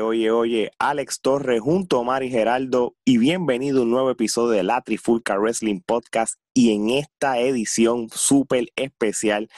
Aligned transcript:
oye, 0.00 0.30
oye, 0.30 0.70
Alex 0.78 1.20
Torres 1.20 1.60
junto 1.60 2.00
a 2.00 2.04
Mari 2.04 2.30
Geraldo 2.30 2.94
y 3.04 3.18
bienvenido 3.18 3.80
a 3.80 3.82
un 3.82 3.90
nuevo 3.90 4.10
episodio 4.10 4.50
de 4.50 4.62
la 4.62 4.80
Trifulca 4.82 5.38
Wrestling 5.38 5.80
Podcast. 5.80 6.34
Y 6.54 6.72
en 6.72 6.90
esta 6.90 7.38
edición 7.38 8.08
súper 8.10 8.68
especial 8.76 9.48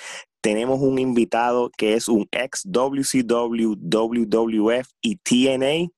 tenemos 0.41 0.81
un 0.81 0.98
invitado 0.98 1.71
que 1.77 1.94
es 1.94 2.09
un 2.09 2.28
ex 2.31 2.62
WCW, 2.65 3.75
WWF 3.81 4.88
y 5.00 5.16
TNA, 5.16 5.91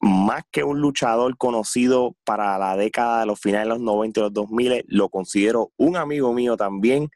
más 0.00 0.42
que 0.50 0.64
un 0.64 0.80
luchador 0.80 1.36
conocido 1.36 2.16
para 2.24 2.58
la 2.58 2.76
década 2.76 3.20
de 3.20 3.26
los 3.26 3.40
finales 3.40 3.66
de 3.66 3.74
los 3.74 3.80
90 3.80 4.20
y 4.20 4.22
los 4.24 4.32
2000, 4.32 4.84
lo 4.86 5.08
considero 5.08 5.72
un 5.76 5.96
amigo 5.96 6.32
mío 6.32 6.56
también 6.56 7.08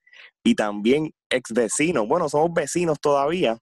y 0.45 0.55
también 0.55 1.13
ex 1.31 1.53
vecino. 1.53 2.07
Bueno, 2.07 2.29
somos 2.29 2.53
vecinos 2.53 3.01
todavía, 3.01 3.59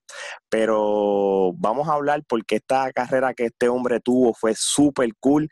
pero 0.49 1.53
vamos 1.55 1.87
a 1.87 1.93
hablar 1.93 2.23
porque 2.27 2.57
esta 2.57 2.91
carrera 2.91 3.33
que 3.33 3.45
este 3.45 3.69
hombre 3.69 3.99
tuvo 3.99 4.33
fue 4.33 4.53
súper 4.55 5.09
cool 5.19 5.49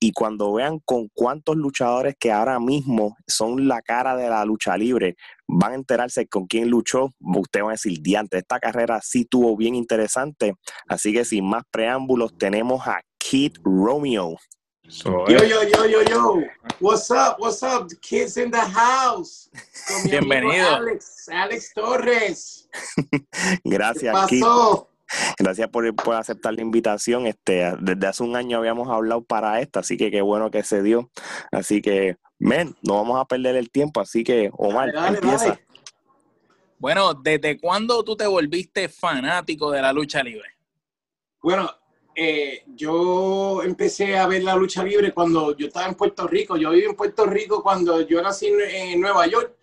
y 0.00 0.12
cuando 0.12 0.52
vean 0.52 0.80
con 0.84 1.08
cuántos 1.14 1.56
luchadores 1.56 2.14
que 2.18 2.32
ahora 2.32 2.58
mismo 2.58 3.16
son 3.26 3.68
la 3.68 3.80
cara 3.82 4.16
de 4.16 4.28
la 4.28 4.44
lucha 4.44 4.76
libre, 4.76 5.16
van 5.46 5.72
a 5.72 5.76
enterarse 5.76 6.26
con 6.26 6.46
quién 6.46 6.68
luchó, 6.68 7.10
ustedes 7.20 7.62
van 7.62 7.70
a 7.70 7.74
decir, 7.74 7.98
diante, 8.00 8.38
esta 8.38 8.58
carrera 8.58 9.00
sí 9.02 9.24
tuvo 9.24 9.56
bien 9.56 9.74
interesante, 9.74 10.54
así 10.88 11.12
que 11.12 11.24
sin 11.24 11.48
más 11.48 11.62
preámbulos 11.70 12.36
tenemos 12.36 12.86
a 12.86 13.00
Kid 13.18 13.52
Romeo. 13.62 14.36
So, 14.88 15.26
yo, 15.28 15.38
yo, 15.44 15.62
yo, 15.62 15.86
yo, 15.86 16.02
yo. 16.02 16.42
What's 16.80 17.10
up? 17.10 17.36
What's 17.38 17.62
up? 17.62 17.88
The 17.88 17.96
kids 17.96 18.36
in 18.36 18.50
the 18.50 18.60
house. 18.60 19.48
Bienvenido. 20.04 20.76
Alex, 20.76 21.28
Alex 21.30 21.72
Torres. 21.72 22.68
Gracias, 23.64 24.26
¿Qué 24.28 24.40
pasó? 24.40 24.88
Gracias 25.38 25.68
por, 25.68 25.94
por, 25.94 26.16
aceptar 26.16 26.54
la 26.54 26.62
invitación. 26.62 27.26
Este, 27.26 27.74
desde 27.80 28.06
hace 28.06 28.22
un 28.22 28.34
año 28.34 28.58
habíamos 28.58 28.88
hablado 28.88 29.22
para 29.22 29.60
esta, 29.60 29.80
así 29.80 29.96
que 29.96 30.10
qué 30.10 30.20
bueno 30.20 30.50
que 30.50 30.62
se 30.62 30.82
dio. 30.82 31.10
Así 31.52 31.80
que, 31.80 32.16
men, 32.38 32.74
no 32.82 32.96
vamos 32.96 33.20
a 33.20 33.24
perder 33.24 33.56
el 33.56 33.70
tiempo. 33.70 34.00
Así 34.00 34.24
que, 34.24 34.50
Omar, 34.54 34.92
dale, 34.92 35.18
empieza. 35.18 35.48
Dale. 35.48 35.66
Bueno, 36.78 37.14
¿desde 37.14 37.60
cuándo 37.60 38.02
tú 38.02 38.16
te 38.16 38.26
volviste 38.26 38.88
fanático 38.88 39.70
de 39.70 39.80
la 39.80 39.92
lucha 39.92 40.22
libre? 40.22 40.48
Bueno, 41.40 41.70
eh, 42.14 42.64
yo 42.74 43.62
empecé 43.62 44.16
a 44.16 44.26
ver 44.26 44.42
la 44.42 44.56
lucha 44.56 44.84
libre 44.84 45.12
cuando 45.12 45.56
yo 45.56 45.66
estaba 45.66 45.88
en 45.88 45.94
Puerto 45.94 46.26
Rico. 46.26 46.56
Yo 46.56 46.70
viví 46.70 46.84
en 46.84 46.96
Puerto 46.96 47.26
Rico 47.26 47.62
cuando 47.62 48.00
yo 48.02 48.22
nací 48.22 48.48
en, 48.48 49.00
Nueva 49.00 49.26
York, 49.26 49.56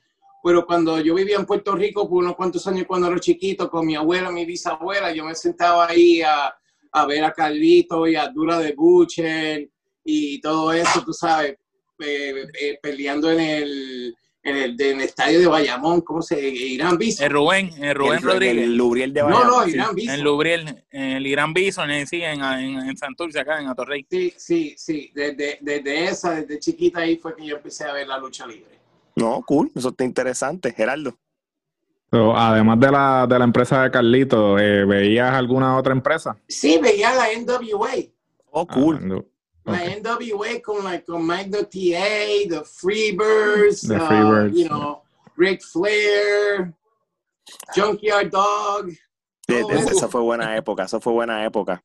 pero 0.44 0.66
cuando 0.66 1.00
yo 1.00 1.16
vivía 1.16 1.38
en 1.38 1.46
Puerto 1.46 1.76
Rico 1.76 2.10
por 2.10 2.24
unos 2.24 2.36
cuantos 2.36 2.66
años 2.68 2.86
cuando 2.88 3.08
era 3.08 3.20
chiquito, 3.20 3.70
con 3.70 3.86
mi 3.86 3.96
abuela, 3.96 4.32
mi 4.32 4.46
bisabuela, 4.46 5.14
yo 5.14 5.26
me 5.26 5.36
sentaba 5.36 5.88
ahí 5.88 6.22
a, 6.22 6.56
a 6.92 7.06
ver 7.06 7.24
a 7.24 7.34
Carlito 7.34 8.08
y 8.08 8.16
a 8.16 8.28
Dura 8.28 8.60
de 8.60 8.74
Butcher 8.74 9.70
y 10.04 10.42
todo 10.42 10.74
eso, 10.74 11.04
tú 11.04 11.14
sabes, 11.14 11.58
eh, 12.00 12.48
eh, 12.60 12.80
peleando 12.82 13.32
en 13.32 13.40
el, 13.40 14.16
en 14.50 14.58
el, 14.58 14.82
en 14.82 15.00
el, 15.00 15.02
estadio 15.02 15.40
de 15.40 15.48
Bayamón, 15.48 16.02
¿cómo 16.02 16.22
se 16.22 16.40
Irán 16.40 16.98
Bison. 16.98 17.26
El 17.26 17.32
Rubén, 17.32 17.72
el 17.78 17.96
Rubén 17.96 18.18
el, 18.18 18.24
Rodríguez. 18.24 18.64
El 18.64 18.76
Lubriel 18.76 19.14
de 19.14 19.22
Bayamón. 19.22 19.48
No, 19.48 19.62
no, 19.62 19.68
Irán 19.68 19.96
Bison. 19.96 20.16
El 20.16 20.22
Lubriel, 20.22 20.86
el 20.92 21.28
Irán 21.28 21.54
Bison, 21.54 21.90
en, 21.92 22.08
sí, 22.08 22.22
en, 22.22 22.44
en, 22.44 22.90
en 22.90 22.98
Santurce, 22.98 23.40
acá 23.40 23.62
en 23.62 23.68
Atorrey. 23.68 24.06
Sí, 24.10 24.34
sí, 24.38 24.76
sí. 24.78 25.12
Desde, 25.14 25.60
desde 25.62 26.06
esa, 26.06 26.42
desde 26.42 26.60
chiquita 26.60 27.00
ahí 27.00 27.18
fue 27.18 27.36
que 27.36 27.46
yo 27.46 27.58
empecé 27.58 27.86
a 27.86 27.94
ver 27.94 28.08
la 28.08 28.18
lucha 28.18 28.46
libre. 28.46 28.80
No, 29.16 29.44
cool, 29.46 29.72
eso 29.76 29.90
está 29.90 30.04
interesante. 30.04 30.74
Gerardo. 30.74 31.18
So, 32.12 32.36
además 32.36 32.80
de 32.80 32.92
la, 32.92 33.28
de 33.30 33.38
la 33.38 33.46
empresa 33.46 33.84
de 33.84 33.92
Carlito, 33.92 34.58
eh, 34.58 34.84
¿veías 34.86 35.32
alguna 35.34 35.78
otra 35.78 35.94
empresa? 35.94 36.36
Sí, 36.48 36.80
veía 36.82 37.14
la 37.14 37.28
NWA. 37.38 37.92
Oh, 38.52 38.66
cool. 38.66 39.00
Ah, 39.02 39.24
no. 39.70 39.78
La 39.78 40.18
NWA 40.18 40.62
con, 40.62 40.84
like, 40.84 41.06
con 41.06 41.26
Magno 41.26 41.60
TA, 41.60 42.48
The 42.50 42.64
Freebirds, 42.66 43.88
The 43.88 43.96
uh, 43.96 44.08
Freebirds, 44.08 44.58
you 44.58 44.68
know, 44.68 45.02
Ric 45.38 45.62
Flair, 45.62 46.74
Junkyard 47.76 48.30
Dog. 48.30 48.88
De- 49.48 49.64
de- 49.64 49.76
eso. 49.80 49.90
esa 49.90 50.08
fue 50.08 50.22
buena 50.22 50.56
época, 50.56 50.84
eso 50.84 51.00
fue 51.00 51.14
buena 51.14 51.44
época. 51.46 51.84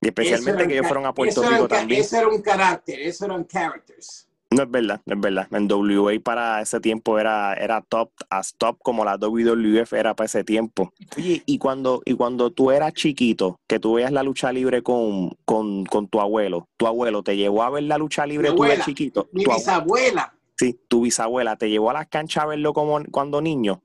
Y 0.00 0.08
especialmente 0.08 0.66
que 0.66 0.74
ellos 0.74 0.86
fueron 0.86 1.06
a 1.06 1.14
Puerto 1.14 1.42
Rico 1.42 1.66
también. 1.66 2.00
Eso 2.00 2.18
era 2.18 2.28
un 2.28 2.42
carácter, 2.42 3.00
eso 3.00 3.24
eran 3.24 3.44
characters. 3.44 4.23
No 4.54 4.62
es 4.62 4.70
verdad, 4.70 5.00
no 5.04 5.14
es 5.14 5.20
verdad. 5.20 5.48
En 5.50 5.68
WA 5.70 6.12
para 6.22 6.60
ese 6.62 6.78
tiempo 6.80 7.18
era, 7.18 7.54
era 7.54 7.80
top, 7.82 8.10
as 8.30 8.54
top 8.56 8.78
como 8.82 9.04
la 9.04 9.16
WWF 9.16 9.92
era 9.94 10.14
para 10.14 10.26
ese 10.26 10.44
tiempo. 10.44 10.92
Oye, 11.16 11.42
y 11.44 11.58
cuando, 11.58 12.02
y 12.04 12.14
cuando 12.14 12.50
tú 12.52 12.70
eras 12.70 12.92
chiquito, 12.94 13.58
que 13.66 13.80
tú 13.80 13.94
veías 13.94 14.12
la 14.12 14.22
lucha 14.22 14.52
libre 14.52 14.82
con, 14.82 15.30
con, 15.44 15.84
con 15.86 16.06
tu 16.06 16.20
abuelo, 16.20 16.68
tu 16.76 16.86
abuelo 16.86 17.22
te 17.24 17.36
llevó 17.36 17.64
a 17.64 17.70
ver 17.70 17.82
la 17.84 17.98
lucha 17.98 18.26
libre 18.26 18.50
Mi 18.50 18.56
tú 18.56 18.62
de 18.62 18.68
abuela, 18.68 18.84
chiquito. 18.84 19.28
Mi 19.32 19.42
Tu 19.44 19.50
abue- 19.50 19.56
bisabuela, 19.58 20.34
sí, 20.56 20.78
tu 20.88 21.00
bisabuela 21.02 21.56
te 21.56 21.68
llevó 21.68 21.90
a 21.90 21.94
las 21.94 22.06
canchas 22.08 22.44
a 22.44 22.46
verlo 22.46 22.72
como 22.72 23.02
cuando 23.10 23.40
niño. 23.40 23.82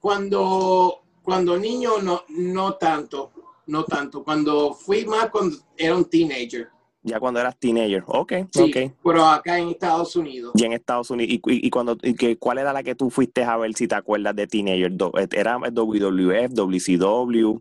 cuando, 0.00 1.02
cuando 1.22 1.56
niño, 1.56 1.98
no, 2.02 2.22
no 2.30 2.74
tanto, 2.74 3.30
no 3.66 3.84
tanto. 3.84 4.24
Cuando 4.24 4.74
fui 4.74 5.04
más 5.06 5.30
cuando 5.30 5.56
era 5.76 5.96
un 5.96 6.04
teenager. 6.06 6.68
Ya 7.04 7.18
cuando 7.18 7.40
eras 7.40 7.58
teenager. 7.58 8.04
Ok, 8.06 8.32
Sí, 8.52 8.60
ok. 8.62 8.92
pero 9.02 9.24
acá 9.26 9.58
en 9.58 9.70
Estados 9.70 10.14
Unidos. 10.14 10.52
Y 10.54 10.64
en 10.64 10.72
Estados 10.72 11.10
Unidos. 11.10 11.32
¿Y, 11.32 11.34
y, 11.52 11.66
y 11.66 11.70
cuando, 11.70 11.96
y 12.00 12.14
que, 12.14 12.36
cuál 12.38 12.58
era 12.58 12.72
la 12.72 12.82
que 12.84 12.94
tú 12.94 13.10
fuiste 13.10 13.42
a 13.42 13.56
ver 13.56 13.74
si 13.74 13.88
te 13.88 13.94
acuerdas 13.96 14.36
de 14.36 14.46
teenager? 14.46 14.96
Do- 14.96 15.12
¿Era 15.32 15.56
WWF, 15.58 16.52
WCW, 16.54 17.58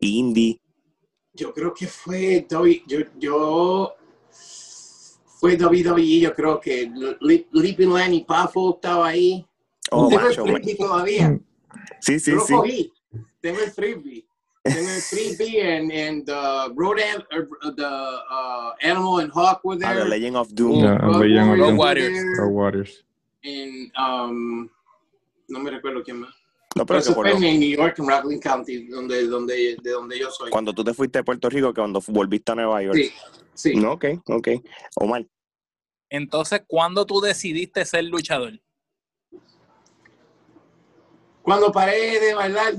Indie? 0.00 0.60
Yo 1.32 1.52
creo 1.54 1.72
que 1.72 1.86
fue 1.86 2.46
yo, 2.86 2.98
yo 3.18 3.94
fue 5.40 5.56
WWE, 5.56 6.20
yo 6.20 6.32
creo 6.34 6.60
que 6.60 6.90
Leaping 7.52 7.92
Lanny 7.92 8.24
Poffo 8.24 8.74
estaba 8.76 9.08
ahí. 9.08 9.44
Oh, 9.90 10.08
Tengo 10.08 10.22
macho, 10.22 10.44
el 10.44 10.52
ma- 10.52 10.58
freebie 10.58 10.76
todavía. 10.76 11.40
Sí, 12.00 12.20
sí, 12.20 12.30
yo 12.30 12.36
lo 12.36 12.46
sí. 12.46 12.54
cogí. 12.54 12.92
Tengo 13.40 13.60
el 13.60 13.70
freebie. 13.70 14.26
Tengo 14.64 14.88
el 14.88 15.02
freebie 15.02 15.60
and, 15.76 15.92
and 15.92 16.24
the 16.26 16.72
Road 16.74 16.98
An- 16.98 17.22
uh, 17.30 17.70
the 17.76 17.86
uh, 17.86 18.72
Animal 18.80 19.18
and 19.20 19.30
Hawk 19.30 19.60
were 19.62 19.74
Ah, 19.84 19.92
The 19.92 20.00
there. 20.00 20.08
Legend 20.08 20.36
of 20.38 20.54
Doom. 20.54 20.80
Yeah, 20.80 20.96
Road 20.96 21.26
Legend 21.26 21.60
of 21.60 21.76
Doom. 21.76 22.84
and, 23.44 23.92
um, 23.98 24.70
no 25.48 25.58
me 25.60 25.70
recuerdo 25.70 26.02
quién 26.02 26.20
más. 26.20 26.34
No, 26.76 26.86
Pero 26.86 26.98
pero 27.04 27.36
eso 27.36 27.44
en 27.46 27.60
New 27.60 27.76
York, 27.76 27.98
en 27.98 28.08
Rockland 28.08 28.42
County, 28.42 28.86
donde, 28.88 29.26
donde, 29.28 29.76
de 29.82 29.90
donde 29.90 30.18
yo 30.18 30.30
soy. 30.30 30.50
cuando 30.50 30.72
tú 30.72 30.82
te 30.82 30.92
fuiste 30.94 31.18
de 31.18 31.24
Puerto 31.24 31.48
Rico, 31.50 31.68
que 31.72 31.80
cuando 31.80 32.00
volviste 32.08 32.50
a 32.52 32.54
Nueva 32.54 32.82
York. 32.82 32.96
Sí, 32.96 33.12
sí. 33.52 33.76
No, 33.76 33.92
ok, 33.92 34.06
ok. 34.28 34.48
Omar, 34.96 35.26
Entonces, 36.08 36.62
¿cuándo 36.66 37.04
tú 37.04 37.20
decidiste 37.20 37.84
ser 37.84 38.04
luchador? 38.04 38.58
Cuando 41.42 41.70
paré 41.70 42.18
de 42.18 42.34
bailar, 42.34 42.74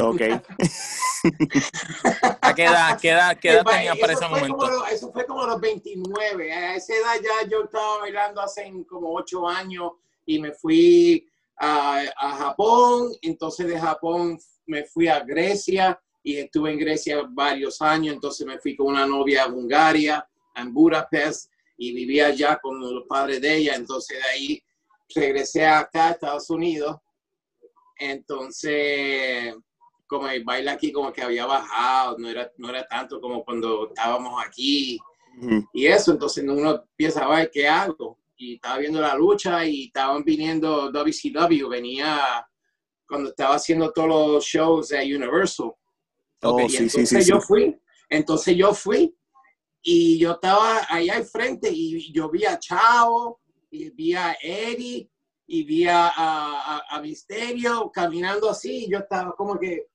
ok. 0.00 0.20
¿A 2.42 2.54
qué 2.54 2.64
edad, 2.64 2.98
qué 3.00 3.10
edad, 3.10 3.38
qué 3.40 3.50
edad 3.50 3.64
tenías 3.64 3.98
para 3.98 4.12
ese 4.12 4.26
fue 4.26 4.38
momento? 4.38 4.56
como 4.56 4.70
lo- 4.70 4.86
eso 4.86 5.12
fue 5.12 5.26
como 5.26 5.42
a 5.42 5.46
los 5.48 5.60
29. 5.60 6.52
A 6.52 6.76
esa 6.76 6.94
edad 6.94 7.14
ya 7.22 7.48
yo 7.48 7.64
estaba 7.64 7.98
bailando 7.98 8.40
hace 8.40 8.72
como 8.88 9.12
8 9.14 9.48
años 9.48 9.92
y 10.24 10.38
me 10.38 10.52
fui 10.52 11.28
a, 11.58 12.02
a 12.16 12.36
Japón. 12.36 13.12
Entonces 13.22 13.66
de 13.66 13.78
Japón 13.78 14.38
me 14.66 14.84
fui 14.84 15.08
a 15.08 15.20
Grecia 15.20 16.00
y 16.22 16.36
estuve 16.38 16.72
en 16.72 16.78
Grecia 16.78 17.22
varios 17.28 17.80
años. 17.82 18.14
Entonces 18.14 18.46
me 18.46 18.58
fui 18.58 18.76
con 18.76 18.88
una 18.88 19.06
novia 19.06 19.44
a 19.44 19.48
Bulgaria, 19.48 20.26
en 20.54 20.72
Budapest, 20.72 21.50
y 21.78 21.92
vivía 21.92 22.28
allá 22.28 22.58
con 22.62 22.80
los 22.80 23.04
padres 23.08 23.40
de 23.40 23.56
ella. 23.56 23.74
Entonces 23.74 24.18
de 24.18 24.24
ahí 24.30 24.62
regresé 25.14 25.66
acá 25.66 26.08
a 26.08 26.10
Estados 26.12 26.48
Unidos. 26.50 26.96
Entonces 27.98 29.54
como 30.06 30.28
el 30.28 30.44
baile 30.44 30.70
aquí 30.70 30.92
como 30.92 31.12
que 31.12 31.22
había 31.22 31.46
bajado, 31.46 32.16
no 32.18 32.28
era, 32.28 32.50
no 32.58 32.68
era 32.70 32.86
tanto 32.86 33.20
como 33.20 33.44
cuando 33.44 33.88
estábamos 33.88 34.42
aquí 34.44 34.98
y 35.72 35.86
eso, 35.86 36.12
entonces 36.12 36.44
uno 36.48 36.70
empieza 36.76 37.24
a 37.24 37.28
ver 37.36 37.50
qué 37.52 37.68
hago. 37.68 38.18
Y 38.38 38.54
estaba 38.54 38.78
viendo 38.78 39.00
la 39.00 39.14
lucha 39.14 39.64
y 39.66 39.84
estaban 39.86 40.22
viniendo 40.24 40.90
WCW, 40.90 41.68
venía 41.68 42.46
cuando 43.08 43.30
estaba 43.30 43.54
haciendo 43.56 43.92
todos 43.92 44.08
los 44.08 44.44
shows 44.44 44.88
de 44.88 44.98
Universal. 45.16 45.72
Oh, 46.42 46.60
Y 46.60 46.68
sí, 46.70 46.76
entonces 46.78 47.08
sí, 47.08 47.22
sí. 47.22 47.30
yo 47.30 47.40
fui, 47.40 47.76
entonces 48.08 48.56
yo 48.56 48.74
fui 48.74 49.14
y 49.82 50.18
yo 50.18 50.32
estaba 50.32 50.86
allá 50.88 51.16
al 51.16 51.24
frente 51.24 51.70
y 51.72 52.12
yo 52.12 52.28
vi 52.30 52.44
a 52.44 52.58
Chavo 52.58 53.40
y 53.70 53.90
vi 53.90 54.14
a 54.14 54.36
Eddie 54.42 55.08
y 55.46 55.62
vi 55.64 55.86
a, 55.86 56.08
a, 56.08 56.76
a- 56.76 56.84
a 56.96 57.00
Misterio 57.00 57.90
caminando 57.92 58.50
así 58.50 58.84
y 58.86 58.90
yo 58.90 58.98
estaba 58.98 59.32
como 59.34 59.58
que, 59.58 59.86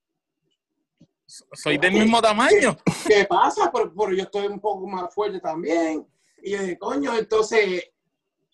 Soy 1.54 1.78
del 1.78 1.94
mismo 1.94 2.22
tamaño. 2.22 2.76
¿qué 3.08 3.26
pasa? 3.26 3.72
Pero, 3.72 3.94
pero 3.96 4.14
yo 4.14 4.24
estoy 4.24 4.48
un 4.48 4.60
poco 4.60 4.88
más 4.88 5.14
fuerte 5.14 5.40
también. 5.40 6.06
Y 6.44 6.52
yo 6.52 6.60
dije, 6.60 6.78
coño, 6.78 7.16
entonces 7.18 7.84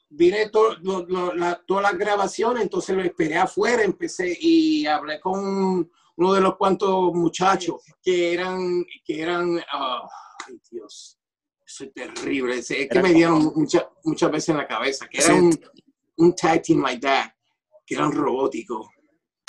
vine 0.09 0.49
to- 0.49 0.75
lo- 0.81 1.05
lo- 1.07 1.33
la- 1.33 1.61
todas 1.65 1.83
las 1.83 1.97
grabaciones, 1.97 2.63
entonces 2.63 2.95
lo 2.95 3.01
esperé 3.03 3.37
afuera, 3.37 3.83
empecé 3.83 4.37
y 4.39 4.85
hablé 4.85 5.19
con, 5.19 5.89
uno 6.19 6.33
de 6.33 6.41
los 6.41 6.55
cuantos 6.57 7.13
muchachos 7.13 7.75
que 8.01 8.33
eran, 8.33 8.83
que 9.05 9.21
eran, 9.21 9.59
ah, 9.71 10.07
ay 10.47 10.59
Dios, 10.71 11.19
es 11.65 11.93
terrible. 11.93 12.57
Es, 12.57 12.67
que 12.67 13.01
me 13.01 13.13
dieron 13.13 13.51
mucha- 13.55 13.89
muchas 14.03 14.31
veces 14.31 14.49
en 14.49 14.57
la 14.57 14.67
cabeza, 14.67 15.07
que 15.07 15.19
era 15.19 15.33
un, 15.35 15.59
un 16.17 16.35
tag 16.35 16.61
team 16.63 16.81
like 16.81 17.01
that, 17.01 17.31
que 17.85 17.95
eran 17.95 18.11
robóticos. 18.11 18.87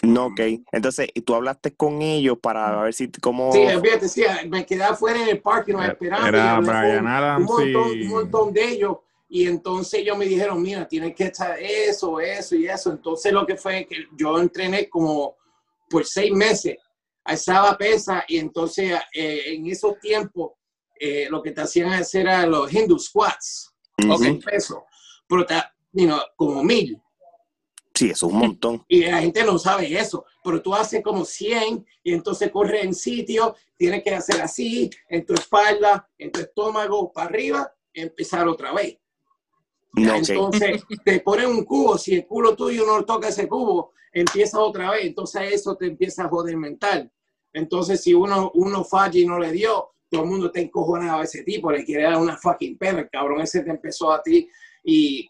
No, 0.03 0.27
ok. 0.27 0.41
Entonces, 0.73 1.09
¿y 1.13 1.23
tú 1.23 1.35
hablaste 1.35 1.75
con 1.75 2.01
ellos 2.03 2.39
para 2.41 2.83
ver 2.83 2.95
si 2.95 3.11
cómo. 3.11 3.53
Sí, 3.53 3.61
fíjate, 3.83 4.09
sí, 4.09 4.23
me 4.49 4.65
quedé 4.65 4.85
afuera 4.85 5.21
en 5.23 5.29
el 5.29 5.41
parque 5.43 5.73
no, 5.73 5.83
Era- 5.83 5.93
esperando. 5.93 6.27
y 6.27 6.29
era 6.29 6.61
Brian 6.61 7.01
un 7.01 7.07
Adams 7.09 7.51
montón, 7.51 7.93
y- 7.99 8.03
un 8.03 8.09
montón 8.09 8.53
de 8.53 8.65
ellos. 8.69 8.97
Y 9.29 9.47
entonces 9.47 10.01
ellos 10.01 10.17
me 10.17 10.25
dijeron, 10.27 10.63
mira, 10.63 10.87
tienes 10.89 11.15
que 11.15 11.25
estar 11.25 11.59
eso, 11.61 12.19
eso 12.21 12.55
y 12.57 12.67
eso. 12.69 12.91
Entonces 12.93 13.33
lo 13.33 13.45
que 13.45 13.57
fue 13.57 13.87
que 13.87 14.07
yo 14.17 14.39
entrené 14.39 14.89
como 14.89 15.37
por 15.91 16.05
seis 16.07 16.33
meses, 16.33 16.77
alzaba 17.25 17.77
pesa 17.77 18.25
y 18.29 18.39
entonces 18.39 18.99
eh, 19.13 19.43
en 19.55 19.67
esos 19.67 19.99
tiempos 20.01 20.53
eh, 20.99 21.27
lo 21.31 21.43
que 21.43 21.51
te 21.53 21.61
hacían 21.61 21.93
hacer 21.93 22.23
era 22.23 22.47
los 22.47 22.73
Hindu 22.73 22.99
squats, 22.99 23.75
Ujú. 24.03 24.13
ok, 24.15 24.45
peso, 24.45 24.85
pero 25.29 25.45
te- 25.45 25.55
you 25.93 26.07
know, 26.07 26.21
como 26.37 26.63
mil. 26.65 27.01
Sí, 27.99 28.11
eso 28.11 28.29
es 28.29 28.33
un 28.33 28.39
montón. 28.39 28.85
Y 28.89 29.05
la 29.07 29.21
gente 29.21 29.43
no 29.43 29.59
sabe 29.59 29.99
eso, 29.99 30.25
pero 30.45 30.63
tú 30.63 30.73
haces 30.73 31.03
como 31.03 31.25
100 31.25 31.85
y 32.05 32.13
entonces 32.13 32.51
corres 32.53 32.85
en 32.85 32.95
sitio, 32.95 33.57
tienes 33.77 34.05
que 34.05 34.15
hacer 34.15 34.41
así, 34.41 34.89
en 35.09 35.27
tu 35.27 35.35
espalda, 35.35 36.09
en 36.17 36.31
tu 36.31 36.39
estómago, 36.39 37.13
para 37.13 37.27
arriba, 37.27 37.73
empezar 37.93 38.47
otra 38.47 38.73
vez. 38.73 38.99
No. 39.95 40.15
Entonces 40.15 40.83
te 41.05 41.19
ponen 41.21 41.47
un 41.47 41.65
cubo, 41.65 41.99
si 41.99 42.15
el 42.15 42.27
culo 42.27 42.55
tuyo 42.55 42.87
no 42.87 43.05
toca 43.05 43.29
ese 43.29 43.49
cubo, 43.49 43.93
empieza 44.13 44.61
otra 44.61 44.93
vez, 44.93 45.07
entonces 45.07 45.55
eso 45.55 45.77
te 45.77 45.87
empieza 45.87 46.25
a 46.25 46.29
joder 46.29 46.57
mental. 46.57 47.11
Entonces 47.53 48.01
si 48.01 48.15
uno, 48.15 48.53
uno 48.55 48.85
falla 48.85 49.19
y 49.19 49.27
no 49.27 49.41
le 49.41 49.51
dio, 49.51 49.91
todo 50.09 50.23
el 50.23 50.29
mundo 50.29 50.47
está 50.47 50.61
encojonado 50.61 51.21
a 51.21 51.25
ese 51.25 51.43
tipo, 51.43 51.73
le 51.73 51.85
quiere 51.85 52.05
dar 52.05 52.17
una 52.17 52.37
fucking 52.37 52.79
pena, 52.79 53.01
el 53.01 53.11
cabrón 53.11 53.41
ese 53.41 53.65
te 53.65 53.71
empezó 53.71 54.13
a 54.13 54.23
ti 54.23 54.49
y 54.85 55.29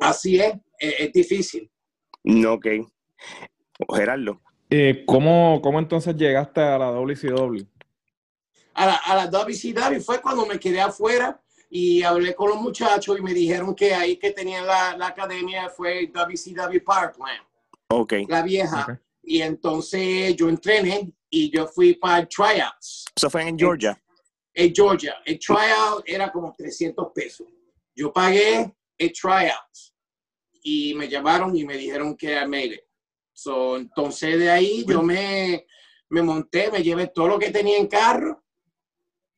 así 0.00 0.40
es, 0.40 0.52
es, 0.80 0.94
es 0.98 1.12
difícil. 1.12 1.71
No, 2.24 2.54
ok. 2.54 2.66
Gerardo. 3.94 4.40
Eh, 4.70 5.04
¿cómo, 5.06 5.60
¿Cómo 5.62 5.78
entonces 5.78 6.16
llegaste 6.16 6.60
a 6.60 6.78
la 6.78 6.86
WCW? 6.92 7.64
a 8.74 8.86
la, 8.86 8.94
a 8.96 9.16
la 9.16 9.26
WCW 9.26 10.00
fue 10.00 10.20
cuando 10.22 10.46
me 10.46 10.58
quedé 10.58 10.80
afuera 10.80 11.38
y 11.68 12.02
hablé 12.02 12.34
con 12.34 12.48
los 12.48 12.58
muchachos 12.60 13.18
y 13.18 13.22
me 13.22 13.34
dijeron 13.34 13.74
que 13.74 13.92
ahí 13.94 14.16
que 14.16 14.30
tenían 14.30 14.66
la, 14.66 14.96
la 14.96 15.08
academia 15.08 15.68
fue 15.68 16.06
WCW 16.06 16.78
Power 16.84 17.12
Plant, 17.12 17.42
Ok. 17.88 18.14
la 18.28 18.42
vieja. 18.42 18.98
Y 19.22 19.42
entonces 19.42 20.34
yo 20.36 20.48
entrené 20.48 21.12
y 21.28 21.50
yo 21.50 21.66
fui 21.66 21.94
para 21.94 22.26
tryouts 22.26 23.04
Eso 23.14 23.28
fue 23.30 23.42
en 23.46 23.58
Georgia. 23.58 24.02
en 24.54 24.74
Georgia. 24.74 25.16
El 25.26 25.38
tryout 25.38 26.02
era 26.06 26.32
como 26.32 26.52
300 26.56 27.08
pesos. 27.14 27.46
Yo 27.94 28.10
pagué 28.12 28.72
el 28.96 29.12
tryout 29.12 29.91
y 30.62 30.94
me 30.94 31.08
llamaron 31.08 31.56
y 31.56 31.64
me 31.64 31.76
dijeron 31.76 32.16
que 32.16 32.32
I 32.34 32.46
made 32.46 32.74
it. 32.74 32.80
So, 33.32 33.76
entonces 33.76 34.38
de 34.38 34.50
ahí 34.50 34.84
yo 34.86 35.02
me, 35.02 35.66
me 36.10 36.22
monté, 36.22 36.70
me 36.70 36.82
llevé 36.82 37.08
todo 37.08 37.28
lo 37.28 37.38
que 37.38 37.50
tenía 37.50 37.78
en 37.78 37.86
carro, 37.86 38.44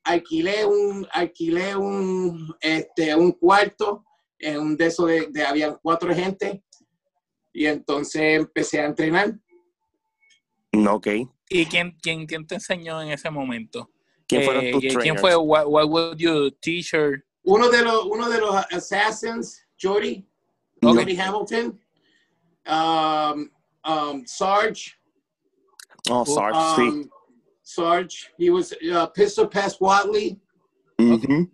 alquilé 0.04 0.64
un, 0.66 1.07
alquilé 1.12 1.75
un, 1.76 2.54
este, 2.61 3.14
un 3.14 3.33
cuarto 3.33 4.04
en 4.38 4.59
un 4.61 4.76
de 4.76 4.87
esos 4.87 5.07
de, 5.07 5.28
de 5.31 5.45
había 5.45 5.75
cuatro 5.76 6.14
gente 6.14 6.62
y 7.52 7.66
entonces 7.66 8.40
empecé 8.40 8.81
a 8.81 8.87
entrenar. 8.87 9.38
No, 10.73 10.95
ok. 10.97 11.07
¿Y 11.49 11.66
quién, 11.66 11.97
quién, 12.02 12.26
quién 12.26 12.47
te 12.47 12.57
enseñó 12.57 13.00
en 13.00 13.11
ese 13.12 13.31
momento? 13.31 13.90
¿Quién 14.26 14.43
fueron 14.43 14.64
Eh, 14.64 14.73
tus 14.73 14.81
¿Quién 14.81 14.95
trainers? 14.95 15.21
fue? 15.21 15.37
What, 15.37 15.66
what 15.69 15.88
was 15.88 16.16
your 16.19 16.50
teacher? 16.61 17.25
Uno 17.45 17.69
de 17.69 17.83
los, 17.83 18.07
uno 18.07 18.28
de 18.28 18.38
los 18.40 18.57
assassins, 18.73 19.64
Jody, 19.81 20.26
No. 20.85 20.95
Jody 20.95 21.14
Hamilton, 21.14 21.79
um, 22.67 23.50
um, 23.85 24.26
Sarge, 24.26 24.99
Oh, 26.11 26.25
Sarge, 26.25 26.55
sí. 26.55 26.88
um, 26.88 27.11
Sarge, 27.62 28.31
he 28.37 28.50
was 28.50 28.75
uh, 28.93 29.07
Pistol 29.07 29.47
Pass 29.47 29.81
Watley. 29.81 30.38
Ujú. 30.99 31.49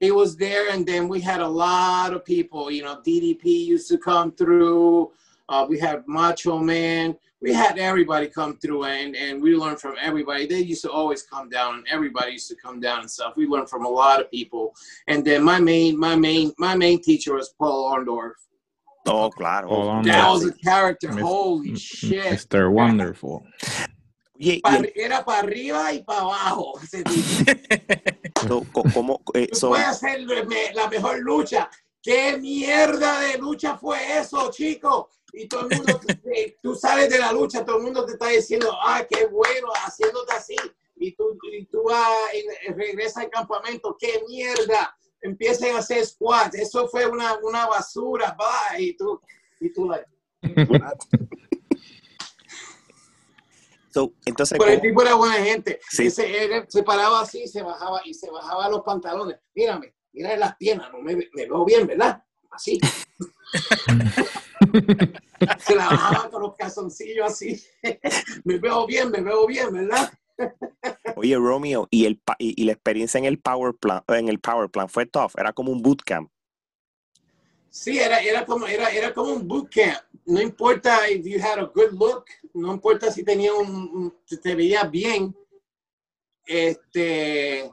He 0.00 0.10
was 0.10 0.36
there, 0.36 0.70
and 0.70 0.84
then 0.86 1.08
we 1.08 1.20
had 1.20 1.40
a 1.40 1.48
lot 1.48 2.12
of 2.12 2.24
people. 2.24 2.70
You 2.70 2.82
know, 2.82 3.00
DDP 3.06 3.44
used 3.44 3.88
to 3.88 3.96
come 3.98 4.32
through. 4.32 5.12
Uh, 5.48 5.64
we 5.68 5.78
had 5.78 6.02
Macho 6.06 6.58
Man. 6.58 7.16
We 7.40 7.52
had 7.52 7.78
everybody 7.78 8.26
come 8.28 8.56
through, 8.58 8.84
and, 8.84 9.14
and 9.14 9.40
we 9.40 9.54
learned 9.56 9.80
from 9.80 9.94
everybody. 10.00 10.46
They 10.46 10.58
used 10.60 10.82
to 10.82 10.90
always 10.90 11.22
come 11.22 11.48
down, 11.48 11.76
and 11.76 11.86
everybody 11.90 12.32
used 12.32 12.48
to 12.48 12.56
come 12.56 12.80
down 12.80 13.00
and 13.00 13.10
stuff. 13.10 13.36
We 13.36 13.46
learned 13.46 13.70
from 13.70 13.84
a 13.86 13.88
lot 13.88 14.20
of 14.20 14.30
people. 14.30 14.74
And 15.06 15.24
then 15.24 15.42
my 15.44 15.60
main, 15.60 15.98
my 15.98 16.16
main, 16.16 16.52
my 16.58 16.74
main 16.74 17.00
teacher 17.00 17.34
was 17.34 17.50
Paul 17.58 17.90
Orndorff. 17.94 18.32
Oh, 19.06 19.30
claro. 19.30 19.68
Paul 19.68 20.02
That 20.04 20.30
was 20.30 20.44
a 20.46 20.52
character. 20.52 21.12
Mis- 21.12 21.24
Holy 21.24 21.76
shit. 21.76 22.24
Mr. 22.24 22.70
Wonderful. 22.70 23.42
Oye, 24.38 24.60
y 24.62 25.00
era 25.00 25.24
para 25.24 25.38
arriba 25.40 25.92
y 25.92 26.02
para 26.02 26.20
abajo. 26.20 26.78
ese 26.82 27.02
so, 28.46 28.64
¿cómo? 28.72 29.22
eh, 29.34 29.48
hacer 29.86 30.20
la 30.74 30.88
mejor 30.88 31.20
lucha. 31.20 31.70
¿Qué 32.02 32.36
mierda 32.38 33.20
de 33.20 33.38
lucha 33.38 33.76
fue 33.76 34.18
eso, 34.18 34.50
chico? 34.50 35.10
Y 35.32 35.48
todo 35.48 35.68
el 35.68 35.76
mundo, 35.76 36.00
tú 36.62 36.74
sales 36.74 37.10
de 37.10 37.18
la 37.18 37.32
lucha, 37.32 37.64
todo 37.64 37.78
el 37.78 37.82
mundo 37.82 38.04
te 38.06 38.12
está 38.12 38.28
diciendo, 38.28 38.70
ah, 38.80 39.04
qué 39.08 39.26
bueno, 39.26 39.68
haciéndote 39.84 40.32
así. 40.32 40.56
Y 40.96 41.12
tú, 41.12 41.36
y 41.52 41.66
tú 41.66 41.82
vas, 41.84 42.08
y 42.32 42.72
regresas 42.72 43.24
al 43.24 43.30
campamento, 43.30 43.96
qué 43.98 44.22
mierda. 44.28 44.96
Empiecen 45.20 45.76
a 45.76 45.78
hacer 45.78 46.04
squats. 46.04 46.54
Eso 46.54 46.88
fue 46.88 47.06
una, 47.06 47.36
una 47.42 47.66
basura, 47.66 48.36
va. 48.38 48.78
Y 48.78 48.96
tú, 48.96 49.20
y 49.60 49.72
tú, 49.72 49.88
like, 49.88 50.06
so, 53.90 54.12
entonces, 54.24 54.58
Pero 54.58 54.70
el 54.70 54.80
tipo 54.80 55.02
era 55.02 55.14
buena 55.14 55.36
gente. 55.36 55.80
Sí. 55.90 56.06
Ese, 56.06 56.44
él 56.44 56.64
se 56.68 56.82
paraba 56.82 57.20
así, 57.20 57.46
se 57.48 57.62
bajaba 57.62 58.00
y 58.04 58.14
se 58.14 58.30
bajaba 58.30 58.68
los 58.68 58.82
pantalones. 58.82 59.38
Mírame, 59.54 59.94
mira 60.12 60.36
las 60.36 60.56
piernas, 60.56 60.92
no 60.92 61.00
me, 61.00 61.16
me 61.16 61.26
veo 61.34 61.64
bien, 61.64 61.86
¿verdad? 61.86 62.22
Así. 62.50 62.78
se 65.58 65.74
la 65.74 65.88
bajaba 65.88 66.30
con 66.30 66.42
los 66.42 66.54
calzoncillos 66.56 67.26
así. 67.26 67.62
me 68.44 68.58
veo 68.58 68.86
bien, 68.86 69.10
me 69.10 69.20
veo 69.20 69.46
bien, 69.46 69.72
¿verdad? 69.72 70.12
Oye, 71.16 71.36
Romeo, 71.36 71.88
y, 71.90 72.04
el, 72.06 72.20
y, 72.38 72.64
la 72.64 72.72
experiencia 72.72 73.18
en 73.18 73.24
el 73.24 73.38
Power 73.38 73.74
Plan, 73.74 74.02
en 74.08 74.28
el 74.28 74.38
Power 74.38 74.68
Plan 74.70 74.88
fue 74.88 75.06
tough, 75.06 75.32
era 75.38 75.52
como 75.52 75.72
un 75.72 75.82
bootcamp. 75.82 76.30
Sí, 77.70 77.98
era, 77.98 78.20
era, 78.20 78.44
como, 78.44 78.66
era, 78.66 78.88
era 78.90 79.12
como 79.12 79.32
un 79.32 79.46
bootcamp. 79.46 80.02
No 80.24 80.40
importa 80.40 81.08
if 81.08 81.24
you 81.24 81.38
had 81.40 81.58
a 81.58 81.70
good 81.74 81.92
look, 81.92 82.24
no 82.52 82.72
importa 82.72 83.12
si 83.12 83.22
tenía 83.22 83.52
te 84.42 84.54
veías 84.54 84.90
bien, 84.90 85.36
este, 86.44 87.70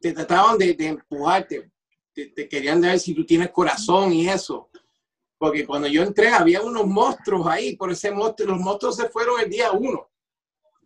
te 0.00 0.12
trataban 0.12 0.58
de, 0.58 0.74
de 0.74 0.86
empujarte, 0.86 1.70
te, 2.12 2.28
te 2.28 2.48
querían 2.48 2.80
ver 2.80 2.98
si 2.98 3.14
tú 3.14 3.24
tienes 3.26 3.50
corazón 3.50 4.12
y 4.12 4.28
eso. 4.28 4.70
Porque 5.36 5.66
cuando 5.66 5.88
yo 5.88 6.02
entré 6.02 6.28
había 6.28 6.62
unos 6.62 6.86
monstruos 6.86 7.46
ahí, 7.46 7.76
por 7.76 7.90
ese 7.90 8.10
monstruo, 8.10 8.48
los 8.54 8.60
monstruos 8.60 8.96
se 8.96 9.08
fueron 9.08 9.40
el 9.40 9.50
día 9.50 9.72
uno. 9.72 10.08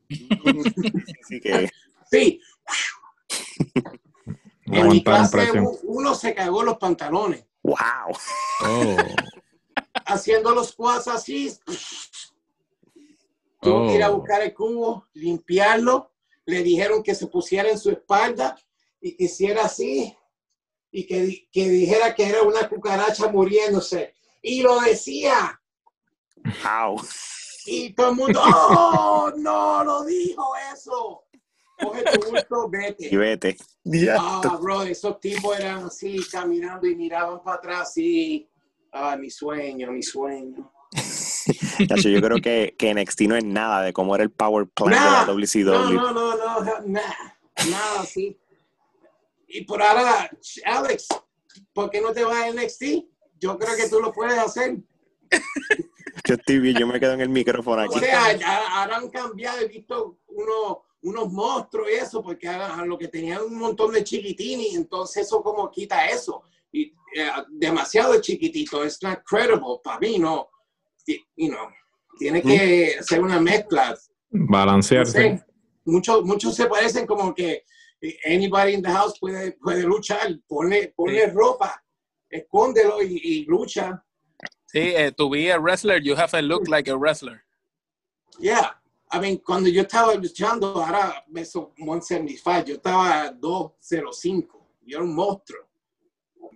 Así 1.24 1.40
que, 1.40 1.70
Sí, 2.10 2.40
en 4.66 4.88
mi 4.88 5.02
clase 5.04 5.50
uno 5.82 6.14
se 6.14 6.34
cagó 6.34 6.62
los 6.62 6.78
pantalones. 6.78 7.44
wow. 7.62 7.76
Oh. 8.64 8.96
haciendo 10.06 10.54
los 10.54 10.68
squats 10.70 11.08
así. 11.08 11.52
Tuvo 13.60 13.88
que 13.88 13.94
ir 13.96 14.02
a 14.02 14.10
Oh. 14.10 14.16
buscar 14.18 14.42
el 14.42 14.54
cubo, 14.54 15.06
limpiarlo. 15.14 16.12
Le 16.46 16.62
dijeron 16.62 17.02
que 17.02 17.14
se 17.14 17.26
pusiera 17.26 17.68
en 17.70 17.78
su 17.78 17.90
espalda 17.90 18.56
y 19.00 19.16
que 19.16 19.24
hiciera 19.24 19.64
así 19.64 20.16
y 20.90 21.06
que, 21.06 21.46
que 21.52 21.68
dijera 21.68 22.14
que 22.14 22.24
era 22.26 22.42
una 22.42 22.68
cucaracha 22.68 23.28
muriéndose. 23.28 24.14
Y 24.40 24.62
lo 24.62 24.80
decía. 24.80 25.60
Wow. 26.64 27.02
Y 27.70 27.92
todo 27.92 28.10
el 28.10 28.16
mundo, 28.16 28.40
¡oh! 28.42 29.30
No 29.36 29.84
lo 29.84 30.04
dijo 30.04 30.52
eso. 30.72 31.24
Coge 31.80 32.02
tu 32.04 32.30
bulto, 32.30 32.70
Y 32.98 33.16
vete. 33.16 33.56
vete. 33.84 34.10
Ah, 34.18 34.58
bro, 34.60 34.82
esos 34.82 35.20
tipos 35.20 35.58
eran 35.58 35.84
así, 35.84 36.18
caminando 36.30 36.86
y 36.86 36.96
miraban 36.96 37.42
para 37.42 37.56
atrás 37.58 37.96
y. 37.96 38.48
Ah, 38.90 39.16
mi 39.16 39.30
sueño, 39.30 39.92
mi 39.92 40.02
sueño. 40.02 40.72
Nacho, 41.90 42.08
yo 42.08 42.20
creo 42.22 42.38
que, 42.40 42.74
que 42.78 42.94
NXT 42.94 43.20
no 43.22 43.36
es 43.36 43.44
nada 43.44 43.82
de 43.82 43.92
cómo 43.92 44.14
era 44.14 44.24
el 44.24 44.30
Power 44.30 44.66
Plan 44.66 44.90
Nah, 44.90 45.04
de 45.04 45.26
la 45.26 45.32
WCW. 45.32 45.94
No, 45.94 46.12
no, 46.12 46.12
no, 46.12 46.36
no, 46.36 46.60
no, 46.64 46.80
nada, 46.86 47.38
nada 47.70 48.00
así. 48.00 48.36
Y 49.46 49.64
por 49.64 49.82
ahora, 49.82 50.30
Alex, 50.64 51.06
¿por 51.72 51.90
qué 51.90 52.00
no 52.00 52.12
te 52.12 52.24
vas 52.24 52.44
a 52.44 52.50
NXT? 52.50 53.04
Yo 53.38 53.58
creo 53.58 53.76
que 53.76 53.88
tú 53.88 54.00
lo 54.00 54.12
puedes 54.12 54.38
hacer. 54.38 54.78
Yo 56.24 56.34
estoy 56.34 56.58
bien, 56.58 56.76
yo 56.76 56.86
me 56.86 56.98
quedo 57.00 57.12
en 57.14 57.20
el 57.20 57.28
micrófono 57.28 57.82
O 57.82 57.84
aquí. 57.84 58.00
sea, 58.00 58.36
ya- 58.36 58.80
ahora 58.82 58.96
han 58.96 59.08
cambiado, 59.10 59.60
he 59.60 59.68
visto 59.68 60.18
unos, 60.28 60.78
unos 61.02 61.32
monstruos 61.32 61.88
y 61.90 61.94
eso, 61.94 62.22
porque 62.22 62.48
a, 62.48 62.74
a 62.76 62.84
lo 62.84 62.98
que 62.98 63.08
tenían 63.08 63.42
un 63.42 63.56
montón 63.58 63.92
de 63.92 64.02
chiquitines, 64.04 64.74
entonces 64.74 65.26
eso 65.26 65.42
como 65.42 65.70
quita 65.70 66.06
eso. 66.06 66.42
Y 66.72 66.86
eh, 67.16 67.30
demasiado 67.50 68.20
chiquitito, 68.20 68.84
es 68.84 69.02
not 69.02 69.20
credible 69.24 69.80
para 69.82 69.98
mí, 70.00 70.18
no. 70.18 70.48
You 71.36 71.48
know, 71.48 71.68
tiene 72.18 72.42
que 72.42 72.98
ser 73.02 73.22
una 73.22 73.40
mezcla. 73.40 73.96
No 74.30 74.46
Balancearse. 74.50 75.12
sé, 75.12 75.44
muchos, 75.86 76.22
muchos 76.24 76.54
se 76.54 76.66
parecen 76.66 77.06
como 77.06 77.34
que 77.34 77.64
anybody 78.26 78.74
in 78.74 78.82
the 78.82 78.90
house 78.90 79.18
puede, 79.18 79.52
puede 79.52 79.84
luchar, 79.84 80.38
pone, 80.46 80.92
pone 80.94 81.26
ropa, 81.28 81.82
escóndelo 82.28 83.02
y, 83.02 83.18
y 83.22 83.44
lucha. 83.46 84.04
Sí, 84.68 84.92
eh, 84.94 85.10
to 85.12 85.30
be 85.30 85.50
a 85.50 85.58
wrestler, 85.58 85.98
you 85.98 86.14
have 86.14 86.30
to 86.30 86.42
look 86.42 86.68
like 86.68 86.88
a 86.88 86.96
wrestler. 86.96 87.42
Yeah. 88.38 88.70
I 89.10 89.18
mean, 89.18 89.38
cuando 89.38 89.70
yo 89.70 89.82
estaba 89.82 90.14
luchando, 90.14 90.84
ahora 90.84 91.24
peso 91.32 91.72
175, 91.78 92.66
yo 92.66 92.74
estaba 92.74 93.22
a 93.22 93.32
205. 93.32 94.66
Yo 94.84 94.98
era 94.98 95.04
un 95.04 95.14
monstruo. 95.14 95.66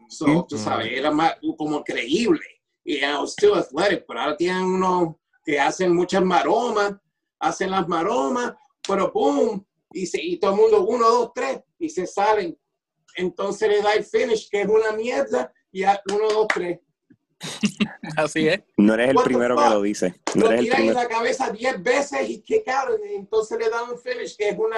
So, 0.08 0.44
tú 0.46 0.58
sabes, 0.58 0.92
era 0.92 1.10
más 1.10 1.36
como 1.56 1.82
creíble. 1.82 2.40
Y 2.84 2.98
I 2.98 3.18
was 3.18 3.32
still 3.32 3.54
athletic, 3.54 4.04
pero 4.06 4.20
ahora 4.20 4.36
tienen 4.36 4.64
unos 4.64 5.14
que 5.42 5.58
hacen 5.58 5.94
muchas 5.94 6.22
maromas, 6.22 6.94
hacen 7.38 7.70
las 7.70 7.88
maromas, 7.88 8.54
pero 8.86 9.10
boom, 9.10 9.64
y, 9.92 10.06
se, 10.06 10.22
y 10.22 10.38
todo 10.38 10.52
el 10.52 10.56
mundo, 10.58 10.84
uno, 10.84 11.08
dos, 11.08 11.30
tres, 11.34 11.60
y 11.78 11.88
se 11.88 12.06
salen. 12.06 12.58
Entonces 13.16 13.68
le 13.68 13.80
da 13.80 13.94
el 13.94 14.04
finish, 14.04 14.50
que 14.50 14.60
es 14.62 14.68
una 14.68 14.92
mierda, 14.92 15.50
y 15.70 15.80
ya, 15.80 16.00
uno, 16.12 16.28
dos, 16.28 16.46
tres. 16.48 16.80
Así 18.16 18.48
es. 18.48 18.60
No 18.76 18.94
eres 18.94 19.10
el 19.10 19.16
primero 19.24 19.56
que 19.56 19.68
lo 19.68 19.82
dice. 19.82 20.14
No 20.34 20.42
lo 20.44 20.50
eres 20.52 20.60
el 20.60 20.64
tiran 20.66 20.80
en 20.80 20.86
primero. 20.88 21.08
la 21.08 21.14
cabeza 21.14 21.50
10 21.50 21.82
veces 21.82 22.28
y 22.30 22.44
out, 22.70 23.00
y 23.10 23.14
entonces 23.14 23.58
le 23.58 23.68
dan 23.68 23.90
un 23.90 23.98
finish 23.98 24.36
que 24.36 24.48
es 24.50 24.58
una. 24.58 24.76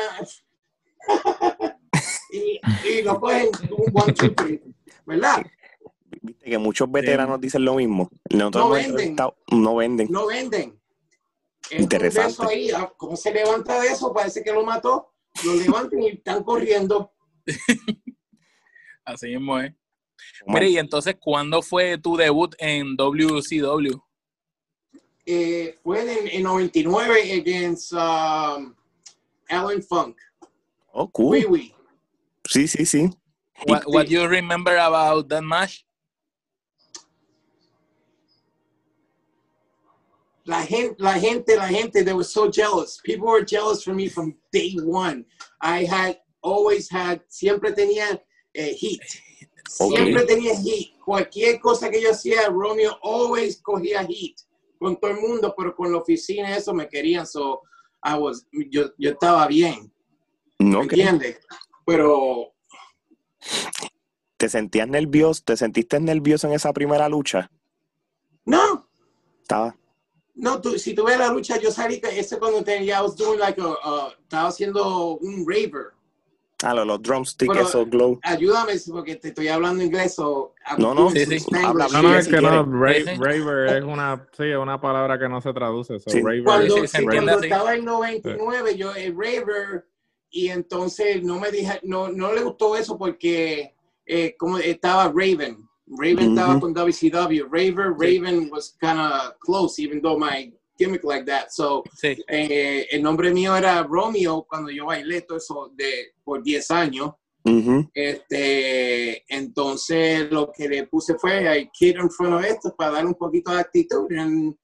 y, 2.32 2.60
y 2.88 3.02
lo 3.02 3.20
cogen 3.20 3.48
un 3.70 3.92
one, 4.02 4.12
two, 4.12 4.32
three, 4.34 4.62
¿verdad? 5.06 5.44
Viste 6.22 6.50
que 6.50 6.58
muchos 6.58 6.90
veteranos 6.90 7.40
dicen 7.40 7.64
lo 7.64 7.74
mismo. 7.74 8.08
Nosotros 8.30 8.64
No 8.64 8.70
venden. 8.70 9.16
no 9.50 9.74
venden. 9.76 10.08
No 10.10 10.26
venden. 10.26 10.80
Es 11.70 11.80
Interesante. 11.80 12.42
ahí, 12.46 12.70
ah, 12.70 12.92
¿Cómo 12.96 13.16
se 13.16 13.32
levanta 13.32 13.80
de 13.80 13.88
eso? 13.88 14.12
Parece 14.12 14.42
que 14.42 14.52
lo 14.52 14.64
mató. 14.64 15.12
Lo 15.44 15.54
levantan 15.54 16.02
y 16.02 16.08
están 16.10 16.42
corriendo. 16.44 17.12
Así 19.04 19.28
mismo 19.28 19.58
es. 19.58 19.72
Mire, 20.46 20.70
y 20.70 20.78
entonces, 20.78 21.16
¿cuándo 21.20 21.62
fue 21.62 21.98
tu 21.98 22.16
debut 22.16 22.54
en 22.58 22.96
WCW? 22.96 24.00
Eh, 25.26 25.78
fue 25.82 26.00
en, 26.00 26.28
en 26.28 26.42
99 26.42 27.32
against 27.32 27.92
um, 27.92 28.74
Alan 29.48 29.82
Funk. 29.82 30.16
Oh, 30.92 31.08
cool. 31.08 31.30
Wee 31.30 31.46
Wee. 31.46 31.74
Sí, 32.46 32.68
sí, 32.68 32.84
sí. 32.84 33.10
What, 33.66 33.84
what 33.86 34.08
you 34.08 34.26
remember 34.26 34.76
about 34.76 35.28
that 35.28 35.42
match? 35.42 35.84
La 40.46 40.60
gente, 40.62 40.96
la 40.98 41.18
gente, 41.18 41.56
la 41.56 41.68
gente, 41.68 42.02
they 42.02 42.12
were 42.12 42.22
so 42.22 42.50
jealous. 42.50 43.00
People 43.02 43.28
were 43.28 43.42
jealous 43.42 43.82
for 43.82 43.94
me 43.94 44.08
from 44.08 44.34
day 44.52 44.76
one. 44.84 45.24
I 45.62 45.84
had 45.84 46.18
always 46.42 46.90
had, 46.90 47.22
siempre 47.28 47.72
tenía 47.72 48.20
eh, 48.54 48.74
heat. 48.74 49.00
Siempre 49.68 50.24
tenía 50.24 50.54
heat. 50.54 50.98
Cualquier 51.04 51.60
cosa 51.60 51.90
que 51.90 52.00
yo 52.00 52.10
hacía, 52.10 52.48
Romeo 52.48 52.98
always 53.02 53.60
cogía 53.60 54.04
heat. 54.04 54.36
Con 54.78 54.96
todo 54.98 55.10
el 55.10 55.20
mundo, 55.20 55.54
pero 55.56 55.74
con 55.74 55.90
la 55.92 55.98
oficina 55.98 56.56
eso 56.56 56.74
me 56.74 56.88
querían. 56.88 57.26
So, 57.26 57.62
I 58.02 58.18
was, 58.18 58.46
yo, 58.70 58.90
yo 58.98 59.10
estaba 59.10 59.46
bien. 59.46 59.92
¿Me 60.58 60.80
entiendes? 60.80 61.40
Pero 61.86 62.54
¿Te 64.36 64.48
sentías 64.48 64.88
nervioso? 64.88 65.42
¿Te 65.44 65.56
sentiste 65.56 65.98
nervioso 66.00 66.46
en 66.46 66.54
esa 66.54 66.72
primera 66.72 67.08
lucha? 67.08 67.50
no, 68.44 68.86
Estaba. 69.40 69.76
No, 70.34 70.60
tú, 70.60 70.78
si 70.78 70.94
tú 70.94 71.04
ves 71.04 71.18
la 71.18 71.28
lucha, 71.28 71.60
yo 71.60 71.70
salí, 71.70 72.00
ese 72.12 72.38
cuando 72.38 72.64
tenía, 72.64 72.98
I 72.98 73.02
was 73.02 73.14
doing 73.14 73.38
like 73.38 73.60
a, 73.60 73.68
uh, 73.68 74.10
estaba 74.20 74.48
haciendo 74.48 75.16
un 75.18 75.46
raver. 75.46 75.92
Ah, 76.64 76.72
los, 76.72 76.86
los 76.86 77.02
drumsticks, 77.02 77.46
Bueno, 77.46 77.68
esos 77.68 77.90
glow. 77.90 78.18
Ayúdame 78.22 78.72
porque 78.90 79.16
te 79.16 79.28
estoy 79.28 79.48
hablando 79.48 79.82
inglés 79.84 80.18
o 80.18 80.54
No, 80.78 80.94
no, 80.94 81.10
Sí, 81.10 81.26
sí. 81.26 81.44
habla 81.62 81.88
No, 81.92 82.02
no, 82.02 82.16
es 82.16 82.24
si 82.24 82.30
que 82.30 82.40
no, 82.40 82.64
raver 82.64 83.76
es 83.76 83.84
una, 83.84 84.26
sí, 84.32 84.44
una 84.44 84.80
palabra 84.80 85.18
que 85.18 85.28
no 85.28 85.42
se 85.42 85.52
traduce. 85.52 85.98
So, 86.00 86.10
Sí. 86.10 86.20
raver 86.22 86.42
Cuando, 86.44 86.76
Sí, 86.76 86.86
sí, 86.88 87.04
cuando 87.04 87.38
estaba 87.38 87.74
en 87.74 87.84
99, 87.84 88.76
yo 88.76 88.94
el 88.94 89.14
raver 89.14 89.86
y 90.30 90.48
entonces 90.48 91.22
no 91.22 91.38
me 91.38 91.50
dije, 91.50 91.80
no, 91.82 92.08
no 92.08 92.32
le 92.32 92.42
gustó 92.42 92.76
eso 92.76 92.96
porque 92.96 93.74
eh, 94.06 94.34
como 94.38 94.58
estaba 94.58 95.08
Raven. 95.08 95.68
Raven 95.86 96.30
estaba 96.30 96.52
Ujú. 96.52 96.60
con 96.60 96.74
WCW. 96.74 97.44
Raver, 97.50 97.92
Raven 97.92 98.48
was 98.50 98.74
kind 98.80 98.98
of 98.98 99.38
close, 99.38 99.78
even 99.78 100.00
though 100.00 100.18
my 100.18 100.50
gimmick 100.76 101.04
like 101.04 101.24
that. 101.26 101.48
So 101.50 101.82
Sí. 101.96 102.16
eh, 102.28 102.86
el 102.90 103.02
nombre 103.02 103.32
mío 103.32 103.56
era 103.56 103.82
Romeo 103.82 104.44
cuando 104.48 104.70
yo 104.70 104.86
bailé 104.86 105.22
todo 105.22 105.38
eso 105.38 105.72
de, 105.74 106.12
por 106.24 106.42
10 106.42 106.70
años. 106.70 107.12
Ujú. 107.44 107.90
Este, 107.94 109.22
entonces 109.28 110.30
lo 110.30 110.50
que 110.50 110.68
le 110.68 110.86
puse 110.86 111.14
fue 111.18 111.46
a 111.48 111.70
Kid 111.70 111.96
in 111.96 112.10
front 112.10 112.34
of 112.34 112.44
esto 112.44 112.74
para 112.76 112.92
dar 112.92 113.06
un 113.06 113.14
poquito 113.14 113.52
de 113.52 113.60
actitud. 113.60 114.10
And 114.16 114.56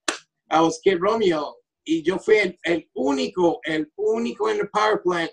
I 0.51 0.61
was 0.61 0.81
Kid 0.83 0.99
Romeo. 0.99 1.57
Y 1.85 2.03
yo 2.03 2.19
fui 2.19 2.37
el, 2.37 2.59
el 2.63 2.89
único, 2.95 3.61
el 3.65 3.91
único 3.97 4.49
en 4.51 4.61
el 4.61 4.69
power 4.71 5.01
plant 5.03 5.31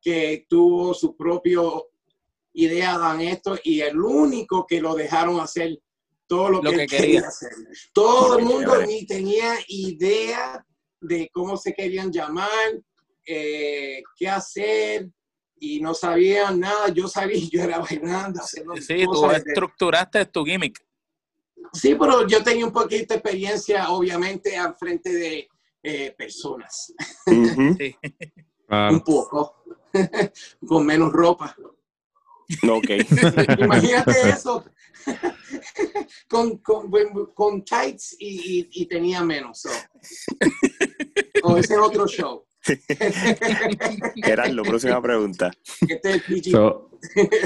que 0.00 0.46
tuvo 0.48 0.94
su 0.94 1.16
propio 1.16 1.88
idea 2.54 2.98
de 3.16 3.28
esto 3.30 3.58
y 3.62 3.80
el 3.80 4.00
único 4.00 4.66
que 4.66 4.80
lo 4.80 4.94
dejaron 4.94 5.38
hacer 5.40 5.78
todo 6.28 6.48
lo, 6.50 6.62
Lo 6.62 6.70
que, 6.70 6.76
que 6.78 6.86
quería 6.86 7.00
quería. 7.06 7.28
hacer. 7.28 7.50
Todo 7.92 8.38
el 8.38 8.44
mundo 8.44 8.80
ni 8.86 9.04
tenía 9.06 9.54
idea 9.66 10.64
de 11.00 11.28
cómo 11.32 11.56
se 11.56 11.72
querían 11.74 12.12
llamar, 12.12 12.50
eh, 13.26 14.02
qué 14.16 14.28
hacer 14.28 15.08
y 15.58 15.80
no 15.80 15.94
sabían 15.94 16.60
nada. 16.60 16.88
Yo 16.90 17.08
sabía, 17.08 17.40
yo 17.52 17.62
era 17.62 17.78
bailando, 17.78 18.40
haciendo 18.40 18.76
Sí, 18.76 19.04
tú 19.04 19.26
de- 19.28 19.36
estructuraste 19.38 20.26
tu 20.26 20.44
gimmick. 20.44 20.78
Sí, 21.72 21.94
pero 21.94 22.26
yo 22.26 22.42
tenía 22.42 22.64
un 22.64 22.72
poquito 22.72 23.12
de 23.14 23.20
experiencia, 23.20 23.90
obviamente, 23.90 24.56
al 24.56 24.74
frente 24.76 25.12
de 25.12 25.48
eh, 25.82 26.14
personas. 26.16 26.92
Sí. 27.78 27.96
Claro. 28.66 28.94
Un 28.94 29.00
poco. 29.00 29.64
Con 30.66 30.84
menos 30.84 31.10
ropa. 31.12 31.56
Ok. 32.68 32.90
Imagínate 33.58 34.12
eso. 34.30 34.64
con, 36.28 36.58
con, 36.58 36.90
con 37.34 37.64
tights 37.64 38.16
y, 38.18 38.60
y- 38.60 38.68
y 38.82 38.86
tenía 38.86 39.22
menos. 39.22 39.60
so. 39.62 39.70
O 41.42 41.56
ese 41.56 41.74
es 41.74 41.80
otro 41.80 42.06
show. 42.06 42.44
Gerardo, 44.16 44.62
próxima 44.62 45.00
pregunta. 45.00 45.50
Este 45.88 46.10
es 46.10 46.14
el 46.16 46.22
PG. 46.22 46.50
So, 46.50 46.90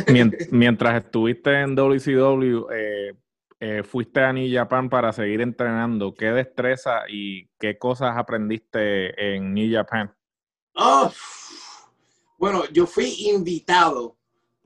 mien- 0.09 0.37
mientras 0.51 1.05
estuviste 1.05 1.61
en 1.61 1.75
WCW, 1.77 2.67
eh, 2.73 3.13
eh, 3.61 3.83
fuiste 3.85 4.21
a 4.21 4.33
New 4.33 4.53
Japan 4.53 4.89
para 4.89 5.13
seguir 5.13 5.41
entrenando. 5.41 6.15
¿Qué 6.15 6.27
destreza 6.27 7.03
y 7.09 7.47
qué 7.61 7.79
cosas 7.79 8.17
aprendiste 8.17 9.35
en 9.35 9.53
New 9.55 9.73
Japan? 9.73 10.13
Oh, 10.75 11.13
bueno, 12.39 12.65
yo 12.73 12.87
fui 12.87 13.29
invitado. 13.29 14.17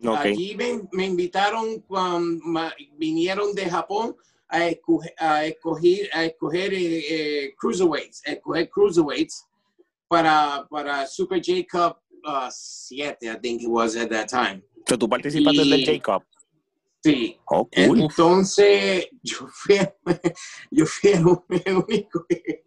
Ok. 0.05 0.17
Allí 0.17 0.55
me, 0.57 0.83
me 0.93 1.07
invitaron 1.07 1.81
cuando 1.81 2.41
ma- 2.45 2.75
vinieron 2.99 3.55
de 3.55 3.69
Japón 3.71 4.17
a 4.49 4.67
escoger, 4.67 5.15
a 5.19 5.45
escoger, 5.47 6.11
a 6.13 6.25
escoger 6.25 6.75
eh, 6.75 7.45
eh, 7.45 7.55
cruiserweights, 7.57 8.23
a 8.27 8.33
escoger 8.33 8.69
cruiserweights 8.71 9.47
para, 10.09 10.67
para 10.71 11.07
Super 11.07 11.41
J 11.45 11.65
Cup 11.71 11.99
7, 12.51 13.29
I 13.31 13.37
think 13.41 13.63
it 13.63 13.69
was 13.69 13.97
at 13.97 14.11
that 14.11 14.29
time. 14.29 14.63
So, 14.89 14.97
¿Tú 14.99 15.09
participaste 15.09 15.63
Y- 15.63 15.71
del 15.71 15.85
Jacob? 15.85 16.23
Sí. 17.03 17.39
Oh, 17.47 17.69
cool. 17.69 18.01
Entonces, 18.03 19.07
yo 19.23 19.47
fui, 19.53 19.77
yo 20.73 20.87
fui 20.87 21.11
el, 21.13 21.25
único 21.25 22.27
que 22.29 22.65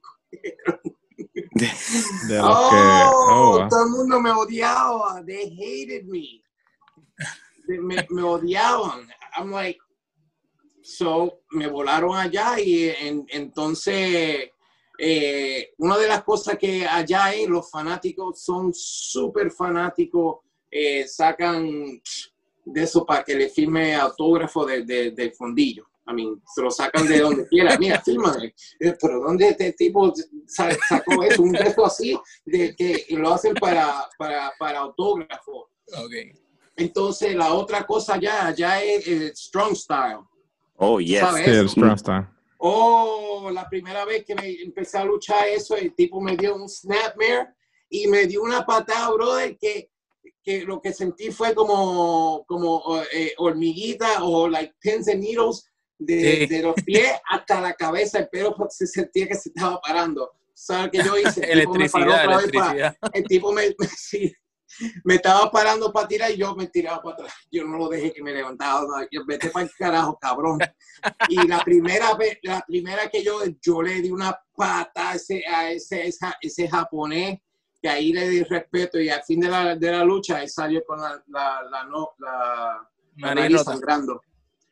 De 1.55 2.37
los 2.37 2.45
oh, 2.49 2.69
que. 2.69 2.77
oh, 3.11 3.67
todo 3.69 3.83
el 3.83 3.89
mundo 3.89 4.19
me 4.21 4.31
odiaba. 4.31 5.21
They 5.25 5.49
hated 5.49 6.05
me. 6.05 6.41
Me, 7.77 8.05
me 8.09 8.23
odiaban. 8.23 9.07
I'm 9.37 9.51
like, 9.51 9.79
so 10.81 11.41
me 11.51 11.67
volaron 11.67 12.15
allá 12.15 12.59
y 12.59 12.89
en- 12.89 13.25
entonces 13.29 14.49
eh, 14.97 15.73
una 15.77 15.97
de 15.97 16.07
las 16.07 16.23
cosas 16.23 16.57
que 16.57 16.85
allá 16.85 17.33
es 17.33 17.47
los 17.47 17.69
fanáticos 17.69 18.41
son 18.41 18.73
súper 18.73 19.51
fanáticos, 19.51 20.39
eh, 20.71 21.07
sacan 21.07 22.01
de 22.65 22.83
eso 22.83 23.05
para 23.05 23.23
que 23.23 23.35
le 23.35 23.49
firme 23.49 23.95
autógrafo 23.95 24.65
de, 24.65 24.83
de, 24.83 25.11
del 25.11 25.31
fondillo. 25.33 25.85
I 26.07 26.13
mean, 26.13 26.41
se 26.53 26.61
lo 26.63 26.71
sacan 26.71 27.07
de 27.07 27.19
donde 27.19 27.47
quiera. 27.49 27.77
Mira, 27.77 28.01
fírmame. 28.01 28.53
Eh, 28.79 28.95
Pero 28.99 29.19
¿dónde 29.21 29.49
este 29.49 29.73
tipo 29.73 30.11
sa- 30.47 30.75
sacó 30.87 31.23
eso? 31.23 31.43
Un 31.43 31.53
gesto 31.53 31.85
así 31.85 32.17
de 32.45 32.75
que 32.75 33.05
lo 33.11 33.29
hacen 33.33 33.53
para, 33.55 34.07
para, 34.17 34.51
para 34.57 34.79
autógrafo. 34.79 35.69
Ok. 35.95 36.13
Entonces, 36.79 37.35
la 37.35 37.53
otra 37.53 37.85
cosa 37.85 38.17
ya, 38.19 38.53
ya 38.55 38.81
es 38.81 39.07
el 39.07 39.35
strong 39.35 39.75
style. 39.75 40.19
Oh, 40.77 40.99
yes. 40.99 41.23
Sí. 41.45 41.67
Strong 41.69 41.97
Style. 41.99 42.27
Oh, 42.57 43.49
la 43.53 43.67
primera 43.69 44.05
vez 44.05 44.25
que 44.25 44.35
me 44.35 44.49
empecé 44.61 44.97
a 44.97 45.03
luchar 45.05 45.47
eso, 45.47 45.75
el 45.75 45.93
tipo 45.93 46.19
me 46.21 46.35
dio 46.37 46.55
un 46.55 46.67
snapmare 46.69 47.47
y 47.89 48.07
me 48.07 48.25
dio 48.27 48.41
una 48.43 48.65
patada, 48.65 49.11
brother, 49.11 49.57
que, 49.57 49.89
que 50.43 50.61
lo 50.63 50.81
que 50.81 50.93
sentí 50.93 51.31
fue 51.31 51.53
como, 51.55 52.43
como 52.47 53.01
eh, 53.13 53.33
hormiguita 53.37 54.23
o 54.23 54.47
like 54.49 54.73
pins 54.79 55.07
and 55.07 55.21
needles 55.21 55.65
de, 55.97 56.19
Sí. 56.19 56.45
de 56.47 56.61
los 56.63 56.75
pies 56.85 57.11
hasta 57.29 57.59
la 57.61 57.73
cabeza, 57.73 58.19
el 58.19 58.29
pelo 58.29 58.55
se 58.69 58.87
sentía 58.87 59.27
que 59.27 59.35
se 59.35 59.49
estaba 59.49 59.79
parando. 59.81 60.31
¿Sabes 60.53 60.91
qué 60.91 60.97
yo 61.03 61.17
hice? 61.17 61.41
El 61.49 61.61
tipo 61.61 61.73
me 61.75 61.89
paró 61.89 62.11
Electricidad, 62.13 62.25
otra 62.25 62.37
vez 62.37 62.51
para- 62.51 62.71
electricidad. 62.71 62.97
el 63.13 63.23
tipo 63.25 63.51
me, 63.53 63.67
me- 63.77 63.87
sí, 63.97 64.33
me 65.03 65.15
estaba 65.15 65.49
parando 65.51 65.91
para 65.91 66.07
tirar 66.07 66.31
y 66.31 66.37
yo 66.37 66.55
me 66.55 66.67
tiraba 66.67 67.01
para 67.01 67.15
atrás. 67.15 67.33
Yo 67.51 67.63
no 67.65 67.77
lo 67.77 67.87
dejé 67.89 68.13
que 68.13 68.23
me 68.23 68.31
levantaba. 68.33 68.81
no, 68.81 69.07
yo 69.11 69.21
vete 69.25 69.49
para 69.49 69.65
el 69.65 69.71
carajo, 69.77 70.17
cabrón. 70.19 70.59
Y 71.27 71.47
la 71.47 71.59
primera 71.63 72.13
vez, 72.15 72.37
la 72.43 72.61
primera 72.67 73.09
que 73.09 73.23
yo, 73.23 73.39
yo 73.61 73.81
le 73.81 74.01
di 74.01 74.11
una 74.11 74.37
pata 74.55 75.11
a 75.11 75.15
ese, 75.15 75.43
a 75.47 75.71
ese, 75.71 76.07
esa- 76.07 76.37
ese 76.41 76.67
japonés, 76.69 77.39
que 77.81 77.87
ahí 77.89 78.11
le 78.11 78.27
di 78.27 78.43
respeto 78.43 78.99
y 78.99 79.09
al 79.09 79.23
fin 79.23 79.39
de 79.39 79.47
la, 79.47 79.75
de 79.75 79.91
la 79.91 80.03
lucha, 80.03 80.41
él 80.43 80.49
salió 80.49 80.83
con 80.85 80.99
la, 80.99 81.23
la, 81.27 81.61
la, 81.71 81.83
no, 81.85 82.09
la, 82.19 82.89
la 83.17 83.35
Nariz 83.35 83.55
sangrando. 83.73 84.21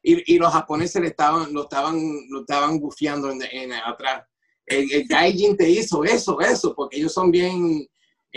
Y, 0.04 0.36
y 0.36 0.38
los 0.38 0.52
japoneses 0.52 1.02
le 1.02 1.08
estaban, 1.10 1.54
lo 1.54 1.64
estaban, 1.64 1.98
lo 2.30 2.42
estaban 2.42 2.80
bufiando 2.80 3.32
en, 3.32 3.42
en- 3.52 3.74
atrás. 3.74 4.26
El, 4.66 4.92
el 4.92 5.08
Gaijin 5.08 5.56
te 5.56 5.70
hizo 5.70 6.04
eso, 6.04 6.40
eso, 6.42 6.76
porque 6.76 6.98
ellos 6.98 7.14
son 7.14 7.32
bien 7.32 7.88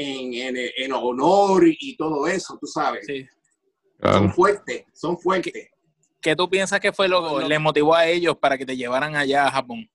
en, 0.00 0.56
en, 0.56 0.70
en 0.76 0.92
honor 0.92 1.64
y, 1.66 1.96
todo 1.96 2.26
eso, 2.26 2.56
tú 2.60 2.66
sabes. 2.66 3.04
Sí. 3.06 3.26
Son 4.02 4.32
fuertes, 4.32 4.84
son 4.94 5.18
fuertes. 5.18 5.68
¿Qué 6.20 6.34
tú 6.34 6.48
piensas 6.48 6.80
que 6.80 6.92
fue 6.92 7.08
lo 7.08 7.38
que 7.38 7.46
les 7.46 7.60
motivó 7.60 7.94
a 7.94 8.06
ellos 8.06 8.36
para 8.36 8.56
que 8.56 8.66
te 8.66 8.76
llevaran 8.76 9.14
allá 9.16 9.46
a 9.46 9.50
Japón? 9.50 9.90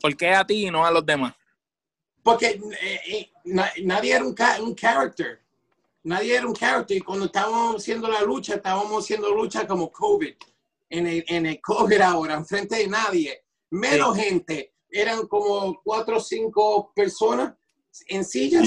¿Por 0.00 0.16
qué 0.16 0.30
a 0.30 0.44
ti 0.44 0.66
y 0.66 0.70
no 0.70 0.84
a 0.84 0.90
los 0.90 1.04
demás? 1.06 1.34
Porque 2.22 2.60
eh, 2.80 3.00
eh, 3.08 3.30
na- 3.44 3.72
nadie 3.84 4.14
era 4.14 4.24
un, 4.24 4.34
un 4.60 4.74
character. 4.74 5.40
Nadie 6.04 6.36
era 6.36 6.46
un 6.46 6.54
character. 6.54 6.96
Y 6.96 7.00
cuando 7.00 7.26
estábamos 7.26 7.76
haciendo 7.76 8.08
la 8.08 8.22
lucha, 8.22 8.54
estábamos 8.56 9.04
haciendo 9.04 9.32
lucha 9.34 9.66
como 9.66 9.90
COVID. 9.90 10.34
En 10.90 11.06
el, 11.06 11.24
en 11.28 11.46
el 11.46 11.60
COVID 11.60 12.00
ahora, 12.00 12.34
enfrente 12.34 12.76
de 12.76 12.88
nadie. 12.88 13.44
Menos 13.70 14.16
gente. 14.16 14.74
Eran 14.90 15.26
como 15.26 15.80
cuatro 15.82 16.18
o 16.18 16.20
cinco 16.20 16.92
personas 16.94 17.54
en 18.08 18.24
sillas. 18.24 18.66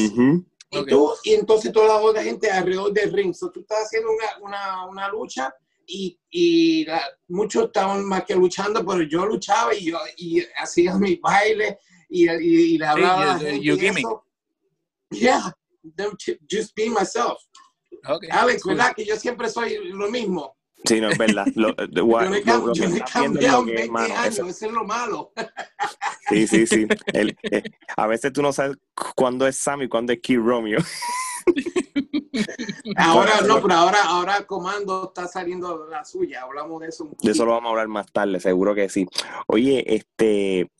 Y, 0.71 0.85
tú, 0.87 1.13
y 1.23 1.33
entonces 1.33 1.71
toda 1.71 1.87
la 1.87 1.97
otra 1.97 2.23
gente 2.23 2.49
alrededor 2.51 2.91
del 2.91 3.13
ring. 3.13 3.33
So, 3.33 3.49
tú 3.51 3.61
estás 3.61 3.85
haciendo 3.85 4.09
una, 4.11 4.45
una, 4.47 4.85
una 4.87 5.07
lucha 5.09 5.53
y, 5.87 6.19
y 6.29 6.85
la- 6.85 7.03
muchos 7.27 7.65
estaban 7.65 8.03
más 8.03 8.25
que 8.25 8.35
luchando, 8.35 8.85
pero 8.85 9.03
yo 9.03 9.25
luchaba 9.25 9.73
y 9.73 9.85
yo 9.85 9.99
y 10.17 10.43
hacía 10.57 10.95
mi 10.97 11.15
baile 11.17 11.77
y, 12.09 12.29
y, 12.29 12.73
y 12.73 12.77
le 12.77 12.85
hablaba 12.85 13.21
a 13.21 13.25
la 13.37 13.39
you- 13.57 13.77
gente. 13.77 13.91
you 13.91 13.99
eso. 13.99 14.25
Yeah, 15.11 15.53
just 16.49 16.75
be 16.75 16.89
myself. 16.89 17.39
Alex, 18.31 18.63
Cool. 18.63 18.75
¿verdad? 18.75 18.93
Que 18.95 19.05
yo 19.05 19.15
siempre 19.17 19.49
soy 19.49 19.77
lo 19.89 20.09
mismo. 20.09 20.57
Sí, 20.87 21.01
no 21.01 21.09
es 21.09 21.17
verdad. 21.17 21.45
Lo, 21.55 21.73
de- 21.73 21.87
Yo 21.93 22.05
lo- 22.05 22.67
lo 22.67 22.73
yo 22.73 22.83
he 22.85 23.01
cambiado 23.01 23.63
lo 23.63 23.69
en 23.69 23.75
que 23.75 23.81
es, 23.83 23.89
20 23.89 23.91
mano. 23.91 24.15
años, 24.17 24.27
Eso- 24.33 24.47
eso 24.47 24.65
es 24.67 24.71
lo 24.71 24.83
malo. 24.85 25.31
Sí, 26.29 26.47
sí, 26.47 26.65
sí. 26.65 26.87
El- 27.13 27.37
eh, 27.43 27.63
a 27.95 28.07
veces 28.07 28.33
tú 28.33 28.41
no 28.41 28.51
sabes 28.51 28.77
cuándo 29.15 29.45
es 29.47 29.57
Sam 29.57 29.83
y 29.83 29.87
cuándo 29.87 30.11
es 30.11 30.19
Kid 30.21 30.39
Romeo. 30.39 30.79
Ahora, 32.97 33.41
no, 33.47 33.61
pero 33.61 33.73
ahora, 33.75 34.03
ahora 34.03 34.45
Comando 34.45 35.07
está 35.07 35.27
saliendo 35.27 35.85
la 35.87 36.03
suya. 36.03 36.41
Hablamos 36.43 36.81
de 36.81 36.87
eso 36.87 37.03
un 37.03 37.09
De 37.11 37.15
eso 37.15 37.21
poquito. 37.27 37.45
lo 37.45 37.51
vamos 37.51 37.67
a 37.67 37.71
hablar 37.71 37.87
más 37.87 38.11
tarde, 38.11 38.39
seguro 38.39 38.73
que 38.75 38.89
sí. 38.89 39.05
Oye, 39.47 39.95
este, 39.95 40.71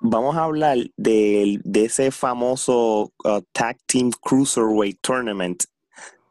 vamos 0.00 0.36
a 0.36 0.44
hablar 0.44 0.76
del- 0.96 1.60
de, 1.64 1.84
ese 1.86 2.10
famoso 2.10 3.12
uh, 3.24 3.40
Tag 3.52 3.78
Team 3.86 4.10
Cruiserweight 4.20 4.98
Tournament, 5.00 5.64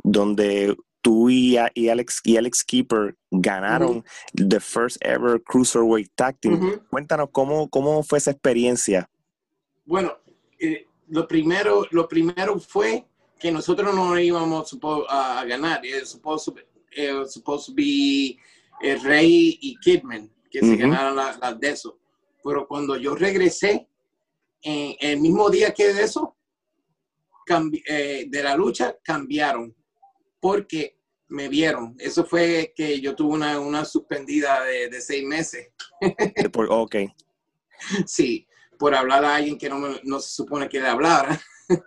donde 0.04 0.76
tú 1.04 1.30
y, 1.30 1.58
Alex 1.58 2.22
y 2.24 2.38
Alex 2.38 2.64
Keeper 2.64 3.16
ganaron 3.30 4.04
the 4.34 4.60
first 4.60 4.98
ever 5.02 5.40
Cruiserweight 5.44 6.10
Tag 6.16 6.40
Team. 6.40 6.80
Cuéntanos 6.90 7.30
cómo, 7.32 7.70
cómo 7.70 8.02
fue 8.04 8.18
esa 8.18 8.32
experiencia. 8.32 9.08
Bueno, 9.86 10.14
eh, 10.60 10.88
lo, 11.10 11.28
primero, 11.28 11.86
lo 11.92 12.08
primero 12.08 12.58
fue 12.60 13.06
que 13.38 13.52
nosotros 13.52 13.94
no 13.94 14.18
íbamos 14.18 14.76
a 15.10 15.44
ganar. 15.46 15.86
It 15.86 16.00
was 16.00 16.10
supposed 16.10 16.54
be- 16.56 16.66
it 16.96 17.14
was 17.14 17.34
supposed 17.34 17.66
to 17.68 17.74
be 17.74 18.38
eh, 18.82 18.96
Rey 19.04 19.58
y 19.62 19.76
Kidman 19.82 20.32
que 20.50 20.60
se 20.62 20.68
Ujú. 20.74 20.78
ganaran 20.78 21.16
las 21.18 21.38
la 21.40 21.54
de 21.54 21.70
eso. 21.70 22.00
Pero 22.44 22.66
cuando 22.68 22.96
yo 22.96 23.14
regresé, 23.16 23.88
en 24.62 24.96
el 25.02 25.20
mismo 25.20 25.50
día 25.50 25.74
que 25.74 25.94
de 25.94 26.04
eso, 26.04 26.38
eh, 27.88 28.26
de 28.30 28.44
la 28.44 28.56
lucha, 28.56 28.96
cambiaron. 29.04 29.76
Porque 30.44 31.00
me 31.30 31.48
vieron. 31.48 31.96
Eso 32.00 32.26
fue 32.26 32.74
que 32.76 33.00
yo 33.00 33.16
tuve 33.16 33.34
una, 33.36 33.62
una 33.62 33.86
suspendida 33.86 34.62
de, 34.66 34.90
de 34.90 35.00
seis 35.00 35.24
meses. 35.26 35.70
Por- 36.52 36.68
ok, 36.70 36.96
Sí, 38.06 38.46
por 38.78 38.94
hablar 38.94 39.24
a 39.24 39.36
alguien 39.36 39.58
que 39.58 39.70
no, 39.70 39.80
me- 39.80 40.02
no 40.04 40.20
se 40.20 40.32
supone 40.32 40.68
que 40.68 40.82
le 40.82 40.88
hablara. 40.88 41.40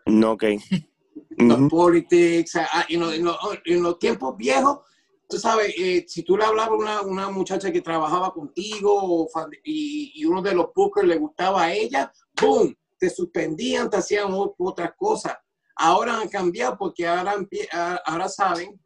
no, 0.06 0.32
ok. 0.32 0.44
los 1.36 1.68
politics, 1.70 2.56
ah, 2.56 2.86
en, 2.88 3.00
los, 3.00 3.14
en 3.14 3.24
los- 3.26 3.38
en 3.66 3.82
los 3.82 3.98
tiempos 3.98 4.34
viejos, 4.38 4.78
tú 5.28 5.38
sabes, 5.38 5.74
eh, 5.76 6.06
si 6.08 6.22
tú 6.22 6.36
le 6.38 6.44
hablabas 6.44 6.70
a 6.70 6.74
una, 6.74 7.00
una 7.02 7.28
muchacha 7.30 7.70
que 7.70 7.82
trabajaba 7.82 8.32
contigo 8.32 9.28
y, 9.64 10.12
y 10.14 10.24
uno 10.24 10.40
de 10.40 10.54
los 10.54 10.68
bookers 10.74 11.06
le 11.06 11.18
gustaba 11.18 11.64
a 11.64 11.74
ella, 11.74 12.10
¡boom! 12.40 12.74
Te 12.98 13.10
suspendían, 13.10 13.90
te 13.90 13.98
hacían 13.98 14.28
otras 14.30 14.92
cosas. 14.96 15.36
Ahora 15.76 16.20
han 16.20 16.28
cambiado 16.28 16.76
porque 16.78 17.06
ahora, 17.06 17.34
ah, 17.72 18.00
ahora 18.06 18.28
saben 18.28 18.80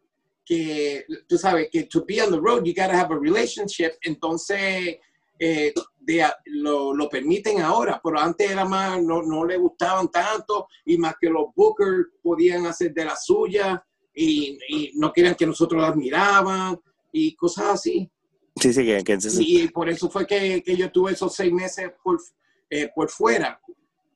que, 0.44 1.04
tú 1.28 1.38
sabes, 1.38 1.68
que 1.70 1.84
to 1.84 2.04
be 2.06 2.20
on 2.20 2.30
the 2.32 2.38
road, 2.40 2.64
you 2.64 2.72
gotta 2.74 2.98
have 2.98 3.14
a 3.14 3.18
relationship. 3.18 3.92
Entonces, 4.02 4.96
eh, 5.38 5.72
de- 6.00 6.26
lo, 6.46 6.92
lo 6.94 7.08
permiten 7.08 7.60
ahora, 7.60 8.00
pero 8.02 8.18
antes 8.18 8.50
era 8.50 8.64
más, 8.64 9.00
no, 9.02 9.22
no 9.22 9.44
le 9.44 9.56
gustaban 9.56 10.10
tanto 10.10 10.66
y 10.84 10.98
más 10.98 11.14
que 11.20 11.28
los 11.30 11.46
bookers 11.54 12.08
podían 12.22 12.66
hacer 12.66 12.92
de 12.92 13.04
la 13.04 13.16
suya 13.16 13.82
y, 14.12 14.58
y 14.68 14.92
no 14.96 15.12
querían 15.12 15.36
que 15.36 15.46
nosotros 15.46 15.80
las 15.80 15.94
miraban 15.94 16.78
y 17.12 17.34
cosas 17.36 17.66
así. 17.66 18.10
Sí, 18.56 18.72
sí, 18.72 18.84
que, 18.84 19.04
que 19.04 19.12
entonces- 19.12 19.40
Y, 19.40 19.68
por 19.68 19.88
eso 19.88 20.10
fue 20.10 20.26
que, 20.26 20.62
que 20.64 20.76
yo 20.76 20.90
tuve 20.90 21.12
esos 21.12 21.32
seis 21.34 21.52
meses 21.52 21.92
por, 22.02 22.18
eh, 22.68 22.90
por 22.94 23.08
fuera. 23.08 23.60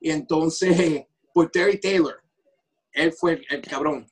Y 0.01 0.11
entonces, 0.11 1.05
por 1.33 1.49
Terry 1.51 1.79
Taylor, 1.81 2.21
él 2.95 3.13
fue 3.13 3.33
el, 3.35 3.47
el 3.51 3.61
cabrón. 3.63 4.07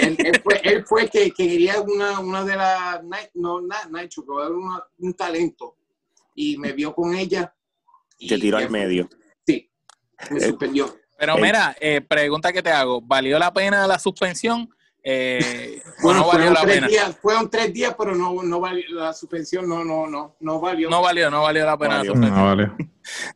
él, 0.00 0.16
él 0.18 0.40
fue, 0.42 0.60
él 0.64 0.84
fue 0.86 1.02
el 1.02 1.10
que, 1.10 1.30
que 1.30 1.48
quería 1.48 1.80
una, 1.80 2.20
una 2.20 2.44
de 2.44 2.56
las, 2.56 3.00
no, 3.34 3.60
na- 3.60 3.88
Nitro, 3.90 4.24
pero 4.26 4.46
era 4.46 4.54
una- 4.54 4.84
un 4.98 5.14
talento. 5.14 5.76
Y 6.34 6.56
me 6.56 6.72
vio 6.72 6.94
con 6.94 7.14
ella. 7.14 7.52
y 8.20 8.28
te 8.28 8.38
tiró 8.38 8.56
al 8.58 8.68
fue. 8.68 8.78
medio. 8.80 9.08
Sí, 9.46 9.70
me 10.30 10.38
Eh, 10.38 10.48
suspendió. 10.48 10.96
Pero 11.18 11.36
Ey. 11.36 11.42
mira, 11.42 11.76
eh, 11.80 12.00
pregunta 12.00 12.52
que 12.52 12.62
te 12.62 12.70
hago, 12.70 13.00
¿valió 13.00 13.38
la 13.38 13.52
pena 13.52 13.86
la 13.86 13.98
suspensión? 13.98 14.68
Eh, 15.10 15.80
¿O 15.86 15.88
Bueno, 16.02 16.20
no 16.20 16.26
valió 16.26 16.30
fueron 16.48 16.54
la 16.54 16.60
tres, 16.60 16.74
pena? 16.74 16.86
días, 16.88 17.16
fueron 17.22 17.50
tres 17.50 17.72
días, 17.72 17.94
pero 17.98 18.14
no, 18.14 18.42
no 18.42 18.60
valió, 18.60 18.84
la 18.90 19.12
suspensión 19.14 19.66
no, 19.68 19.82
no, 19.84 20.06
no, 20.06 20.36
no 20.40 20.60
valió. 20.60 20.90
No 20.90 21.00
valió, 21.00 21.30
no 21.30 21.42
valió 21.42 21.64
la 21.64 21.78
pena 21.78 21.96
valió. 21.98 22.14
la. 22.14 22.76
No. 22.78 22.88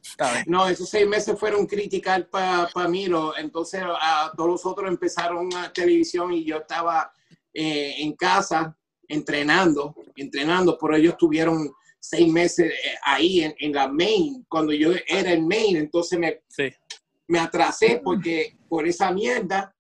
Está 0.02 0.32
bien. 0.32 0.44
No, 0.48 0.68
esos 0.68 0.86
seis 0.90 1.08
meses 1.08 1.38
fueron 1.40 1.66
criticar 1.66 2.28
para 2.28 2.68
mí. 2.88 3.06
lo- 3.06 3.34
entonces, 3.38 3.82
a 3.82 4.30
todos 4.36 4.50
los 4.50 4.66
otros 4.66 4.86
empezaron 4.90 5.48
a 5.56 5.72
televisión 5.72 6.30
y 6.34 6.44
yo 6.44 6.58
estaba 6.58 7.10
eh, 7.54 7.94
en 8.00 8.12
casa 8.16 8.76
entrenando, 9.08 9.94
entrenando, 10.14 10.76
pero 10.78 10.94
ellos 10.96 11.16
tuvieron 11.16 11.72
seis 11.98 12.30
meses 12.30 12.66
eh, 12.70 12.96
ahí 13.02 13.40
en, 13.44 13.54
en 13.58 13.72
la 13.72 13.88
main, 13.88 14.44
cuando 14.48 14.72
yo 14.74 14.90
era 15.06 15.32
el 15.32 15.42
main, 15.42 15.76
entonces 15.76 16.18
me, 16.18 16.42
Sí. 16.48 16.64
me 17.28 17.38
atrasé 17.38 18.00
porque 18.04 18.56
por 18.68 18.86
esa 18.86 19.10
mierda. 19.10 19.74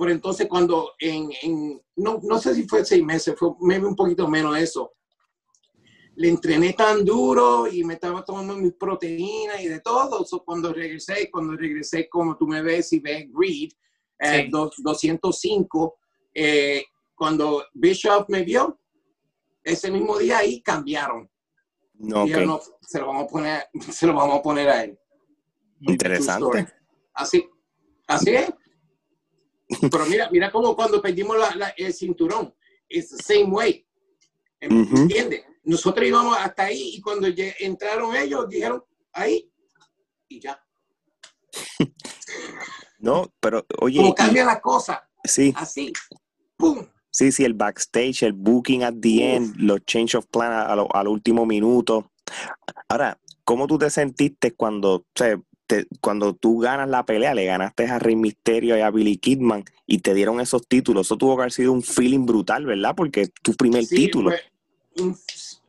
Por 0.00 0.10
entonces 0.10 0.48
cuando 0.48 0.92
en, 0.98 1.28
en- 1.42 1.78
no, 1.96 2.18
no 2.22 2.38
sé 2.38 2.54
si 2.54 2.66
fue 2.66 2.86
seis 2.86 3.04
meses, 3.04 3.34
fue 3.38 3.50
maybe 3.60 3.84
un 3.86 3.94
poquito 3.94 4.26
menos 4.26 4.56
eso. 4.56 4.94
Le 6.14 6.30
entrené 6.30 6.72
tan 6.72 7.04
duro 7.04 7.66
y 7.70 7.84
me 7.84 7.92
estaba 7.94 8.24
tomando 8.24 8.56
mis 8.56 8.72
proteínas 8.72 9.60
y 9.60 9.68
de 9.68 9.80
todo. 9.80 10.24
So, 10.24 10.42
cuando 10.42 10.72
regresé, 10.72 11.30
cuando 11.30 11.54
regresé, 11.54 12.08
como 12.08 12.34
tú 12.38 12.46
me 12.46 12.62
ves 12.62 12.90
y 12.94 13.00
ves 13.00 13.26
Greed, 13.30 13.72
eh, 14.20 14.44
Sí. 14.44 14.48
dos- 14.50 14.74
205, 14.78 15.98
eh, 16.32 16.82
cuando 17.14 17.62
Bischoff 17.74 18.24
me 18.30 18.42
vio, 18.42 18.80
ese 19.62 19.90
mismo 19.90 20.16
día 20.16 20.38
ahí 20.38 20.62
cambiaron. 20.62 21.30
No, 21.92 22.26
Y 22.26 22.32
ok. 22.32 22.40
yo, 22.40 22.46
no, 22.46 22.60
se 22.80 23.00
lo 23.00 23.08
vamos 23.08 23.24
a 23.24 23.26
poner, 23.26 23.64
se 24.00 24.06
lo 24.06 24.14
vamos 24.14 24.38
a 24.38 24.42
poner 24.42 24.68
a 24.70 24.82
él. 24.84 24.98
Interesante. 25.80 26.66
Así, 27.12 27.46
así 28.06 28.30
es. 28.30 28.50
Pero 29.90 30.06
mira, 30.06 30.28
mira 30.30 30.50
cómo 30.50 30.74
cuando 30.74 31.00
perdimos 31.00 31.38
la- 31.38 31.54
la- 31.54 31.74
el 31.76 31.92
cinturón, 31.94 32.54
it's 32.88 33.10
the 33.10 33.22
same 33.22 33.44
way. 33.50 33.86
¿Me 34.60 34.82
Ujú. 34.82 34.96
entiendes? 35.02 35.44
Nosotros 35.62 36.06
íbamos 36.06 36.36
hasta 36.38 36.64
ahí 36.64 36.94
y 36.96 37.00
cuando 37.00 37.28
entraron 37.58 38.14
ellos, 38.16 38.48
dijeron 38.48 38.82
ahí 39.12 39.50
y 40.28 40.40
ya. 40.40 40.62
No, 42.98 43.32
pero 43.40 43.64
oye, 43.80 43.96
Como 43.96 44.14
cambia 44.14 44.44
la 44.44 44.60
cosa, 44.60 45.08
sí, 45.24 45.54
así, 45.56 45.90
¡pum! 46.58 46.86
sí, 47.10 47.32
sí, 47.32 47.44
el 47.44 47.54
backstage, 47.54 48.24
el 48.24 48.34
booking 48.34 48.82
at 48.84 48.94
the 49.00 49.36
end, 49.36 49.56
los 49.56 49.80
change 49.86 50.14
of 50.16 50.26
plan 50.26 50.52
a- 50.52 50.66
a 50.66 50.76
lo- 50.76 50.94
al 50.94 51.08
último 51.08 51.46
minuto. 51.46 52.12
Ahora, 52.88 53.18
¿cómo 53.44 53.66
tú 53.66 53.78
te 53.78 53.88
sentiste 53.88 54.52
cuando, 54.54 54.96
o 54.96 55.06
sea, 55.14 55.40
te- 55.70 55.86
cuando 56.00 56.34
tú 56.34 56.58
ganas 56.58 56.88
la 56.90 57.04
pelea, 57.06 57.32
le 57.32 57.44
ganaste 57.44 57.86
a 57.86 58.00
Rey 58.00 58.16
Mysterio 58.16 58.76
y 58.76 58.80
a 58.80 58.90
Billy 58.90 59.16
Kidman 59.18 59.64
y 59.86 59.98
te 60.00 60.14
dieron 60.14 60.40
esos 60.40 60.66
títulos? 60.66 61.06
Eso 61.06 61.16
tuvo 61.16 61.36
que 61.36 61.42
haber 61.42 61.52
sido 61.52 61.72
un 61.72 61.82
feeling 61.82 62.26
brutal, 62.26 62.66
¿verdad? 62.66 62.94
Porque 62.96 63.28
tu 63.40 63.54
primer 63.54 63.84
Sí, 63.86 63.94
título. 63.94 64.32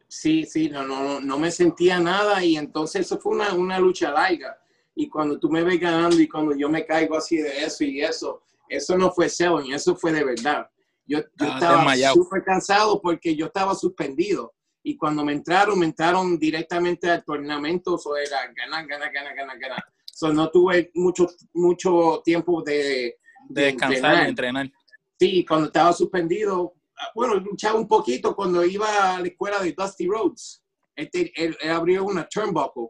sí, 0.08 0.46
sí, 0.46 0.70
no, 0.70 0.84
no, 0.84 1.04
no, 1.04 1.22
no 1.22 1.38
me 1.38 1.52
sentía 1.52 2.00
nada 2.00 2.44
y 2.44 2.58
entonces 2.58 3.02
eso 3.06 3.20
fue 3.20 3.34
una, 3.34 3.54
una 3.54 3.80
lucha 3.80 4.12
larga. 4.12 4.58
Y 4.96 5.08
cuando 5.08 5.38
tú 5.40 5.50
me 5.52 5.62
ves 5.64 5.80
ganando 5.80 6.20
y 6.20 6.28
cuando 6.28 6.56
yo 6.56 6.68
me 6.68 6.84
caigo 6.84 7.16
así 7.16 7.38
de 7.38 7.64
eso 7.64 7.84
y 7.84 8.02
eso, 8.02 8.42
eso 8.68 8.98
no 8.98 9.12
fue 9.12 9.30
selling, 9.30 9.72
eso 9.72 9.96
fue 9.96 10.12
de 10.12 10.24
verdad. 10.24 10.68
Yo, 11.06 11.20
yo 11.20 11.46
Estabas 11.46 11.62
estaba 11.62 12.14
súper 12.14 12.44
cansado 12.44 13.00
porque 13.02 13.36
yo 13.36 13.46
estaba 13.46 13.76
suspendido. 13.76 14.52
Y 14.84 14.98
cuando 14.98 15.24
me 15.24 15.34
entraron, 15.34 15.78
me 15.78 15.86
entraron 15.86 16.38
directamente 16.40 17.10
al 17.10 17.24
tornamento, 17.24 17.96
eso 17.96 18.16
era 18.18 18.38
ganar, 18.56 18.88
ganar, 18.88 19.12
ganar, 19.12 19.36
ganar, 19.36 19.60
ganar. 19.60 19.84
So, 20.06 20.34
no 20.34 20.50
tuve 20.50 20.92
mucho, 20.96 21.28
mucho 21.54 22.22
tiempo 22.24 22.62
de, 22.64 23.18
De 23.50 23.64
descansar, 23.66 23.96
entrenar. 23.96 24.24
de 24.24 24.30
entrenar. 24.30 24.72
Sí, 25.20 25.46
cuando 25.46 25.68
estaba 25.68 25.94
suspendido, 25.94 26.74
ah, 26.98 27.10
bueno, 27.14 27.36
luchaba 27.36 27.80
un 27.80 27.88
poquito 27.88 28.36
cuando 28.36 28.66
iba 28.66 29.16
a 29.16 29.20
la 29.20 29.28
escuela 29.28 29.60
de 29.60 29.74
Dusty 29.74 30.08
Rhodes. 30.08 30.64
Este, 30.96 31.32
él, 31.36 31.56
él 31.62 31.72
abrió 31.72 32.04
una 32.04 32.28
turnbuckle 32.28 32.90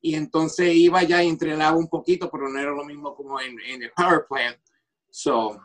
y 0.00 0.14
entonces 0.14 0.74
iba 0.74 1.02
ya 1.02 1.22
y 1.22 1.28
entrenaba 1.28 1.76
un 1.76 1.88
poquito, 1.88 2.30
pero 2.30 2.48
no 2.48 2.58
era 2.58 2.70
lo 2.70 2.84
mismo 2.84 3.14
como 3.14 3.40
en, 3.40 3.58
en 3.60 3.82
el 3.82 3.90
power 3.92 4.26
plant. 4.28 4.58
So, 5.10 5.60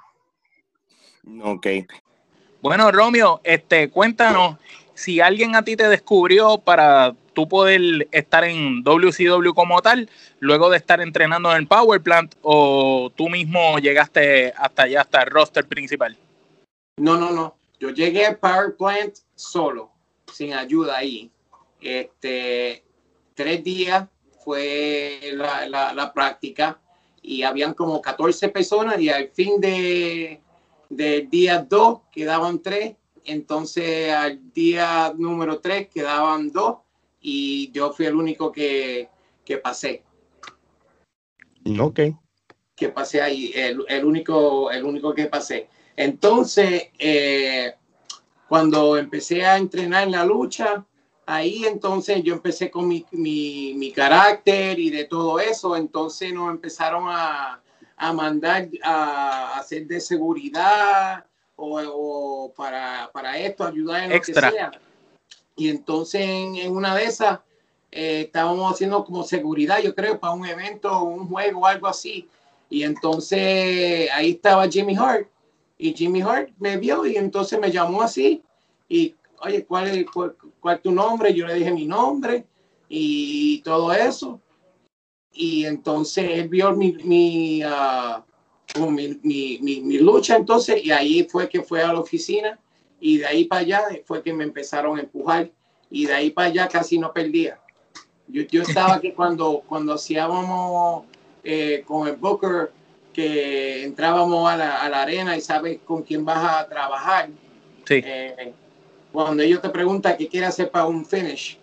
Ok. 1.44 1.68
Bueno, 2.62 2.92
Romeo, 2.92 3.42
este, 3.44 3.90
cuéntanos 3.90 4.58
si 4.94 5.20
alguien 5.20 5.56
a 5.56 5.64
ti 5.64 5.76
te 5.76 5.88
descubrió 5.88 6.58
para 6.58 7.16
tú 7.34 7.48
poder 7.48 8.08
estar 8.12 8.44
en 8.44 8.84
WCW 8.84 9.54
como 9.54 9.82
tal, 9.82 10.10
luego 10.40 10.70
de 10.70 10.78
estar 10.78 11.02
entrenando 11.02 11.52
en 11.52 11.58
el 11.58 11.68
Power 11.68 12.02
Plant, 12.02 12.36
o 12.42 13.12
tú 13.16 13.30
mismo 13.30 13.80
llegaste 13.80 14.54
hasta 14.56 14.84
allá, 14.84 15.02
hasta 15.02 15.24
el 15.24 15.32
roster 15.32 15.66
principal. 15.66 16.16
no, 16.98 17.18
no, 17.18 17.32
no. 17.32 17.56
Yo 17.84 17.90
llegué 17.90 18.26
al 18.26 18.38
power 18.38 18.78
plant 18.78 19.18
solo, 19.36 19.92
sin 20.32 20.54
ayuda 20.54 21.00
ahí. 21.00 21.30
Este, 21.82 22.82
tres 23.34 23.62
días 23.62 24.08
fue 24.42 25.20
la, 25.34 25.68
la, 25.94 26.14
práctica 26.14 26.80
y 27.22 27.44
habían 27.44 27.74
como 27.74 28.02
14 28.02 28.48
personas 28.48 29.02
y 29.02 29.10
al 29.10 29.28
fin 29.32 29.60
de, 29.60 30.40
del 30.90 31.30
día 31.30 31.60
2 31.60 32.00
quedaban 32.10 32.62
3, 32.62 32.96
entonces 33.26 34.12
al 34.12 34.52
día 34.54 35.14
número 35.18 35.60
3 35.60 35.88
quedaban 35.90 36.52
2 36.52 36.78
y 37.22 37.72
yo 37.72 37.92
fui 37.94 38.06
el 38.06 38.16
único 38.16 38.52
que, 38.52 39.10
que 39.46 39.58
pasé, 39.58 40.04
Ok. 41.80 42.00
que 42.76 42.90
pasé 42.90 43.22
ahí, 43.22 43.52
el, 43.56 43.86
el 43.88 44.06
único, 44.06 44.72
el 44.72 44.84
único 44.84 45.14
que 45.14 45.28
pasé. 45.28 45.70
Entonces, 45.96 46.90
eh, 46.98 47.74
cuando 48.50 48.98
empecé 48.98 49.46
a 49.46 49.58
entrenar 49.58 50.04
en 50.04 50.12
la 50.12 50.26
lucha, 50.26 50.86
ahí 51.26 51.66
entonces 51.66 52.24
yo 52.24 52.34
empecé 52.34 52.70
con 52.70 52.88
mi, 52.88 53.06
mi, 53.12 53.74
mi 53.76 53.92
carácter 53.92 54.80
y 54.80 54.90
de 54.90 55.06
todo 55.06 55.40
eso, 55.40 55.76
entonces 55.76 56.34
nos 56.34 56.52
empezaron 56.52 57.06
a, 57.08 57.62
a 57.96 58.14
mandar 58.14 58.70
a 58.84 59.58
hacer 59.60 59.88
de 59.88 60.02
seguridad 60.02 61.26
o, 61.56 61.80
o 61.80 62.54
para, 62.54 63.10
para 63.14 63.38
esto, 63.38 63.66
ayudar 63.66 64.04
en 64.04 64.10
lo 64.10 64.16
Extra. 64.16 64.50
que 64.50 64.56
sea. 64.56 64.72
Y 65.56 65.70
entonces 65.70 66.22
en, 66.22 66.56
en 66.56 66.72
una 66.76 66.96
de 66.96 67.04
esas 67.06 67.40
eh, 67.92 68.22
estábamos 68.22 68.74
haciendo 68.74 69.06
como 69.06 69.24
seguridad, 69.24 69.80
yo 69.80 69.94
creo, 69.94 70.20
para 70.20 70.34
un 70.34 70.46
evento, 70.46 71.04
un 71.04 71.28
juego 71.28 71.68
algo 71.68 71.88
así. 71.88 72.28
Y 72.70 72.84
entonces 72.84 74.10
ahí 74.12 74.32
estaba 74.32 74.68
Jimmy 74.68 74.96
Hart. 74.96 75.28
Y 75.78 75.94
Jimmy 75.94 76.22
Hart 76.22 76.50
me 76.58 76.78
vio 76.78 77.06
y 77.06 77.18
entonces 77.18 77.60
me 77.60 77.72
llamó 77.72 78.02
así. 78.02 78.42
Y, 78.90 79.16
oye, 79.42 79.64
¿cuál 79.66 79.90
es, 79.90 80.06
cuál, 80.10 80.36
cuál 80.60 80.78
es 80.78 80.82
tu 80.82 80.92
nombre? 80.92 81.34
Yo 81.34 81.46
le 81.46 81.54
dije 81.54 81.72
mi 81.72 81.86
nombre 81.86 82.46
y 82.90 83.62
todo 83.62 83.94
eso. 83.94 84.40
Y 85.32 85.66
entonces 85.66 86.30
él 86.32 86.50
vio 86.50 86.76
mi, 86.76 86.94
mi, 87.04 87.62
ah, 87.64 88.24
como 88.74 88.90
mi, 88.92 89.20
mi, 89.24 89.60
mi, 89.62 89.82
mi 89.82 89.98
lucha 90.00 90.36
entonces 90.36 90.84
y 90.84 90.92
ahí 90.92 91.24
fue 91.30 91.50
que 91.50 91.62
fue 91.62 91.82
a 91.82 91.94
la 91.94 92.00
oficina 92.00 92.58
y 93.00 93.18
de 93.18 93.26
ahí 93.26 93.44
para 93.46 93.62
allá 93.62 93.84
fue 94.06 94.24
que 94.24 94.34
me 94.34 94.44
empezaron 94.44 94.98
a 94.98 95.02
empujar 95.02 95.50
y 95.92 96.06
de 96.06 96.14
ahí 96.14 96.30
para 96.32 96.48
allá 96.48 96.68
casi 96.68 96.98
no 96.98 97.12
perdía. 97.14 97.60
Yo, 98.28 98.44
yo 98.44 98.62
estaba 98.68 99.00
que 99.02 99.14
cuando, 99.14 99.62
cuando 99.68 99.94
hacíamos 99.94 101.04
eh, 101.44 101.84
con 101.86 102.08
el 102.08 102.16
Booker 102.16 102.72
que 103.12 103.84
entrábamos 103.84 104.50
a 104.50 104.58
la, 104.58 104.82
a 104.82 104.90
la 104.90 105.02
arena 105.04 105.38
y 105.38 105.42
sabes 105.42 105.80
con 105.86 106.02
quién 106.04 106.26
vas 106.26 106.44
a 106.44 106.68
trabajar, 106.68 107.30
Sí. 107.86 108.02
eh, 108.04 108.54
cuando 109.12 109.44
ellos 109.44 109.62
te 109.62 109.70
preguntan 109.70 110.16
qué 110.18 110.28
quieres 110.28 110.50
hacer 110.50 110.72
para 110.72 110.86
un 110.86 111.06
finish, 111.06 111.60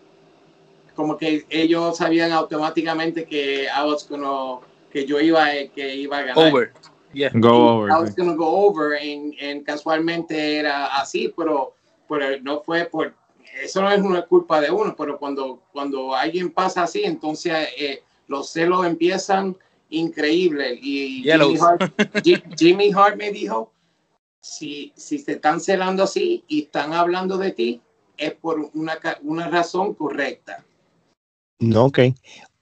como 0.94 1.16
que 1.16 1.44
ellos 1.48 1.96
sabían 1.96 2.30
automáticamente 2.30 3.24
que 3.24 3.64
I 3.64 3.84
was 3.86 4.06
gonna- 4.08 4.60
que 4.92 5.06
yo 5.06 5.18
iba, 5.18 5.46
que 5.74 5.96
iba 5.96 6.18
a 6.18 6.22
ganar. 6.22 6.52
Over. 6.52 6.72
Yeah. 7.12 7.30
Go 7.34 7.48
I 7.48 7.70
over. 7.70 8.00
was 8.02 8.10
sí. 8.10 8.16
gonna 8.16 8.36
go 8.36 8.66
over 8.66 8.94
en, 8.94 9.34
en 9.40 9.64
casualmente 9.64 10.56
era 10.58 10.86
así, 11.00 11.32
pero, 11.36 11.74
pero 12.08 12.40
no 12.42 12.60
fue 12.62 12.84
por 12.84 13.14
eso 13.62 13.82
no 13.82 13.90
es 13.90 14.00
una 14.00 14.22
culpa 14.22 14.60
de 14.60 14.70
uno, 14.70 14.94
pero 14.96 15.18
cuando, 15.18 15.60
cuando 15.72 16.14
alguien 16.14 16.50
pasa 16.50 16.84
así, 16.84 17.02
entonces 17.04 17.68
eh, 17.76 18.02
los 18.28 18.48
celos 18.50 18.86
empiezan 18.86 19.56
increíble 19.88 20.78
y 20.80 21.22
Jimmy. 21.24 21.56
Hart, 21.60 21.82
Ji- 22.24 22.42
Jimmy 22.56 22.92
Hart 22.94 23.16
me 23.16 23.32
dijo 23.32 23.72
si, 24.40 24.92
si 24.96 25.24
te 25.24 25.32
están 25.32 25.60
celando 25.60 26.04
así 26.04 26.44
y 26.46 26.62
están 26.62 26.92
hablando 26.92 27.36
de 27.38 27.50
ti 27.50 27.80
es 28.16 28.34
por 28.34 28.70
una, 28.74 28.98
una 29.22 29.48
razón 29.48 29.94
correcta. 29.94 30.64
No, 31.58 31.86
ok. 31.86 31.98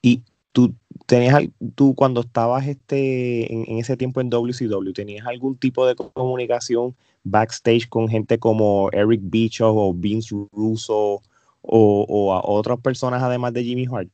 Y 0.01 0.23
tú 0.53 0.73
tenías, 1.09 1.43
tú 1.75 1.95
cuando 1.95 2.21
estabas 2.21 2.67
este, 2.67 3.51
en, 3.51 3.65
en 3.67 3.79
ese 3.79 3.97
tiempo 3.97 4.21
en 4.21 4.29
WCW, 4.29 4.93
¿tenías 4.93 5.27
algún 5.27 5.57
tipo 5.57 5.87
de 5.87 5.97
comunicación 5.97 6.95
backstage 7.25 7.89
con 7.89 8.09
gente 8.09 8.39
como 8.39 8.91
Eric 8.93 9.21
Bischoff 9.25 9.75
o 9.75 9.95
Vince 9.95 10.37
Russo 10.53 11.23
o, 11.63 12.07
o 12.09 12.33
a 12.35 12.43
otras 12.45 12.79
personas 12.81 13.23
además 13.23 13.55
de 13.55 13.65
Jimmy 13.65 13.87
Hart? 13.91 14.11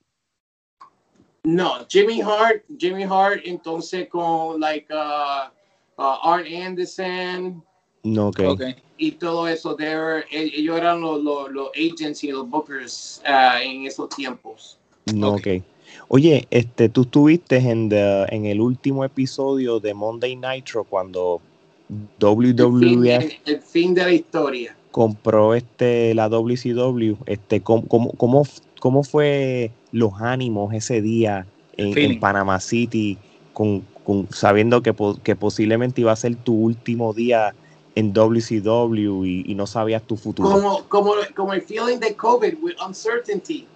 No, 1.43 1.85
Jimmy 1.89 2.23
Hart, 2.23 2.63
Jimmy 2.79 3.03
Hart, 3.03 3.41
entonces 3.45 4.09
con 4.09 4.61
like 4.61 4.87
uh, 4.95 5.51
uh, 5.99 6.17
Art 6.23 6.47
Anderson, 6.47 7.63
No, 8.05 8.29
ok. 8.29 8.41
Ok. 8.51 8.63
y 8.99 9.11
todo 9.13 9.49
eso. 9.49 9.77
were- 9.77 10.25
e- 10.31 10.53
ellos 10.55 10.79
eran 10.79 11.01
los, 11.01 11.21
los, 11.23 11.51
los 11.51 11.71
agents 11.75 12.23
y 12.23 12.31
los 12.31 12.49
bookers 12.49 13.21
ah, 13.27 13.61
en 13.61 13.85
esos 13.85 14.09
tiempos. 14.11 14.79
No, 15.13 15.35
Ok. 15.35 15.41
ok. 15.41 15.74
Oye, 16.15 16.47
este, 16.53 16.89
tú 16.89 17.03
estuviste 17.03 17.57
en, 17.57 17.89
the- 17.89 18.27
en 18.29 18.47
el 18.47 18.61
último 18.61 19.05
episodio 19.05 19.81
de 19.81 19.95
Monday 19.95 20.37
Nitro 20.37 20.85
cuando 20.85 21.41
El 21.89 22.09
fin, 22.21 22.21
WWF 22.21 23.25
el- 23.47 23.55
el 23.57 23.61
fin 23.61 23.95
de 23.95 24.05
la 24.05 24.13
historia. 24.13 24.77
compró 24.93 25.55
este 25.55 26.15
la 26.15 26.29
WCW, 26.29 27.17
este 27.27 27.61
cómo, 27.63 27.85
cómo, 27.89 28.13
cómo, 28.13 28.45
cómo 28.79 29.03
fue 29.03 29.73
los 29.91 30.13
ánimos 30.21 30.73
ese 30.73 31.03
día 31.03 31.49
en, 31.77 31.99
en. 31.99 32.21
Panama 32.21 32.61
City 32.61 33.19
con, 33.53 33.81
con- 34.05 34.29
sabiendo 34.31 34.83
que, 34.83 34.93
po- 34.93 35.21
que 35.21 35.35
posiblemente 35.35 36.01
iba 36.01 36.13
a 36.13 36.17
ser 36.17 36.37
tu 36.37 36.55
último 36.55 37.13
día 37.13 37.57
en 37.97 38.13
WCW 38.13 39.25
y, 39.25 39.43
y 39.51 39.55
no 39.57 39.67
sabías 39.67 40.05
tu 40.05 40.17
futuro. 40.17 40.49
Como, 40.49 40.85
como, 40.89 41.15
como 41.35 41.53
el 41.55 41.63
feeling 41.63 41.99
de 41.99 42.15
COVID, 42.15 42.55
with 42.63 42.75
uncertainty. 42.87 43.67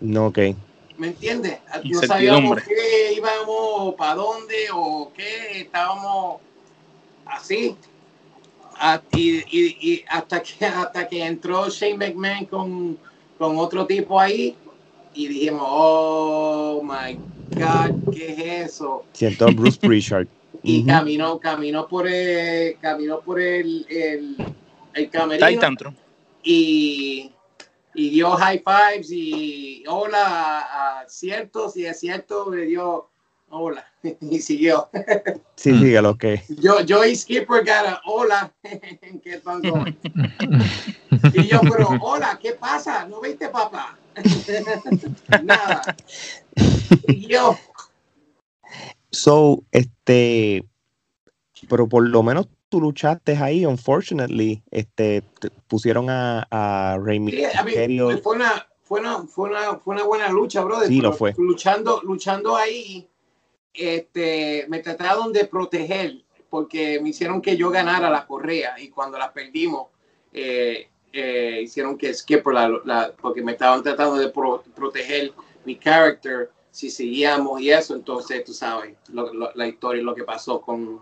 No, 0.00 0.26
ok. 0.26 0.38
¿Me 0.98 1.08
entiendes? 1.08 1.58
No 1.84 2.00
sabíamos 2.02 2.62
qué 2.62 3.14
íbamos, 3.16 3.94
para 3.96 4.14
dónde 4.14 4.66
o 4.72 5.12
qué, 5.14 5.60
estábamos 5.60 6.40
así. 7.26 7.76
Y, 9.12 9.38
y, 9.38 9.76
y, 9.80 10.04
hasta 10.08 10.42
que 10.42 10.66
hasta 10.66 11.08
que 11.08 11.24
entró 11.24 11.68
Shane 11.68 11.96
McMahon 11.96 12.44
con, 12.46 12.98
con 13.38 13.56
otro 13.58 13.86
tipo 13.86 14.20
ahí 14.20 14.54
y 15.14 15.28
dijimos, 15.28 15.62
oh 15.64 16.82
my 16.82 17.18
God, 17.52 18.12
¿qué 18.12 18.32
es 18.32 18.70
eso? 18.70 19.04
Siento 19.12 19.46
Bruce 19.46 19.78
Prichard. 19.78 20.26
y 20.62 20.84
caminó, 20.84 21.38
caminó 21.38 21.86
por 21.88 22.06
el, 22.06 22.76
caminó 22.78 23.20
por 23.20 23.40
el, 23.40 23.86
el, 23.88 24.36
el 24.94 25.10
camerino 25.10 25.94
y, 26.42 27.32
y 27.96 28.10
dio 28.10 28.30
high 28.32 28.62
fives 28.62 29.10
y 29.10 29.82
hola 29.88 30.26
a, 30.26 31.00
a 31.00 31.08
ciertos 31.08 31.76
y 31.76 31.86
a 31.86 31.94
ciertos 31.94 32.54
le 32.54 32.66
dio 32.66 33.08
hola, 33.48 33.86
y 34.20 34.38
siguió. 34.40 34.88
Sí, 35.54 35.72
síguelo, 35.72 36.10
ok. 36.10 36.24
Yo, 36.60 36.80
yo 36.80 37.04
y 37.04 37.16
Skipper 37.16 37.64
got 37.64 38.00
hola, 38.04 38.52
¿qué 38.62 39.40
pasó? 39.42 39.84
y 41.32 41.46
yo, 41.46 41.60
pero 41.62 41.88
hola, 42.00 42.38
¿qué 42.40 42.52
pasa? 42.52 43.06
¿No 43.06 43.20
viste, 43.20 43.48
papá? 43.48 43.98
Nada. 45.42 45.96
Y 47.08 47.26
yo. 47.28 47.56
So, 49.10 49.62
este, 49.70 50.64
pero 51.68 51.88
por 51.88 52.06
lo 52.06 52.22
menos 52.22 52.48
tú 52.76 52.82
luchaste 52.82 53.34
ahí, 53.36 53.64
unfortunately, 53.64 54.62
este, 54.70 55.22
pusieron 55.66 56.10
a, 56.10 56.46
a 56.50 56.98
Rey 56.98 57.18
Mysterio. 57.18 58.18
fue, 58.18 58.36
una, 58.36 58.66
fue, 58.82 59.00
una, 59.00 59.22
fue, 59.26 59.48
una, 59.48 59.76
fue 59.76 59.94
una 59.94 60.04
buena 60.04 60.28
lucha, 60.28 60.62
brother. 60.62 60.88
Sí, 60.88 61.00
lo 61.00 61.14
fue. 61.14 61.34
Luchando, 61.38 62.02
luchando 62.02 62.54
ahí 62.54 63.08
este, 63.72 64.66
me 64.68 64.80
trataron 64.80 65.32
de 65.32 65.46
proteger 65.46 66.22
porque 66.50 67.00
me 67.00 67.10
hicieron 67.10 67.40
que 67.40 67.56
yo 67.56 67.70
ganara 67.70 68.10
la 68.10 68.26
correa 68.26 68.78
y 68.78 68.90
cuando 68.90 69.18
la 69.18 69.32
perdimos, 69.32 69.88
eh, 70.32 70.88
eh, 71.12 71.60
hicieron 71.62 71.96
que 71.96 72.12
Skipper, 72.12 72.52
la, 72.52 73.12
porque 73.20 73.42
me 73.42 73.52
estaban 73.52 73.82
tratando 73.82 74.16
de 74.16 74.28
proteger 74.28 75.32
mi 75.64 75.76
character 75.76 76.50
si 76.70 76.90
seguíamos 76.90 77.58
y 77.62 77.70
eso, 77.70 77.94
entonces 77.94 78.44
tú 78.44 78.52
sabes 78.52 78.94
la 79.54 79.66
historia, 79.66 80.02
lo 80.02 80.14
que 80.14 80.24
pasó 80.24 80.60
con 80.60 81.00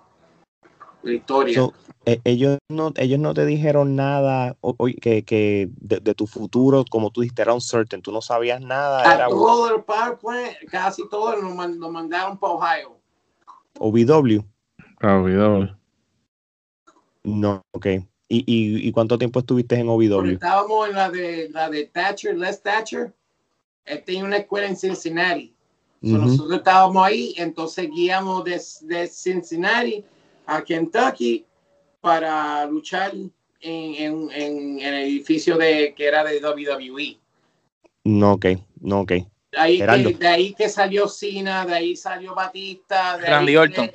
la 1.04 1.12
historia. 1.14 1.72
Eh, 2.06 2.20
ellos, 2.24 2.58
no, 2.68 2.92
ellos 2.96 3.18
no 3.18 3.32
te 3.32 3.46
dijeron 3.46 3.96
nada 3.96 4.56
que, 5.00 5.24
que 5.24 5.70
de, 5.76 6.14
tu 6.14 6.26
futuro, 6.26 6.84
como 6.90 7.10
tú 7.10 7.22
dijiste, 7.22 7.42
era 7.42 7.54
uncertain, 7.54 8.02
tú 8.02 8.12
no 8.12 8.20
sabías 8.20 8.60
nada. 8.60 9.24
A 9.24 9.28
todo 9.28 9.74
el 9.74 9.82
power 9.82 10.18
plant, 10.18 10.56
casi 10.70 11.08
todo 11.08 11.40
nos, 11.40 11.54
mandaron 11.54 12.38
para 12.38 12.52
Ohio. 12.52 12.98
OVW. 13.78 14.44
OVW. 15.02 15.76
No, 17.24 17.62
ok. 17.72 17.86
¿Y, 18.28 18.38
y, 18.46 18.88
y 18.88 18.92
cuánto 18.92 19.16
tiempo 19.16 19.40
estuviste 19.40 19.76
en 19.76 19.88
OVW? 19.88 20.32
estábamos 20.32 20.88
en 20.88 20.94
la 20.94 21.10
de, 21.10 21.48
la 21.50 21.70
de 21.70 21.86
Thatcher, 21.86 22.36
Les 22.36 22.62
Thatcher. 22.62 23.14
Él 23.86 24.02
tenía 24.04 24.24
una 24.24 24.38
escuela 24.38 24.66
en 24.66 24.76
Cincinnati. 24.76 25.54
Nosotros 26.02 26.58
estábamos 26.58 27.02
ahí, 27.02 27.34
entonces 27.38 27.88
guiamos 27.90 28.44
de, 28.44 28.60
de 28.82 29.06
Cincinnati 29.06 30.04
a 30.46 30.62
Kentucky 30.62 31.44
para 32.00 32.66
luchar 32.66 33.12
en, 33.14 33.30
en, 33.60 34.30
en, 34.30 34.80
el 34.80 34.94
edificio 34.94 35.56
de 35.56 35.94
que 35.96 36.06
era 36.06 36.22
de 36.24 36.40
WWE. 36.40 37.18
No, 38.04 38.34
ok, 38.34 38.46
no, 38.80 39.00
ok. 39.00 39.12
Ahí 39.56 39.78
que, 39.78 40.16
de 40.18 40.28
ahí 40.28 40.54
que 40.54 40.68
salió 40.68 41.08
Cena, 41.08 41.64
de 41.64 41.74
ahí 41.74 41.96
salió 41.96 42.34
Batista. 42.34 43.16
De 43.18 43.26
Randy 43.26 43.56
Orton. 43.56 43.90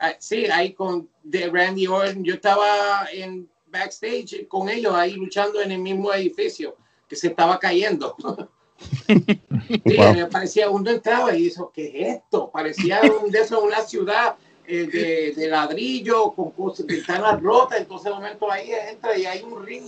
Ah, 0.00 0.14
sí, 0.18 0.46
ahí 0.46 0.72
con 0.72 1.08
de 1.22 1.48
Randy 1.48 1.86
Orton. 1.86 2.24
Yo 2.24 2.34
estaba 2.34 3.06
en 3.12 3.48
backstage 3.66 4.46
con 4.48 4.68
ellos 4.68 4.94
ahí 4.94 5.14
luchando 5.14 5.62
en 5.62 5.72
el 5.72 5.78
mismo 5.78 6.12
edificio 6.12 6.76
que 7.08 7.16
se 7.16 7.28
estaba 7.28 7.58
cayendo. 7.58 8.16
sí, 9.06 9.98
me 10.14 10.26
parecía, 10.26 10.68
uno 10.68 10.90
entraba 10.90 11.34
y 11.34 11.44
dijo, 11.44 11.70
¿qué 11.72 11.86
es 11.86 12.16
esto? 12.16 12.50
Parecía 12.50 13.00
un 13.22 13.30
de 13.30 13.40
eso, 13.40 13.62
una 13.62 13.80
ciudad 13.82 14.36
eh, 14.66 15.32
de, 15.36 15.48
ladrillo, 15.48 16.32
con 16.32 16.50
cosas, 16.52 16.86
ventanas 16.86 17.40
rotas, 17.40 17.80
entonces 17.80 18.04
de 18.04 18.14
momento 18.14 18.50
ahí 18.50 18.72
entra 18.90 19.16
y 19.16 19.26
hay 19.26 19.42
un 19.42 19.64
ring 19.64 19.84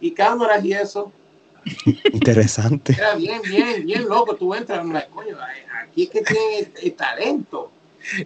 y, 0.00 0.10
cámaras 0.12 0.64
y 0.64 0.72
eso. 0.72 1.12
Interesante. 2.12 2.92
Era 2.92 3.14
bien, 3.14 3.40
bien, 3.42 3.86
bien 3.86 4.08
loco. 4.08 4.34
Tú 4.36 4.52
entras, 4.54 4.84
coño, 5.06 5.38
aquí 5.80 6.02
es 6.02 6.10
que 6.10 6.22
tiene 6.74 6.90
talento. 6.90 7.70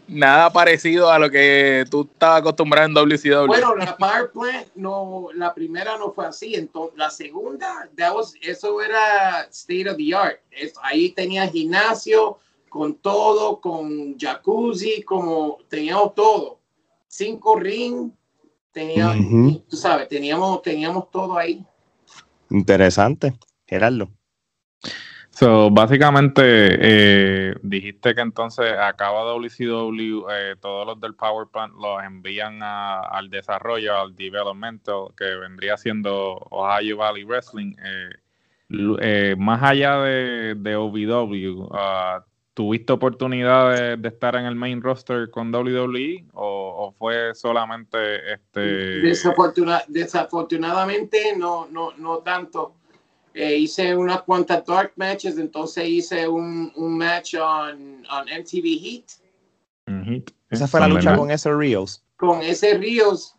Nada 0.09 0.51
parecido 0.51 1.11
a 1.11 1.18
lo 1.18 1.31
que 1.31 1.85
tú 1.90 2.09
estabas 2.11 2.40
acostumbrado 2.40 2.88
en 2.88 2.94
WCW. 2.94 3.46
Bueno, 3.46 3.75
la 3.77 3.96
Power 3.96 4.31
Plant, 4.33 4.68
no, 4.75 5.29
la 5.35 5.53
primera 5.55 5.99
no 5.99 6.12
fue 6.12 6.27
así. 6.27 6.55
Entonces, 6.55 6.96
la 6.96 7.11
segunda, 7.11 7.88
eso 8.40 8.83
era 8.83 9.46
state 9.51 9.88
of 9.88 9.96
the 9.96 10.14
art. 10.14 10.40
ahí 10.83 11.11
tenía 11.11 11.46
gimnasio, 11.49 12.38
con 12.77 12.95
todo, 12.97 13.61
con 13.61 14.17
jacuzzi, 14.19 15.03
como 15.03 15.59
teníamos 15.69 16.15
todo. 16.15 16.61
Cinco 17.09 17.57
ring, 17.57 18.11
teníamos, 18.73 19.67
tú 19.69 19.77
sabes, 19.77 20.09
teníamos, 20.09 20.62
teníamos 20.62 21.11
todo 21.11 21.39
ahí. 21.39 21.65
Interesante, 22.51 23.35
Gerardo. 23.67 24.09
So, 25.31 25.71
básicamente, 25.71 26.43
eh, 26.43 27.55
dijiste 27.62 28.15
que 28.15 28.23
entonces 28.23 28.73
acaba 28.73 29.23
WCW, 29.35 30.31
eh, 30.31 30.57
todos 30.61 30.87
los 30.87 30.99
del 30.99 31.15
Power 31.15 31.49
Plant 31.53 31.75
los 31.75 32.03
envían 32.03 32.61
al 32.62 33.29
desarrollo, 33.29 33.99
al 33.99 34.17
development, 34.17 34.89
que 35.15 35.25
vendría 35.37 35.77
siendo 35.77 36.39
Ohio 36.51 36.97
Valley 36.97 37.25
Wrestling. 37.25 37.75
Eh, 38.69 39.37
más 39.39 39.62
allá 39.62 39.99
de, 39.99 40.55
de 40.55 40.77
OVW, 40.77 41.65
uh, 41.65 42.23
¿Tuviste 42.57 42.90
oportunidad 42.90 43.99
de, 43.99 44.09
estar 44.09 44.35
en 44.35 44.47
el 44.47 44.55
main 44.55 44.81
roster 44.81 45.31
con 45.31 45.55
WWE 45.55 46.25
o, 46.33 46.95
fue 46.97 47.35
solamente 47.35 48.33
este 48.33 49.03
desafortunadamente 49.88 51.37
no 51.37 51.66
no 51.71 51.92
no 51.99 52.21
tanto. 52.21 52.73
Eh, 53.35 53.59
hice 53.59 53.95
unas 53.95 54.23
cuantas 54.23 54.64
dark 54.64 54.95
matches 54.97 55.37
entonces 55.37 55.87
hice 55.87 56.27
un, 56.27 56.73
un 56.77 56.97
match 56.97 57.35
on, 57.35 58.07
on 58.11 58.25
MTV 58.25 58.64
Heat, 58.81 59.05
esa 60.49 60.66
fue 60.66 60.81
la 60.81 60.88
lucha 60.88 61.14
con 61.14 61.31
ese 61.31 61.55
Rios. 61.55 62.03
Con 62.16 62.40
ese 62.40 62.79
Rios. 62.79 63.35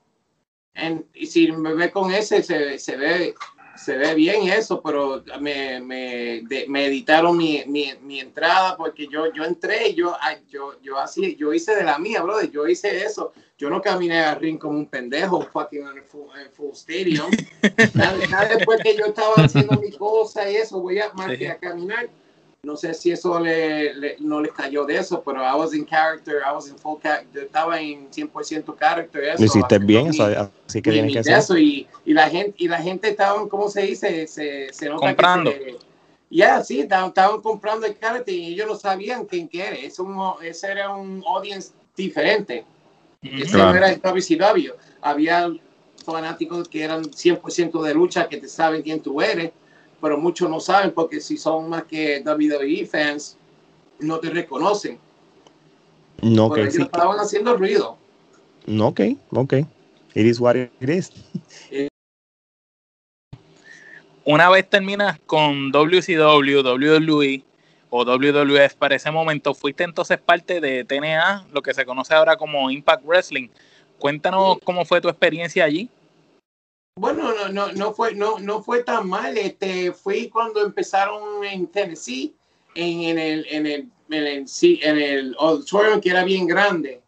Y 1.15 1.25
si 1.25 1.51
me 1.51 1.73
ve 1.73 1.89
con 1.89 2.11
ese 2.11 2.43
se, 2.43 2.77
se 2.77 2.95
ve 2.95 3.33
se 3.77 3.97
ve 3.97 4.15
bien 4.15 4.49
eso, 4.49 4.81
pero 4.81 5.23
me, 5.39 5.79
me, 5.79 6.43
me 6.67 6.85
editaron 6.85 7.37
mi, 7.37 7.63
mi, 7.67 7.93
mi, 8.01 8.19
entrada 8.19 8.75
porque 8.75 9.07
yo, 9.07 9.31
yo 9.33 9.45
entré 9.45 9.93
yo, 9.93 10.15
yo, 10.49 10.81
yo, 10.81 10.97
así, 10.97 11.35
yo 11.35 11.53
hice 11.53 11.75
de 11.75 11.83
la 11.83 11.97
mía, 11.97 12.21
brother, 12.21 12.49
yo 12.51 12.67
hice 12.67 13.03
eso. 13.03 13.33
Yo 13.57 13.71
no 13.71 13.81
caminé 13.81 14.19
al 14.19 14.39
ring 14.39 14.59
como 14.59 14.77
un 14.77 14.85
pendejo 14.85 15.41
fucking 15.41 15.87
en 15.87 16.03
full, 16.03 16.29
full 16.53 16.73
stadium. 16.73 17.31
nada, 17.95 18.55
después 18.55 18.79
que 18.83 18.95
yo 18.95 19.05
estaba 19.05 19.33
haciendo 19.35 19.79
mi 19.81 19.91
cosa 19.91 20.49
y 20.49 20.57
eso, 20.57 20.79
voy 20.79 20.99
a 20.99 21.11
más 21.13 21.35
que 21.35 21.49
a 21.49 21.57
caminar 21.57 22.07
no 22.63 22.75
sé 22.75 22.93
si 22.93 23.11
eso 23.11 23.39
le, 23.39 24.17
no 24.19 24.41
le 24.41 24.49
cayó 24.49 24.85
de 24.85 24.97
eso, 24.97 25.21
pero 25.23 25.41
I 25.41 25.55
was 25.55 25.73
in 25.73 25.85
character, 25.85 26.41
I 26.45 26.53
was 26.53 26.67
in 26.67 26.77
full 26.77 26.99
character, 27.01 27.43
estaba 27.43 27.79
en 27.79 28.09
100% 28.09 28.77
character. 28.77 29.23
Eso, 29.23 29.39
Lo 29.39 29.45
hiciste 29.45 29.79
bien, 29.79 30.07
eso, 30.07 30.25
así 30.65 30.81
que 30.81 30.91
tiene 30.91 31.13
que 31.13 31.23
ser. 31.23 31.37
Eso, 31.37 31.57
y, 31.57 31.87
y, 32.03 32.13
la 32.13 32.29
gente, 32.29 32.55
y 32.57 32.67
la 32.67 32.79
gente 32.79 33.09
estaba, 33.09 33.47
¿cómo 33.47 33.69
se 33.69 33.83
dice? 33.83 34.27
Se, 34.27 34.73
se 34.73 34.89
nota 34.89 35.07
comprando. 35.07 35.53
Ya, 36.29 36.61
sí, 36.61 36.81
estaban, 36.81 37.13
comprando 37.41 37.85
el 37.85 37.97
character 37.97 38.33
y 38.33 38.53
ellos 38.53 38.67
no 38.67 38.75
sabían 38.75 39.25
quién 39.25 39.49
era. 39.53 39.75
Es 39.75 39.97
un, 39.97 40.19
ese 40.41 40.71
era 40.71 40.89
un 40.93 41.23
audience 41.25 41.71
diferente. 41.95 42.65
Ese 43.21 43.57
no 43.57 43.73
era 43.73 43.89
el 43.89 44.01
WCW. 44.01 44.73
Había 45.01 45.49
fanáticos 46.05 46.67
que 46.67 46.83
eran 46.83 47.03
100% 47.03 47.81
de 47.81 47.93
lucha, 47.93 48.27
que 48.27 48.37
te 48.37 48.47
saben 48.49 48.81
quién 48.81 49.01
tú 49.01 49.21
eres 49.21 49.51
pero 50.01 50.17
muchos 50.17 50.49
no 50.49 50.59
saben 50.59 50.91
porque 50.91 51.19
si 51.21 51.37
son 51.37 51.69
más 51.69 51.83
que 51.83 52.23
WWE 52.25 52.85
fans, 52.85 53.37
no 53.99 54.19
te 54.19 54.29
reconocen. 54.29 54.99
No, 56.21 56.51
que 56.51 56.69
sí. 56.71 56.81
estaban 56.81 57.19
haciendo 57.19 57.55
ruido. 57.55 57.97
No, 58.65 58.87
ok, 58.87 59.01
ok. 59.31 59.53
It 60.13 60.25
is 60.25 60.39
what 60.39 60.55
it 60.55 60.71
is. 60.81 61.11
Una 64.25 64.49
vez 64.49 64.69
terminas 64.69 65.19
con 65.25 65.71
WCW, 65.71 66.61
WWE 66.61 67.43
o 67.89 68.03
WWF 68.03 68.75
para 68.75 68.95
ese 68.95 69.09
momento, 69.09 69.53
fuiste 69.53 69.83
entonces 69.83 70.17
parte 70.17 70.59
de 70.59 70.83
TNA, 70.83 71.47
lo 71.53 71.61
que 71.61 71.73
se 71.73 71.85
conoce 71.85 72.13
ahora 72.13 72.35
como 72.35 72.69
Impact 72.69 73.05
Wrestling. 73.05 73.47
Cuéntanos 73.99 74.57
cómo 74.63 74.83
fue 74.83 74.99
tu 74.99 75.07
experiencia 75.07 75.63
allí. 75.63 75.89
Bueno, 76.97 77.31
no, 77.31 77.49
no, 77.49 77.71
no, 77.73 77.93
fue, 77.93 78.15
no, 78.15 78.39
no 78.39 78.63
fue 78.63 78.83
tan 78.83 79.07
mal. 79.07 79.37
Este, 79.37 79.91
fui 79.91 80.29
cuando 80.29 80.65
empezaron 80.65 81.43
en 81.43 81.67
Tennessee, 81.67 82.35
en, 82.73 83.01
en, 83.01 83.19
el, 83.19 83.45
en, 83.49 83.65
el, 83.67 83.91
en, 84.09 84.27
el, 84.27 84.45
en 84.81 84.97
el 84.97 85.35
auditorium 85.39 86.01
que 86.01 86.09
era 86.09 86.23
bien 86.23 86.47
grande. 86.47 87.01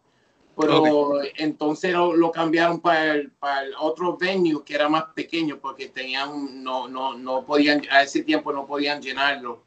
pero 0.56 1.22
entonces 1.38 1.94
lo, 1.94 2.32
cambiaron 2.32 2.80
para 2.80 3.14
el, 3.16 3.32
para 3.32 3.64
el, 3.64 3.74
otro 3.80 4.16
venue 4.16 4.64
que 4.64 4.76
era 4.76 4.90
más 4.90 5.06
pequeño 5.16 5.58
porque 5.58 5.88
tenían 5.88 6.64
no 6.64 6.88
no 6.90 7.18
no 7.18 7.46
podían 7.46 7.82
a 7.90 8.04
ese 8.04 8.24
tiempo 8.24 8.52
no 8.52 8.68
podían 8.68 9.02
llenarlo 9.02 9.64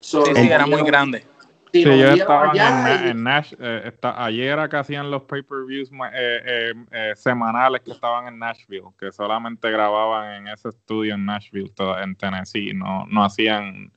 sí, 0.00 0.18
era 0.36 0.66
muy 0.66 0.82
grande 0.84 1.24
Sí, 1.72 1.84
yo 1.84 1.90
estaba 1.94 2.52
en, 2.52 3.22
Nash, 3.22 3.54
eh, 3.58 3.92
ayer 4.02 4.52
era 4.52 4.68
que 4.68 4.76
hacían 4.76 5.10
los 5.10 5.22
pay-per-views 5.22 5.90
eh, 6.12 6.74
eh, 6.90 7.12
semanales 7.16 7.80
que 7.80 7.92
estaban 7.92 8.26
en 8.26 8.38
Nashville, 8.38 8.88
que 8.98 9.10
solamente 9.10 9.70
grababan 9.70 10.34
en 10.34 10.48
ese 10.48 10.68
estudio 10.68 11.14
en 11.14 11.24
Nashville, 11.24 11.72
en 12.02 12.14
Tennessee, 12.16 12.74
no, 12.74 13.06
no 13.06 13.24
hacían, 13.24 13.90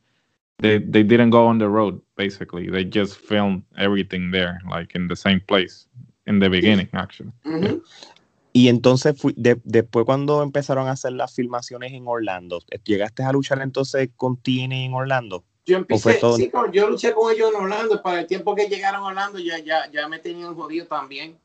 they, 0.61 0.79
they 0.79 1.03
didn't 1.03 1.31
go 1.31 1.45
on 1.45 1.59
the 1.59 1.67
road, 1.67 2.01
basically, 2.15 2.69
they 2.69 2.89
just 2.89 3.17
filmed 3.17 3.63
everything 3.77 4.31
there, 4.31 4.57
like 4.69 4.95
in 4.95 5.09
the 5.09 5.15
same 5.15 5.41
place, 5.41 5.85
in 6.27 6.39
the 6.39 6.47
beginning, 6.47 6.87
actually. 6.93 7.33
Y 8.53 8.69
entonces, 8.69 9.17
después 9.35 10.05
cuando 10.05 10.41
empezaron 10.41 10.87
a 10.87 10.91
hacer 10.91 11.11
las 11.11 11.35
filmaciones 11.35 11.91
en 11.91 12.07
Orlando, 12.07 12.61
¿llegaste 12.85 13.21
a 13.23 13.33
luchar 13.33 13.61
entonces 13.61 14.11
con 14.15 14.37
TNA 14.37 14.85
en 14.85 14.93
Orlando? 14.93 15.43
Yo 15.65 15.77
empecé, 15.77 16.19
sí, 16.35 16.51
yo 16.71 16.89
luché 16.89 17.11
con 17.13 17.33
ellos 17.33 17.51
en 17.51 17.61
Orlando, 17.61 18.01
para 18.03 18.19
el 18.19 18.27
tiempo 18.27 18.53
que 18.53 18.67
llegaron 18.67 19.03
a 19.03 19.07
Orlando 19.07 19.39
ya, 19.39 19.57
ya, 19.57 19.89
ya 19.91 20.07
me 20.07 20.19
tenían 20.19 20.53
jodido 20.53 20.85
también. 20.85 21.39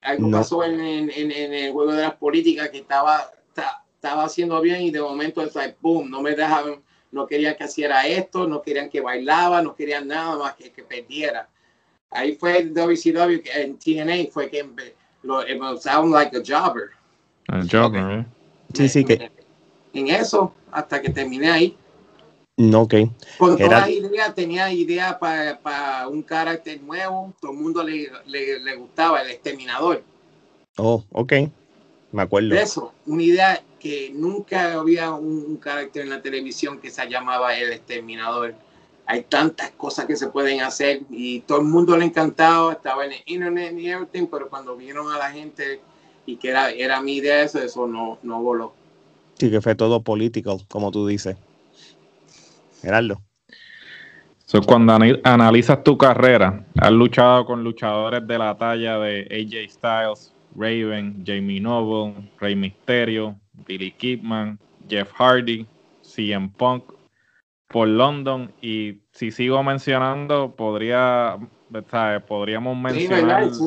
Algo 0.00 0.30
pasó 0.30 0.64
en, 0.64 0.80
en, 0.80 1.10
en, 1.10 1.52
el 1.52 1.72
juego 1.72 1.92
de 1.92 2.02
las 2.02 2.14
políticas 2.14 2.70
que 2.70 2.78
estaba, 2.78 3.30
estaba 3.94 4.24
haciendo 4.24 4.60
bien 4.60 4.82
y 4.82 4.90
de 4.90 5.00
momento 5.02 5.42
es 5.42 5.54
like, 5.54 5.76
boom, 5.80 6.10
no 6.10 6.22
me 6.22 6.34
dejaban, 6.34 6.82
no 7.12 7.26
querían 7.26 7.54
que 7.54 7.64
hiciera 7.64 8.06
esto, 8.06 8.48
no 8.48 8.62
querían 8.62 8.88
que 8.88 9.02
bailaba, 9.02 9.60
no 9.60 9.76
querían 9.76 10.08
nada 10.08 10.36
más 10.38 10.54
que 10.54 10.72
que 10.72 10.82
perdiera. 10.82 11.48
Ahí 12.10 12.34
fue 12.34 12.58
el 12.58 12.74
WCW, 12.74 13.42
en 13.54 13.78
TNA 13.78 14.30
fue 14.32 14.50
que 14.50 14.66
lo, 15.22 15.42
it 15.42 15.60
sound 15.80 16.12
like 16.12 16.36
a 16.36 16.40
jobber. 16.40 16.90
A 17.48 17.62
jobber, 17.70 18.20
¿eh? 18.20 18.26
Sí, 18.74 18.88
sí, 18.88 19.04
que... 19.04 19.30
En 19.94 20.08
eso, 20.08 20.54
hasta 20.70 21.00
que 21.00 21.10
terminé 21.10 21.50
ahí. 21.50 21.76
No, 22.56 22.82
ok. 22.82 22.94
Con 23.38 23.56
toda 23.56 23.88
idea, 23.88 24.34
tenía 24.34 24.70
idea 24.72 25.18
para 25.18 26.08
un 26.08 26.22
carácter 26.22 26.82
nuevo, 26.82 27.32
todo 27.40 27.52
el 27.52 27.58
mundo 27.58 27.82
le, 27.82 28.10
le, 28.26 28.76
gustaba, 28.76 29.22
el 29.22 29.30
exterminador. 29.30 30.02
Oh, 30.76 31.02
ok. 31.12 31.32
Me 32.12 32.22
acuerdo. 32.22 32.54
Eso, 32.54 32.92
una 33.06 33.22
idea 33.22 33.62
que 33.80 34.12
nunca 34.14 34.74
había 34.74 35.12
un, 35.12 35.56
carácter 35.56 36.02
en 36.02 36.10
la 36.10 36.20
televisión 36.20 36.78
que 36.78 36.90
se 36.90 37.08
llamaba 37.08 37.56
el 37.56 37.72
exterminador. 37.72 38.54
Hay 39.06 39.22
tantas 39.22 39.70
cosas 39.70 40.04
que 40.04 40.16
se 40.16 40.28
pueden 40.28 40.60
hacer 40.60 41.02
y 41.10 41.40
todo 41.40 41.58
el 41.58 41.64
mundo 41.64 41.96
le 41.96 42.04
encantaba, 42.04 42.72
estaba 42.72 43.06
en 43.06 43.12
el 43.12 43.22
internet 43.26 43.74
y 43.78 43.88
everything, 43.88 44.26
pero 44.26 44.48
cuando 44.48 44.76
vieron 44.76 45.10
a 45.10 45.18
la 45.18 45.30
gente 45.32 45.80
y 46.26 46.36
que 46.36 46.50
era, 46.50 46.70
era 46.70 47.00
mi 47.00 47.16
idea, 47.16 47.42
eso, 47.42 47.58
eso 47.60 47.86
no, 47.86 48.18
no 48.22 48.42
voló. 48.42 48.74
Sí, 49.38 49.50
que 49.50 49.60
fue 49.60 49.74
todo 49.74 50.02
político, 50.02 50.60
como 50.68 50.90
tú 50.92 51.06
dices. 51.06 51.36
Gerardo. 52.82 53.22
cuando 54.66 54.98
analizas 55.24 55.82
tu 55.82 55.96
carrera, 55.96 56.66
has 56.78 56.92
luchado 56.92 57.46
con 57.46 57.64
luchadores 57.64 58.26
de 58.26 58.38
la 58.38 58.56
talla 58.56 58.98
de 58.98 59.22
AJ 59.30 59.70
Styles, 59.70 60.34
Raven, 60.54 61.24
Jamie 61.26 61.60
Noble, 61.60 62.28
Rey 62.38 62.54
Mysterio, 62.54 63.36
Billy 63.66 63.92
Kidman, 63.92 64.58
Jeff 64.88 65.10
Hardy, 65.12 65.66
CM 66.02 66.50
Punk, 66.58 66.84
por 67.72 67.88
London 67.88 68.52
y 68.60 69.00
si 69.12 69.32
sigo 69.32 69.62
mencionando 69.62 70.54
podría 70.54 71.38
podríamos 72.28 72.76
mencionar 72.76 73.50
sí, 73.50 73.64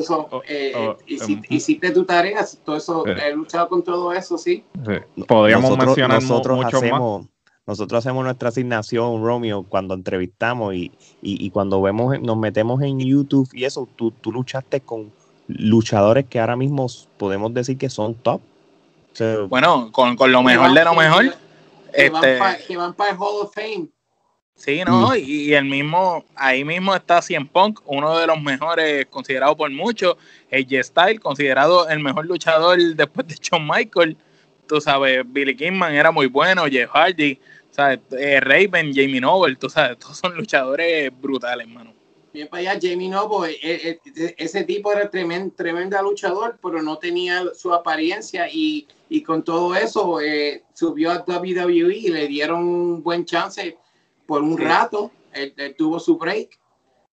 eh, 0.48 0.96
hiciste 1.48 1.90
tu 1.90 2.04
tarea 2.04 2.46
todo 2.64 2.76
eso 2.76 3.04
he 3.04 3.34
luchado 3.34 3.68
con 3.68 3.82
todo 3.82 4.12
eso 4.12 4.38
sí, 4.38 4.64
podríamos 5.26 5.76
mencionar 5.76 6.22
nosotros 6.22 6.64
hacemos, 6.64 7.26
nosotros 7.66 7.98
hacemos 7.98 8.24
nuestra 8.24 8.50
asignación, 8.50 9.24
Romeo, 9.24 9.64
cuando 9.64 9.94
entrevistamos 9.94 10.74
y, 10.74 10.92
y, 11.20 11.50
cuando 11.50 11.82
vemos, 11.82 12.20
nos 12.20 12.36
metemos 12.36 12.80
en 12.82 13.00
YouTube 13.00 13.48
y 13.52 13.64
eso, 13.64 13.88
tú, 13.96 14.12
tú, 14.12 14.30
luchaste 14.30 14.80
con 14.80 15.10
luchadores 15.48 16.26
que 16.26 16.38
ahora 16.38 16.56
mismo 16.56 16.86
podemos 17.16 17.52
decir 17.52 17.76
que 17.76 17.90
son 17.90 18.14
top. 18.14 18.40
bueno, 19.48 19.90
con, 19.90 20.16
con, 20.16 20.30
lo 20.30 20.42
mejor 20.42 20.72
de 20.72 20.84
lo 20.84 20.94
mejor. 20.94 21.34
Que, 21.92 22.06
este, 22.06 22.76
van 22.76 22.94
para 22.94 23.10
el 23.10 23.16
Hall 23.16 23.42
of 23.42 23.54
Fame. 23.54 23.88
Sí, 24.56 24.82
¿no? 24.86 25.10
Mm. 25.10 25.16
Y, 25.18 25.52
el 25.52 25.64
mismo, 25.66 26.24
ahí 26.34 26.64
mismo 26.64 26.94
está 26.94 27.20
Cien 27.20 27.46
Punk, 27.46 27.80
uno 27.84 28.16
de 28.18 28.26
los 28.26 28.40
mejores 28.40 29.06
considerado 29.06 29.56
por 29.56 29.70
muchos, 29.70 30.16
AJ 30.50 30.84
Style, 30.84 31.20
considerado 31.20 31.88
el 31.88 32.00
mejor 32.00 32.26
luchador 32.26 32.78
después 32.94 33.26
de 33.26 33.34
Shawn 33.34 33.66
Michael. 33.66 34.16
Tú 34.66 34.80
sabes, 34.80 35.22
Billy 35.26 35.54
Kidman 35.54 35.94
era 35.94 36.10
muy 36.10 36.26
bueno, 36.26 36.64
Jeff 36.66 36.90
Hardy, 36.90 37.38
¿sabes? 37.76 38.00
Eh, 38.12 38.40
Raven, 38.40 38.92
Jamie 38.94 39.20
Noble, 39.20 39.56
tú 39.56 39.68
sabes, 39.68 39.98
todos 40.00 40.16
son 40.16 40.34
luchadores 40.34 41.10
brutales, 41.20 41.66
hermano. 41.66 41.92
Bien 42.32 42.48
para 42.48 42.72
allá, 42.72 42.80
Jamie 42.82 43.08
Noble, 43.08 43.52
eh, 43.62 43.98
eh, 44.04 44.34
ese 44.36 44.64
tipo 44.64 44.92
era 44.92 45.08
tremendo, 45.08 45.54
tremenda 45.54 46.02
luchador, 46.02 46.58
pero 46.62 46.82
no 46.82 46.98
tenía 46.98 47.42
su 47.54 47.72
apariencia 47.72 48.46
y, 48.50 48.86
y 49.08 49.22
con 49.22 49.42
todo 49.42 49.74
eso 49.74 50.18
subió 50.74 51.12
a 51.12 51.24
WWE 51.26 51.96
y 51.96 52.08
le 52.08 52.26
dieron 52.26 52.62
un 52.62 53.02
buen 53.02 53.24
chance 53.24 53.78
por 54.26 54.42
un 54.42 54.58
rato. 54.58 55.10
Él, 55.32 55.54
tuvo 55.78 55.98
su 55.98 56.18
break 56.18 56.58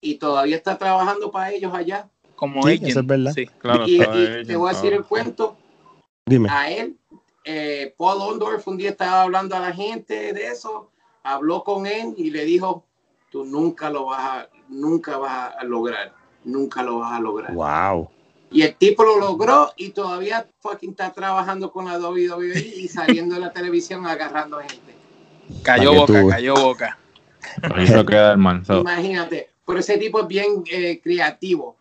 y 0.00 0.16
todavía 0.16 0.56
está 0.56 0.76
trabajando 0.76 1.30
para 1.30 1.52
ellos 1.52 1.72
allá. 1.72 2.08
Como 2.34 2.62
sí, 2.64 2.80
Eso 2.82 3.00
es 3.00 3.06
verdad. 3.06 3.32
Sí, 3.34 3.46
claro. 3.46 3.84
Y, 3.86 3.98
te 4.46 4.56
voy 4.56 4.70
a 4.70 4.74
decir 4.74 4.92
el 4.92 5.04
cuento. 5.04 5.56
Dime. 6.26 6.48
A 6.50 6.70
él 6.70 6.96
eh, 7.44 7.94
Paul 7.96 8.22
Ondorf 8.22 8.66
un 8.66 8.76
día 8.76 8.90
estaba 8.90 9.22
hablando 9.22 9.54
a 9.54 9.60
la 9.60 9.72
gente 9.72 10.32
de 10.32 10.46
eso, 10.46 10.90
habló 11.22 11.62
con 11.62 11.86
él 11.86 12.14
y 12.16 12.30
le 12.30 12.44
dijo, 12.44 12.84
tú 13.30 13.44
nunca 13.44 13.90
lo 13.90 14.06
vas 14.06 14.20
a, 14.20 14.48
nunca 14.68 15.18
vas 15.18 15.54
a 15.58 15.64
lograr, 15.64 16.14
nunca 16.44 16.82
lo 16.82 17.00
vas 17.00 17.12
a 17.12 17.20
lograr. 17.20 17.52
Wow. 17.52 18.08
Y 18.50 18.62
el 18.62 18.74
tipo 18.76 19.04
lo 19.04 19.18
logró 19.18 19.72
y 19.76 19.90
todavía 19.90 20.46
fucking 20.60 20.90
está 20.90 21.12
trabajando 21.12 21.72
con 21.72 21.86
la 21.86 21.98
WWE 21.98 22.58
y 22.58 22.88
saliendo 22.88 23.34
de 23.34 23.40
la 23.40 23.52
televisión 23.52 24.06
agarrando 24.06 24.58
gente. 24.60 24.94
Cayó 25.62 25.92
boca, 25.92 26.26
cayó 26.28 26.54
boca. 26.54 26.98
Imagínate, 28.80 29.50
pero 29.66 29.80
ese 29.80 29.98
tipo 29.98 30.20
es 30.20 30.26
bien 30.28 30.64
eh, 30.70 31.00
creativo. 31.02 31.76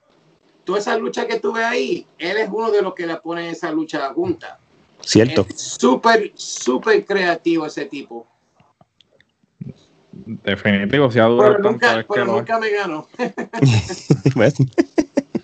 Toda 0.63 0.79
esa 0.79 0.97
lucha 0.97 1.27
que 1.27 1.39
tuve 1.39 1.63
ahí, 1.63 2.07
él 2.17 2.37
es 2.37 2.49
uno 2.51 2.71
de 2.71 2.81
los 2.81 2.93
que 2.93 3.05
le 3.05 3.17
ponen 3.17 3.45
esa 3.45 3.71
lucha 3.71 4.11
junta. 4.13 4.59
Cierto. 5.05 5.45
Súper, 5.55 6.31
súper 6.35 7.05
creativo 7.05 7.65
ese 7.65 7.85
tipo. 7.85 8.27
Definitivo, 10.11 11.11
si 11.11 11.19
ha 11.19 11.25
durado 11.25 11.57
pero 11.57 11.71
nunca, 11.71 12.05
pero 12.07 12.25
nunca 12.25 12.59
me 12.59 12.69
ganó. 12.69 13.07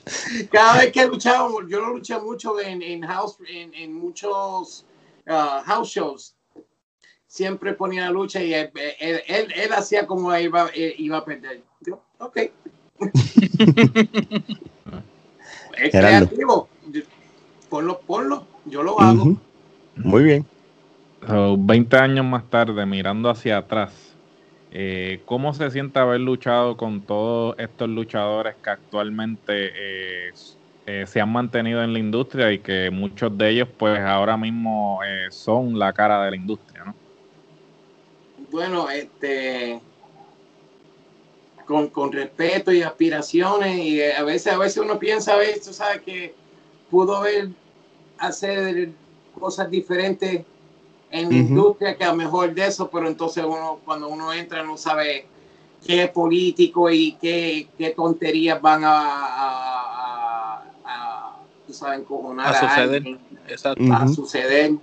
Cada 0.52 0.80
vez 0.80 0.92
que 0.92 1.06
luchado, 1.08 1.68
yo 1.68 1.82
lo 1.82 1.90
luché 1.94 2.20
mucho 2.20 2.60
en, 2.60 2.82
en 2.82 3.02
house, 3.02 3.38
en, 3.48 3.74
en 3.74 3.94
muchos 3.94 4.86
uh, 5.28 5.62
house 5.66 5.90
shows. 5.90 6.36
Siempre 7.28 7.74
ponía 7.74 8.06
la 8.06 8.12
lucha 8.12 8.42
y 8.42 8.54
él, 8.54 8.72
él, 9.00 9.22
él, 9.28 9.74
hacía 9.74 10.08
como 10.08 10.36
iba, 10.36 10.70
iba 10.76 11.18
a 11.18 11.26
perder. 11.26 11.62
Yo, 11.82 12.02
ok. 12.18 12.38
es 15.78 15.92
creativo. 15.92 16.68
Ponlo, 17.70 18.00
ponlo. 18.00 18.48
Yo 18.66 18.82
lo 18.82 19.00
hago. 19.00 19.38
Muy 20.04 20.24
bien. 20.24 20.46
20 21.22 21.98
años 21.98 22.26
más 22.26 22.50
tarde, 22.50 22.86
mirando 22.86 23.30
hacia 23.30 23.58
atrás, 23.58 24.16
eh, 24.72 25.22
¿cómo 25.26 25.54
se 25.54 25.70
siente 25.72 26.00
haber 26.00 26.22
luchado 26.22 26.78
con 26.78 27.02
todos 27.02 27.56
estos 27.58 27.90
luchadores 27.90 28.56
que 28.64 28.70
actualmente 28.70 29.72
eh, 29.76 30.32
eh, 30.86 31.06
se 31.06 31.20
han 31.20 31.32
mantenido 31.32 31.84
en 31.84 31.94
la 31.94 32.00
industria 32.00 32.52
y 32.52 32.60
que 32.60 32.90
muchos 32.90 33.38
de 33.38 33.50
ellos 33.50 33.68
pues 33.78 34.00
ahora 34.00 34.38
mismo 34.38 35.00
son 35.30 35.78
la 35.78 35.92
cara 35.92 36.24
de 36.24 36.32
la 36.32 36.38
industria, 36.38 36.86
¿no? 36.86 36.96
Bueno, 38.52 38.90
este 38.90 39.80
con, 41.66 41.88
con 41.90 42.12
respeto 42.12 42.72
y 42.72 42.82
aspiraciones 42.82 43.78
y 43.78 44.02
a 44.02 44.24
veces 44.24 44.54
a 44.54 44.58
veces 44.58 44.78
uno 44.78 44.98
piensa, 44.98 45.34
a 45.34 45.38
veces, 45.38 45.76
¿sabes? 45.76 46.02
que 46.02 46.34
pudo 46.90 47.18
haber 47.18 47.50
hacer 48.18 48.90
cosas 49.40 49.70
diferentes 49.70 50.44
en 51.12 51.30
la 51.30 51.36
industria 51.36 51.98
que 51.98 52.04
a 52.04 52.10
lo 52.10 52.16
mejor 52.16 52.54
de 52.54 52.68
eso, 52.68 52.90
pero 52.90 53.08
entonces 53.08 53.44
uno 53.44 53.80
cuando 53.84 54.08
uno 54.08 54.32
entra 54.32 54.64
no 54.64 54.78
sabe 54.78 55.26
qué 55.86 56.08
político 56.08 56.90
y 56.90 57.14
qué, 57.14 57.68
qué 57.78 57.92
tonterías 57.92 58.62
van 58.62 58.84
a, 58.84 58.92
a, 58.92 60.64
a, 60.86 61.40
a, 62.48 62.54
suceder. 62.54 63.20
A 63.92 64.08
suceder. 64.08 64.74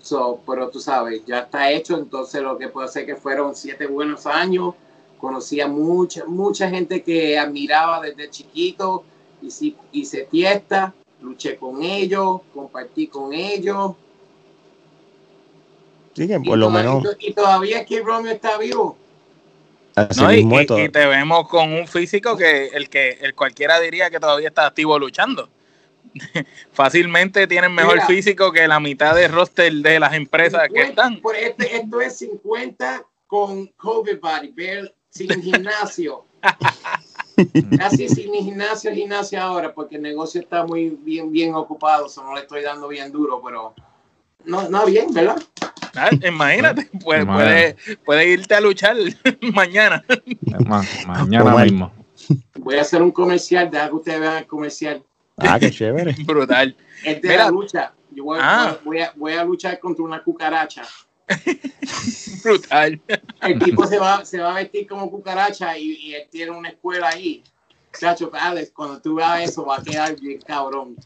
So, 0.00 0.40
pero 0.46 0.70
tú 0.70 0.80
sabes, 0.80 1.22
ya 1.26 1.40
está 1.40 1.70
hecho, 1.70 1.98
entonces 1.98 2.40
lo 2.40 2.56
que 2.56 2.68
puedo 2.68 2.86
hacer 2.86 3.04
que 3.04 3.16
fueron 3.16 3.54
siete 3.54 3.86
buenos 3.86 4.26
años, 4.26 4.74
conocí 5.18 5.60
a 5.60 5.68
mucha, 5.68 6.24
mucha 6.24 6.70
gente 6.70 7.02
que 7.02 7.38
admiraba 7.38 8.00
desde 8.00 8.30
chiquito 8.30 9.04
hice, 9.42 9.74
hice 9.92 10.26
fiesta, 10.30 10.94
luché 11.20 11.56
con 11.56 11.82
ellos, 11.82 12.40
compartí 12.54 13.06
con 13.08 13.32
ellos. 13.32 13.92
Sí, 16.14 16.26
que 16.26 16.38
Y, 16.42 16.48
por 16.48 16.58
lo 16.58 16.70
menos. 16.70 17.00
y 17.00 17.02
to- 17.04 17.16
y 17.20 17.32
todavía 17.32 17.84
Kid 17.84 18.02
Romeo 18.02 18.32
está 18.32 18.58
vivo. 18.58 18.96
así 19.94 20.20
¿no? 20.22 20.32
Y, 20.32 20.36
mismo 20.38 20.58
es 20.58 20.64
y- 20.64 20.66
todo. 20.66 20.78
y 20.84 20.88
te 20.90 21.06
vemos 21.06 21.48
con 21.48 21.72
un 21.72 21.86
físico 21.88 22.36
que 22.36 22.66
el 22.68 22.88
que 22.88 23.10
el 23.20 23.34
cualquiera 23.34 23.80
diría 23.80 24.10
que 24.10 24.20
todavía 24.20 24.48
está 24.48 24.66
activo 24.66 24.98
luchando. 24.98 25.48
Fácilmente 26.72 27.46
tienen 27.46 27.72
mejor 27.74 27.94
Mira. 27.94 28.06
físico 28.06 28.50
que 28.52 28.66
la 28.68 28.80
mitad 28.80 29.14
del 29.14 29.30
roster 29.32 29.72
de 29.72 30.00
las 30.00 30.14
empresas 30.14 30.62
que 30.68 30.86
50 30.86 30.88
están. 30.90 31.20
por 31.20 31.36
este, 31.36 31.76
esto 31.76 32.00
es 32.00 32.16
50 32.18 33.04
con 33.26 33.66
COVID 33.76 34.18
body, 34.20 34.54
sin 35.10 35.42
gimnasio. 35.42 36.24
Casi 37.78 38.08
sin 38.08 38.32
ni 38.32 38.42
gimnasio, 38.42 38.92
gimnasio 38.92 39.40
ahora, 39.40 39.72
porque 39.72 39.96
el 39.96 40.02
negocio 40.02 40.40
está 40.40 40.64
muy 40.66 40.90
bien, 41.02 41.30
bien 41.30 41.54
ocupado, 41.54 42.06
eso 42.06 42.22
no 42.24 42.34
le 42.34 42.40
estoy 42.42 42.62
dando 42.62 42.88
bien 42.88 43.12
duro, 43.12 43.40
pero 43.44 43.74
no, 44.44 44.68
no 44.68 44.86
bien, 44.86 45.12
¿verdad? 45.12 45.40
Ah, 45.94 46.10
Imagínate, 46.26 46.84
puede, 47.04 47.22
Imagínate. 47.22 47.74
puede, 47.84 47.96
puede 47.98 48.28
irte 48.28 48.54
a 48.54 48.60
luchar 48.60 48.96
mañana. 49.54 50.04
Ma- 50.66 50.82
mañana 51.06 51.44
Omar. 51.52 51.64
mismo. 51.64 51.92
Voy 52.58 52.76
a 52.76 52.82
hacer 52.82 53.00
un 53.02 53.10
comercial, 53.10 53.70
deja 53.70 53.88
que 53.88 53.94
ustedes 53.94 54.20
vean 54.20 54.36
el 54.38 54.46
comercial. 54.46 55.02
Ah, 55.38 55.58
qué 55.58 55.70
chévere. 55.70 56.14
Brutal. 56.24 56.76
Es 57.04 57.22
de 57.22 57.28
Mira. 57.28 57.44
la 57.44 57.50
lucha. 57.50 57.92
Yo 58.10 58.24
voy, 58.24 58.38
Ah. 58.42 58.76
voy 58.84 59.00
a, 59.00 59.12
voy 59.16 59.32
a 59.34 59.44
luchar 59.44 59.78
contra 59.78 60.04
una 60.04 60.22
cucaracha. 60.22 60.82
Brutal. 62.44 63.00
El 63.42 63.58
tipo 63.58 63.86
se 63.86 63.98
va, 63.98 64.24
se 64.24 64.38
va 64.38 64.52
a 64.52 64.54
vestir 64.54 64.86
como 64.86 65.10
cucaracha 65.10 65.76
y, 65.76 65.92
y 65.94 66.14
él 66.14 66.26
tiene 66.30 66.52
una 66.52 66.70
escuela 66.70 67.08
ahí. 67.08 67.42
Chacho, 67.98 68.30
Alex, 68.32 68.70
cuando 68.70 69.00
tú 69.00 69.16
veas 69.16 69.48
eso 69.48 69.64
va 69.64 69.76
a 69.76 69.82
quedar 69.82 70.18
bien 70.18 70.40
cabrón. 70.40 70.96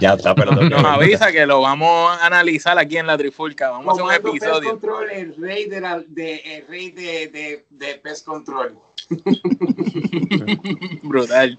Ya 0.00 0.14
está, 0.14 0.34
perdón. 0.34 0.70
Nos 0.70 0.84
avisa 0.84 1.30
que 1.30 1.46
lo 1.46 1.60
vamos 1.60 2.18
a 2.18 2.26
analizar 2.26 2.78
aquí 2.78 2.96
en 2.96 3.06
la 3.06 3.16
Trifulca. 3.16 3.70
Vamos 3.70 3.98
a 3.98 4.02
hacer 4.02 4.22
Comando 4.22 4.30
un 4.30 4.38
Pest 4.38 4.44
episodio. 4.44 4.70
Control, 4.70 5.10
el 5.10 5.36
rey 5.36 5.68
de, 5.68 5.80
la, 5.80 6.02
de, 6.06 6.36
el 6.36 6.66
rey 6.66 6.90
de, 6.90 7.28
de, 7.28 7.66
de 7.70 7.94
Pest 7.96 8.24
Control. 8.24 8.78
Brutal. 11.02 11.58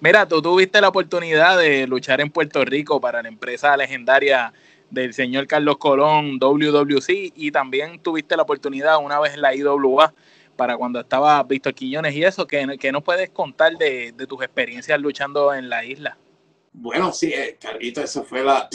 Mira, 0.00 0.26
tú 0.26 0.40
tuviste 0.40 0.80
la 0.80 0.88
oportunidad 0.88 1.58
de 1.58 1.86
luchar 1.86 2.22
en 2.22 2.30
Puerto 2.30 2.64
Rico 2.64 3.00
para 3.00 3.22
la 3.22 3.28
empresa 3.28 3.76
legendaria 3.76 4.52
del 4.90 5.14
señor 5.14 5.46
Carlos 5.46 5.78
Colón, 5.78 6.38
WWC, 6.38 7.32
y 7.34 7.50
también 7.50 8.00
tuviste 8.00 8.36
la 8.36 8.42
oportunidad 8.42 8.98
una 9.02 9.20
vez 9.20 9.34
en 9.34 9.42
la 9.42 9.54
IWA 9.54 10.12
para 10.56 10.76
cuando 10.76 11.00
estaba 11.00 11.42
Víctor 11.44 11.74
Quiñones 11.74 12.14
y 12.14 12.24
eso, 12.24 12.46
que, 12.46 12.76
que 12.78 12.92
nos 12.92 13.02
puedes 13.02 13.30
contar 13.30 13.76
de, 13.78 14.12
de 14.12 14.26
tus 14.26 14.42
experiencias 14.42 15.00
luchando 15.00 15.54
en 15.54 15.68
la 15.70 15.84
isla. 15.84 16.18
Bueno, 16.72 17.12
sí, 17.12 17.32
eh, 17.32 17.56
Carlito, 17.60 18.02
eso 18.02 18.24
fue 18.24 18.44
la. 18.44 18.68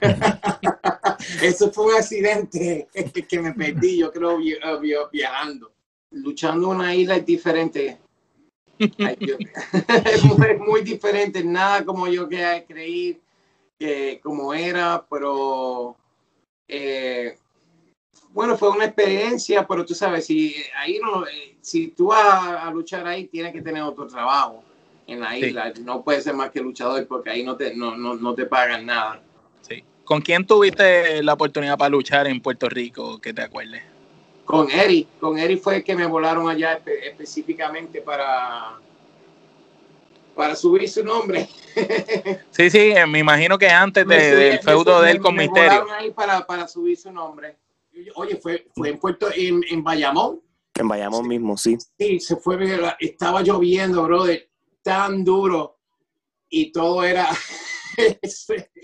eso 1.42 1.70
fue 1.72 1.86
un 1.86 1.94
accidente 1.94 2.88
que 3.28 3.40
me 3.40 3.52
perdí, 3.52 3.98
yo 3.98 4.10
creo, 4.10 4.40
eh, 4.40 4.56
vi- 4.80 4.94
viajando. 5.12 5.72
Luchando 6.12 6.72
en 6.72 6.78
una 6.80 6.94
isla 6.94 7.16
es 7.16 7.26
diferente. 7.26 7.98
Es 8.80 10.24
muy, 10.24 10.56
muy 10.58 10.80
diferente, 10.80 11.44
nada 11.44 11.84
como 11.84 12.08
yo 12.08 12.26
que 12.26 12.64
creí 12.66 13.20
que 13.80 14.20
como 14.22 14.52
era, 14.52 15.02
pero 15.10 15.96
eh, 16.68 17.36
bueno, 18.28 18.56
fue 18.58 18.68
una 18.68 18.84
experiencia, 18.84 19.66
pero 19.66 19.86
tú 19.86 19.94
sabes, 19.94 20.26
si 20.26 20.54
ahí 20.76 21.00
no, 21.02 21.26
eh, 21.26 21.56
si 21.62 21.88
tú 21.88 22.08
vas 22.08 22.22
a, 22.22 22.68
a 22.68 22.70
luchar 22.70 23.06
ahí, 23.06 23.26
tienes 23.26 23.54
que 23.54 23.62
tener 23.62 23.82
otro 23.82 24.06
trabajo 24.06 24.62
en 25.06 25.20
la 25.20 25.30
Sí. 25.32 25.46
isla. 25.46 25.72
No 25.80 26.02
puedes 26.04 26.24
ser 26.24 26.34
más 26.34 26.50
que 26.50 26.60
luchador 26.60 27.06
porque 27.06 27.30
ahí 27.30 27.42
no 27.42 27.56
te, 27.56 27.74
no, 27.74 27.96
no, 27.96 28.14
no 28.14 28.34
te 28.34 28.44
pagan 28.44 28.84
nada. 28.84 29.22
Sí. 29.62 29.82
¿Con 30.04 30.20
quién 30.20 30.46
tuviste 30.46 31.22
la 31.22 31.32
oportunidad 31.32 31.78
para 31.78 31.88
luchar 31.88 32.26
en 32.26 32.40
Puerto 32.42 32.68
Rico, 32.68 33.18
que 33.18 33.32
te 33.32 33.40
acuerdes? 33.42 33.82
Con 34.44 34.70
Eri, 34.70 35.08
con 35.18 35.38
Eri 35.38 35.56
fue 35.56 35.76
el 35.76 35.84
que 35.84 35.94
me 35.96 36.04
volaron 36.06 36.50
allá 36.50 36.78
espe- 36.84 37.02
específicamente 37.04 38.02
para, 38.02 38.78
para 40.40 40.56
subir 40.56 40.88
su 40.88 41.04
nombre. 41.04 41.46
Sí, 42.50 42.70
sí, 42.70 42.78
eh, 42.92 43.06
me 43.06 43.18
imagino 43.18 43.58
que 43.58 43.68
antes 43.68 44.06
de- 44.08 44.34
del 44.34 44.58
feudo 44.60 45.02
de 45.02 45.10
él 45.12 45.20
con 45.20 45.34
me 45.34 45.44
Misterio. 45.44 45.86
ahí 45.92 46.10
para, 46.12 46.46
para 46.46 46.66
subir 46.66 46.96
su 46.96 47.12
nombre. 47.12 47.58
Oye, 48.14 48.36
fue, 48.36 48.66
fue 48.74 48.88
en 48.88 48.98
Puerto, 48.98 49.28
en, 49.34 49.60
en 49.68 49.84
Bayamón. 49.84 50.40
En 50.74 50.88
Bayamón 50.88 51.28
mismo, 51.28 51.56
sí. 51.58 51.76
Sí, 51.98 52.18
se 52.20 52.36
fue, 52.36 52.56
estaba 53.00 53.42
lloviendo, 53.42 54.02
brother, 54.04 54.48
tan 54.82 55.22
duro 55.24 55.78
y 56.48 56.72
todo 56.72 57.04
era 57.04 57.28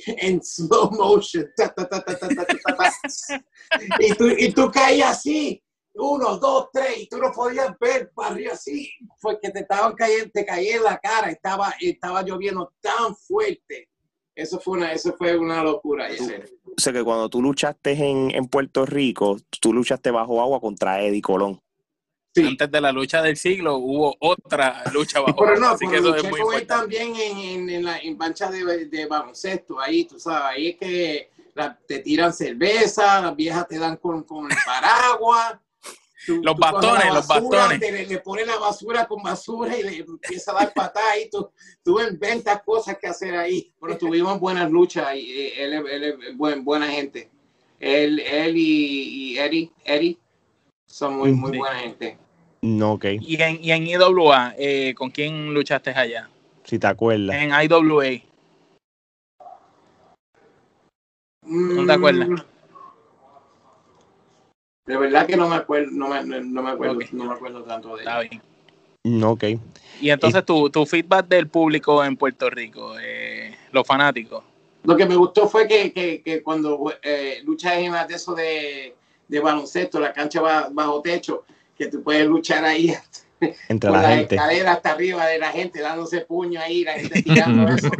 en 0.06 0.42
slow 0.42 0.90
motion. 0.92 1.46
ta, 1.56 1.72
ta, 1.74 1.88
ta, 1.88 2.04
ta, 2.04 2.18
ta, 2.18 2.28
ta, 2.28 2.44
ta, 2.44 2.76
ta. 2.76 2.92
Y, 3.98 4.12
tú, 4.14 4.28
y 4.28 4.52
tú 4.52 4.70
caías 4.70 5.10
así, 5.18 5.62
uno, 5.98 6.36
dos, 6.38 6.68
tres, 6.72 6.98
y 6.98 7.08
tú 7.08 7.18
no 7.18 7.32
podías 7.32 7.76
ver 7.78 8.10
para 8.14 8.30
arriba 8.30 8.52
así, 8.52 8.90
porque 9.20 9.50
te 9.50 9.60
estaban 9.60 9.94
cayendo, 9.94 10.30
te 10.32 10.44
caía 10.44 10.76
en 10.76 10.82
la 10.84 10.98
cara, 10.98 11.30
estaba, 11.30 11.74
estaba 11.80 12.22
lloviendo 12.22 12.72
tan 12.80 13.14
fuerte. 13.16 13.88
Eso 14.34 14.60
fue 14.60 14.76
una, 14.78 14.92
eso 14.92 15.14
fue 15.16 15.36
una 15.38 15.62
locura. 15.62 16.10
Yesenia. 16.10 16.44
O 16.64 16.78
sea 16.80 16.92
que 16.92 17.02
cuando 17.02 17.28
tú 17.30 17.40
luchaste 17.40 17.92
en, 17.92 18.30
en 18.34 18.44
Puerto 18.48 18.84
Rico, 18.84 19.38
tú 19.60 19.72
luchaste 19.72 20.10
bajo 20.10 20.40
agua 20.42 20.60
contra 20.60 21.00
Eddie 21.00 21.22
Colón. 21.22 21.62
Sí. 22.34 22.44
Antes 22.46 22.70
de 22.70 22.80
la 22.82 22.92
lucha 22.92 23.22
del 23.22 23.38
siglo 23.38 23.76
hubo 23.78 24.14
otra 24.20 24.84
lucha 24.92 25.20
bajo 25.20 25.36
Pero 25.38 25.52
agua, 25.52 25.60
no, 25.68 25.74
así 25.74 25.86
pero 25.88 25.90
que 25.90 25.96
eso 25.96 26.16
es 26.16 26.30
muy 26.30 26.40
con 26.42 26.54
él 26.54 26.66
también 26.66 27.16
en, 27.16 27.38
en, 27.38 27.70
en 27.70 27.84
la 27.84 27.98
en 27.98 28.18
cancha 28.18 28.50
de, 28.50 28.84
de 28.84 29.06
baloncesto, 29.06 29.80
ahí, 29.80 30.04
tú 30.04 30.18
sabes, 30.20 30.42
ahí 30.54 30.66
es 30.68 30.76
que 30.76 31.30
la- 31.54 31.78
te 31.88 32.00
tiran 32.00 32.34
cerveza, 32.34 33.22
las 33.22 33.34
viejas 33.34 33.66
te 33.66 33.78
dan 33.78 33.96
con, 33.96 34.22
con 34.24 34.52
el 34.52 34.56
paraguas. 34.66 35.54
Tú- 36.26 36.40
Los 36.42 36.54
tú 36.56 36.60
bastones, 36.60 37.14
los 37.14 37.26
bastones. 37.26 37.80
te- 37.80 37.92
le, 37.92 38.06
le 38.06 38.18
pones 38.18 38.46
la 38.46 38.56
basura 38.58 39.06
con 39.06 39.22
basura 39.22 39.76
y 39.78 39.82
le 39.82 39.96
empieza 39.98 40.50
a 40.50 40.54
dar 40.54 40.72
patadas 40.74 41.16
y 41.24 41.30
tú, 41.30 41.48
tú 41.82 42.00
inventas 42.00 42.62
cosas 42.62 42.98
que 42.98 43.06
hacer 43.06 43.36
ahí. 43.36 43.72
Pero 43.80 43.96
tuvimos 43.98 44.38
buenas 44.40 44.70
luchas 44.70 45.14
y 45.14 45.30
eh, 45.30 45.64
él, 45.64 45.72
es- 45.74 45.92
él 45.92 46.04
es 46.04 46.36
buen, 46.36 46.64
buena 46.64 46.88
gente. 46.88 47.30
Él, 47.78 48.20
él 48.20 48.56
y, 48.56 49.32
y 49.34 49.38
Eddie, 49.38 49.70
Eddie 49.84 50.18
son 50.86 51.16
muy, 51.16 51.32
muy 51.32 51.56
buena 51.58 51.78
gente. 51.78 52.18
No, 52.62 52.92
ok. 52.94 53.04
Y 53.20 53.40
en, 53.40 53.62
y 53.62 53.70
en 53.70 53.86
IWA, 53.86 54.54
eh, 54.58 54.94
¿con 54.96 55.10
quién 55.10 55.52
luchaste 55.54 55.90
allá? 55.90 56.28
Si 56.64 56.78
te 56.78 56.86
acuerdas. 56.86 57.36
En 57.36 57.50
IWA. 57.50 58.22
¿No 61.48 61.86
te 61.86 61.92
acuerdas? 61.92 62.28
Mm. 64.86 64.90
De 64.90 64.96
verdad 64.96 65.26
que 65.26 65.36
no 65.36 65.48
me 65.48 65.56
acuerdo, 65.56 65.90
no 65.92 66.08
me, 66.08 66.22
no- 66.24 66.62
me 66.62 66.70
acuerdo, 66.70 66.96
Ok. 66.96 67.04
no 67.12 67.24
me 67.24 67.32
acuerdo 67.34 67.62
tanto 67.64 67.96
de 67.96 68.02
Está 68.02 68.20
él. 68.22 68.28
bien. 68.30 68.42
No, 69.04 69.32
ok. 69.32 69.44
Y 70.00 70.10
entonces 70.10 70.44
tu, 70.44 70.68
tu 70.70 70.84
feedback 70.84 71.26
del 71.28 71.48
público 71.48 72.04
en 72.04 72.16
Puerto 72.16 72.50
Rico, 72.50 72.94
eh, 73.00 73.54
los 73.72 73.86
fanáticos. 73.86 74.42
Lo 74.84 74.96
que 74.96 75.06
me 75.06 75.16
gustó 75.16 75.48
fue 75.48 75.66
que, 75.66 75.92
que, 75.92 76.22
que 76.22 76.42
cuando 76.42 76.92
eh, 77.02 77.40
luchas 77.44 77.74
en 77.74 77.92
las 77.92 78.06
de 78.08 78.14
eso 78.14 78.34
de, 78.34 78.94
de 79.28 79.40
baloncesto, 79.40 79.98
la 80.00 80.12
cancha 80.12 80.40
va 80.40 80.68
bajo 80.70 81.00
techo, 81.02 81.44
que 81.76 81.86
tú 81.86 82.02
puedes 82.02 82.26
luchar 82.26 82.64
ahí 82.64 82.94
Entre 83.68 83.90
con 83.90 84.00
la 84.00 84.08
la 84.08 84.16
gente. 84.16 84.34
escalera 84.36 84.72
hasta 84.72 84.92
arriba 84.92 85.26
de 85.26 85.38
la 85.38 85.50
gente, 85.50 85.80
dándose 85.80 86.20
puño 86.22 86.60
ahí, 86.60 86.84
la 86.84 86.94
gente 86.94 87.22
tirando 87.22 87.68
eso, 87.74 87.90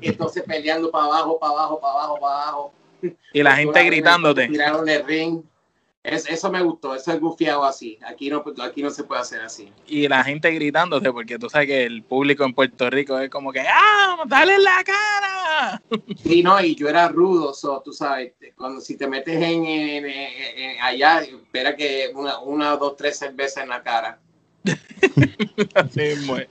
y 0.00 0.08
entonces 0.08 0.42
peleando 0.44 0.90
para 0.90 1.04
abajo, 1.06 1.38
para 1.38 1.52
abajo, 1.52 1.80
para 1.80 1.92
abajo, 1.94 2.18
para 2.20 2.42
abajo. 2.42 2.72
Y 3.32 3.42
la 3.42 3.56
gente 3.56 3.84
gritándote. 3.84 4.48
Tiraron 4.48 4.88
el 4.88 5.04
ring. 5.06 5.42
Es- 6.04 6.28
eso 6.28 6.52
me 6.52 6.62
gustó, 6.62 6.94
eso 6.94 7.12
es 7.12 7.18
gufiado 7.20 7.64
así. 7.64 7.98
Aquí 8.06 8.28
no, 8.28 8.44
aquí 8.62 8.82
no 8.82 8.90
se 8.90 9.04
puede 9.04 9.22
hacer 9.22 9.40
así. 9.40 9.72
Y 9.86 10.06
la 10.06 10.22
gente 10.22 10.50
gritándote, 10.52 11.10
porque 11.10 11.38
tú 11.38 11.48
sabes 11.48 11.66
que 11.66 11.84
el 11.84 12.02
público 12.02 12.44
en 12.44 12.52
Puerto 12.52 12.90
Rico 12.90 13.18
es 13.18 13.30
como 13.30 13.50
que 13.50 13.60
¡Ah! 13.60 14.22
¡Dale 14.26 14.56
en 14.56 14.64
la 14.64 14.84
cara! 14.84 15.82
Sí, 16.22 16.42
no, 16.42 16.60
y 16.60 16.74
yo 16.74 16.88
era 16.88 17.08
rudo, 17.08 17.52
so, 17.54 17.80
tú 17.84 17.92
sabes, 17.92 18.32
cuando 18.56 18.80
si 18.80 18.96
te 18.96 19.06
metes 19.06 19.34
en, 19.36 19.64
en- 19.64 20.04
en- 20.06 20.58
en- 20.58 20.80
allá, 20.82 21.20
espera 21.22 21.74
que 21.76 22.10
una, 22.14 22.38
una, 22.40 22.76
dos, 22.76 22.96
tres 22.96 23.18
cervezas 23.18 23.62
en 23.62 23.68
la 23.70 23.82
cara. 23.82 24.18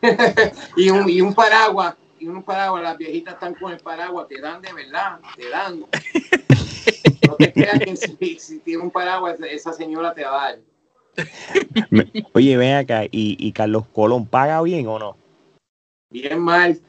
Y 0.78 0.90
un, 0.90 1.10
y 1.10 1.22
un 1.22 1.34
paraguas, 1.34 1.96
y 2.20 2.28
un 2.28 2.42
paraguas, 2.44 2.82
las 2.84 2.98
viejitas 2.98 3.36
están 3.36 3.54
con 3.56 3.72
el 3.72 3.80
paraguas, 3.80 4.28
te 4.28 4.40
dan 4.42 4.62
de 4.62 4.74
verdad, 4.74 5.20
te 5.36 5.50
dan. 5.50 5.86
No 7.34 7.38
te 7.38 7.52
creas 7.52 7.80
que 7.80 7.96
si, 7.96 8.40
si 8.40 8.60
tiene 8.60 8.84
un 8.84 8.92
paraguas, 8.92 9.40
esa 9.40 9.74
señora 9.74 10.14
te 10.14 10.24
va 10.24 10.46
a 10.46 10.52
dar. 10.52 10.60
Me- 11.90 12.12
Oye, 12.34 12.58
ven 12.58 12.76
acá. 12.76 13.06
¿y, 13.06 13.38
¿Y 13.40 13.52
Carlos 13.52 13.86
Colón 13.92 14.28
paga 14.28 14.62
bien 14.62 14.88
o 14.88 15.00
no? 15.00 15.18
Bien 16.12 16.40
mal. 16.40 16.80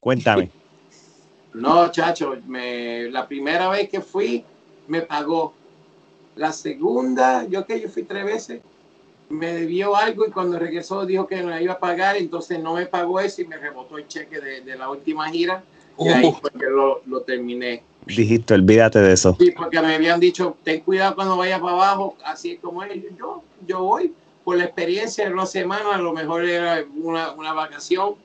Cuéntame. 0.00 0.50
No, 1.52 1.90
chacho, 1.90 2.36
me, 2.46 3.10
la 3.10 3.28
primera 3.28 3.68
vez 3.68 3.90
que 3.90 4.00
fui, 4.00 4.44
me 4.88 5.02
pagó. 5.02 5.52
La 6.36 6.52
segunda, 6.52 7.46
yo 7.46 7.66
que 7.66 7.78
yo 7.78 7.90
fui 7.90 8.04
tres 8.04 8.24
veces, 8.24 8.62
me 9.28 9.52
debió 9.52 9.94
algo 9.94 10.26
y 10.26 10.30
cuando 10.30 10.58
regresó 10.58 11.04
dijo 11.04 11.26
que 11.26 11.42
no 11.42 11.60
iba 11.60 11.74
a 11.74 11.78
pagar, 11.78 12.16
entonces 12.16 12.58
no 12.58 12.74
me 12.74 12.86
pagó 12.86 13.20
eso 13.20 13.42
y 13.42 13.46
me 13.46 13.58
rebotó 13.58 13.98
el 13.98 14.08
cheque 14.08 14.40
de, 14.40 14.62
de 14.62 14.76
la 14.76 14.88
última 14.88 15.28
gira 15.28 15.62
y 15.98 16.08
ahí 16.08 16.30
Uh. 16.30 16.32
fue 16.40 16.50
que 16.52 16.64
lo, 16.64 17.02
lo 17.04 17.20
terminé. 17.20 17.84
Dijiste, 18.06 18.54
olvídate 18.54 18.98
de 19.00 19.12
eso. 19.12 19.36
Sí, 19.38 19.52
porque 19.52 19.80
me 19.80 19.94
habían 19.94 20.20
dicho, 20.20 20.56
ten 20.62 20.80
cuidado 20.80 21.14
cuando 21.14 21.36
vayas 21.36 21.60
para 21.60 21.72
abajo, 21.72 22.16
así 22.24 22.56
como 22.56 22.82
es. 22.82 23.02
Yo, 23.16 23.42
yo 23.66 23.82
voy 23.82 24.12
por 24.44 24.56
la 24.56 24.64
experiencia 24.64 25.26
de 25.26 25.32
una 25.32 25.46
semana, 25.46 25.94
a 25.94 25.98
lo 25.98 26.12
mejor 26.12 26.44
era 26.44 26.84
una, 26.96 27.32
una 27.32 27.52
vacación. 27.52 28.16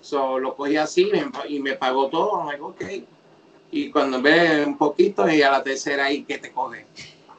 So, 0.00 0.38
lo 0.38 0.54
cogí 0.54 0.76
así 0.76 1.06
me- 1.06 1.26
y 1.48 1.60
me 1.60 1.74
pagó 1.74 2.08
todo. 2.08 2.44
Like, 2.46 2.62
ok. 2.62 2.84
Y 3.72 3.90
cuando 3.90 4.22
ve 4.22 4.64
un 4.64 4.78
poquito, 4.78 5.28
y 5.28 5.42
a 5.42 5.50
la 5.50 5.62
tercera 5.62 6.06
ahí 6.06 6.22
que 6.24 6.38
te 6.38 6.50
coge. 6.52 6.86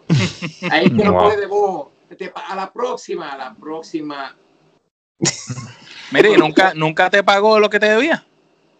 Ahí 0.69 0.89
que 0.89 1.03
no 1.03 1.13
Wow. 1.13 1.23
puede, 1.23 2.29
pa- 2.29 2.41
a 2.47 2.55
la 2.55 2.71
próxima, 2.71 3.31
a 3.31 3.37
la 3.37 3.55
próxima, 3.55 4.35
Mire, 6.11 6.31
¿y 6.31 6.37
nunca, 6.37 6.73
nunca 6.73 7.09
te 7.09 7.23
pagó 7.23 7.59
lo 7.59 7.69
que 7.69 7.79
te 7.79 7.87
debía? 7.87 8.25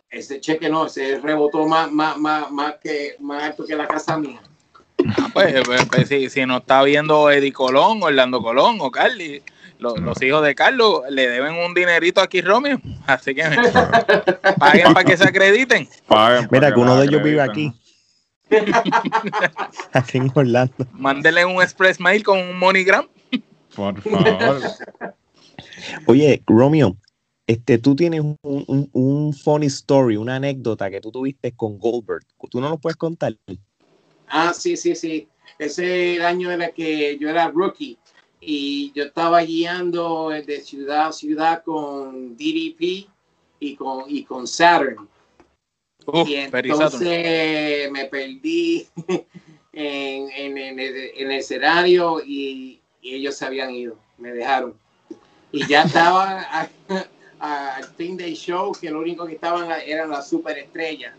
Ese 0.10 0.39
cheque 0.39 0.70
no, 0.70 0.86
ese 0.86 1.20
rebotó 1.20 1.68
más, 1.68 1.91
más, 1.91 2.18
más, 2.18 2.51
más, 2.51 2.76
que, 2.82 3.16
más 3.20 3.43
alto 3.43 3.66
que 3.66 3.76
la 3.76 3.88
casa 3.88 4.18
mía. 4.18 4.41
Ah, 5.18 5.30
pues, 5.34 5.53
pues, 5.66 5.86
pues, 5.86 6.08
si, 6.08 6.30
si 6.30 6.45
no 6.45 6.58
está 6.58 6.82
viendo 6.84 7.30
Eddie 7.30 7.53
Colón, 7.53 8.01
Orlando 8.01 8.41
Colón 8.41 8.78
o 8.80 8.89
Carly, 8.89 9.43
lo- 9.80 9.95
los 9.97 10.20
hijos 10.24 10.43
de 10.43 10.55
Carlos 10.55 11.01
le 11.10 11.28
deben 11.30 11.53
un 11.53 11.74
dinerito 11.74 12.20
aquí, 12.22 12.41
Romeo. 12.41 12.82
Así 13.05 13.36
que 13.36 13.43
paguen 14.60 14.93
para 14.93 15.03
que 15.05 15.16
se 15.18 15.24
acrediten. 15.28 15.88
Paguen 16.08 16.47
Mira 16.51 16.74
que 16.74 16.80
uno 16.80 16.95
de 16.97 17.05
ellos 17.05 17.22
vive 17.24 17.41
aquí. 17.41 17.72
Aquí 19.93 20.18
en 20.18 20.32
Orlando. 20.34 20.74
Mándenle 20.93 21.43
un 21.45 21.62
express 21.62 21.99
mail 21.99 22.24
con 22.24 22.39
un 22.39 22.58
MoneyGram. 22.58 23.05
Por 23.76 24.01
favor. 24.01 24.62
Oye, 26.05 26.41
Romeo, 26.47 26.95
este, 27.48 27.78
tú 27.78 27.95
tienes 27.95 28.22
un, 28.22 28.38
un- 28.43 28.89
un 28.91 29.34
funny 29.34 29.68
story, 29.68 30.18
una 30.18 30.36
anécdota 30.36 30.89
que 30.91 31.00
tú 31.02 31.12
tuviste 31.12 31.54
con 31.54 31.80
Goldberg. 31.80 32.24
¿Tú 32.50 32.60
no 32.60 32.70
nos 32.70 32.80
puedes 32.82 32.98
contar? 32.98 33.36
Ah, 34.28 34.54
sí, 34.54 34.76
sí, 34.76 34.95
sí. 34.95 35.28
Ese 35.58 36.18
el 36.18 36.26
año 36.26 36.52
era 36.52 36.70
que 36.72 37.18
yo 37.18 37.30
era 37.30 37.50
rookie 37.50 37.98
y 38.41 38.91
yo 38.93 39.06
estaba 39.06 39.41
guiando 39.41 40.30
de 40.30 40.62
ciudad 40.62 41.08
a 41.08 41.12
ciudad 41.14 41.64
con 41.64 42.36
DDP 42.36 43.08
y 43.60 43.76
con, 43.76 44.04
y 44.08 44.24
con 44.24 44.45
Saturn. 44.45 45.08
Uf, 46.06 46.28
y 46.30 46.36
entonces 46.36 47.91
me 47.91 48.06
perdí 48.06 48.88
en, 49.74 50.30
en- 50.32 50.58
en 50.58 50.80
el, 50.80 50.95
en 51.16 51.32
el 51.32 51.38
escenario 51.39 52.22
y, 52.26 52.82
y 53.02 53.16
ellos 53.16 53.36
se 53.36 53.45
habían 53.45 53.72
ido, 53.72 53.98
me 54.18 54.32
dejaron. 54.34 54.78
Y 55.52 55.66
ya 55.68 55.84
estaba 55.84 56.70
al 57.40 57.84
fin 57.96 58.18
del 58.18 58.34
show, 58.36 58.72
que 58.72 58.90
lo 58.90 59.00
único 59.00 59.26
que 59.26 59.34
estaban 59.34 59.70
eran 59.86 60.10
las 60.10 60.30
superestrellas. 60.30 61.14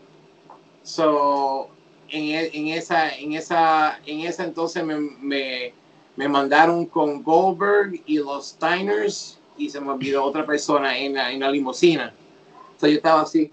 So, 0.83 1.69
en, 2.09 2.23
e- 2.23 2.51
en 2.53 2.67
esa, 2.69 3.15
en 3.15 3.33
esa, 3.33 3.99
en 4.05 4.21
esa 4.21 4.43
entonces 4.43 4.83
me, 4.83 4.99
me, 4.99 5.73
me 6.15 6.27
mandaron 6.27 6.85
con 6.85 7.21
Goldberg 7.23 8.01
y 8.05 8.17
los 8.17 8.49
Steiners 8.49 9.39
y 9.57 9.69
se 9.69 9.79
me 9.79 9.91
olvidó 9.91 10.23
otra 10.23 10.45
persona 10.45 10.97
en 10.97 11.13
la, 11.13 11.31
en 11.31 11.39
la 11.41 11.51
limusina. 11.51 12.13
So, 12.79 12.87
yo 12.87 12.95
estaba 12.95 13.21
así. 13.21 13.51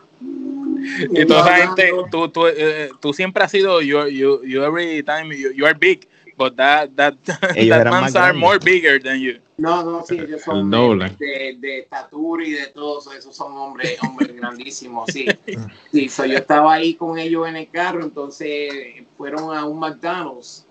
Y 1.11 1.27
toda 1.27 1.41
esa 1.41 1.67
gente, 1.67 1.93
tú, 2.11 2.29
tú, 2.29 2.47
eh, 2.47 2.91
tú 3.01 3.13
siempre 3.13 3.45
has 3.45 3.51
sido, 3.51 3.81
you, 3.83 4.07
you, 4.07 4.43
you 4.45 4.63
every 4.63 5.03
time, 5.03 5.35
you, 5.35 5.51
you 5.53 5.67
are 5.67 5.75
big, 5.75 6.07
but 6.37 6.57
that, 6.57 6.95
that, 6.97 7.15
Ellos 7.57 7.77
that 7.79 7.91
mans 7.91 8.15
más 8.15 8.17
are 8.17 8.33
grandes. 8.33 8.41
more 8.41 8.59
bigger 8.59 8.99
than 8.99 9.21
you. 9.21 9.39
No, 9.59 9.83
no, 9.83 10.05
sí, 10.05 10.17
ellos 10.17 10.33
El 10.33 10.41
son 10.41 10.71
doble. 10.71 11.17
de, 11.19 11.57
de 11.59 11.79
estatura 11.81 12.45
y 12.47 12.51
de 12.53 12.67
todo 12.69 13.01
eso, 13.01 13.13
esos 13.13 13.35
son 13.35 13.57
hombres, 13.57 13.99
hombres 14.03 14.35
grandísimos, 14.37 15.11
sí. 15.13 15.27
Sí, 15.93 16.09
so 16.09 16.27
yo 16.27 16.37
estaba 16.39 16.75
ahí 16.75 16.95
con 16.95 17.19
ellos 17.19 17.49
en 17.49 17.57
el 17.57 17.71
carro, 17.71 18.03
entonces 18.03 18.71
fueron 19.17 19.57
a 19.57 19.65
un 19.65 19.79
McDonald's 19.79 20.67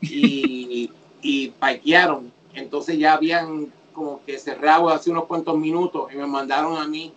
y, 0.00 0.90
y 1.20 1.48
parquearon. 1.50 2.32
Entonces 2.54 2.98
ya 2.98 3.14
habían 3.14 3.72
como 3.92 4.24
que 4.24 4.38
cerrado 4.38 4.88
hace 4.88 5.10
unos 5.10 5.24
cuantos 5.26 5.56
minutos 5.58 6.12
y 6.12 6.16
me 6.16 6.26
mandaron 6.26 6.76
a 6.78 6.86
mí. 6.86 7.12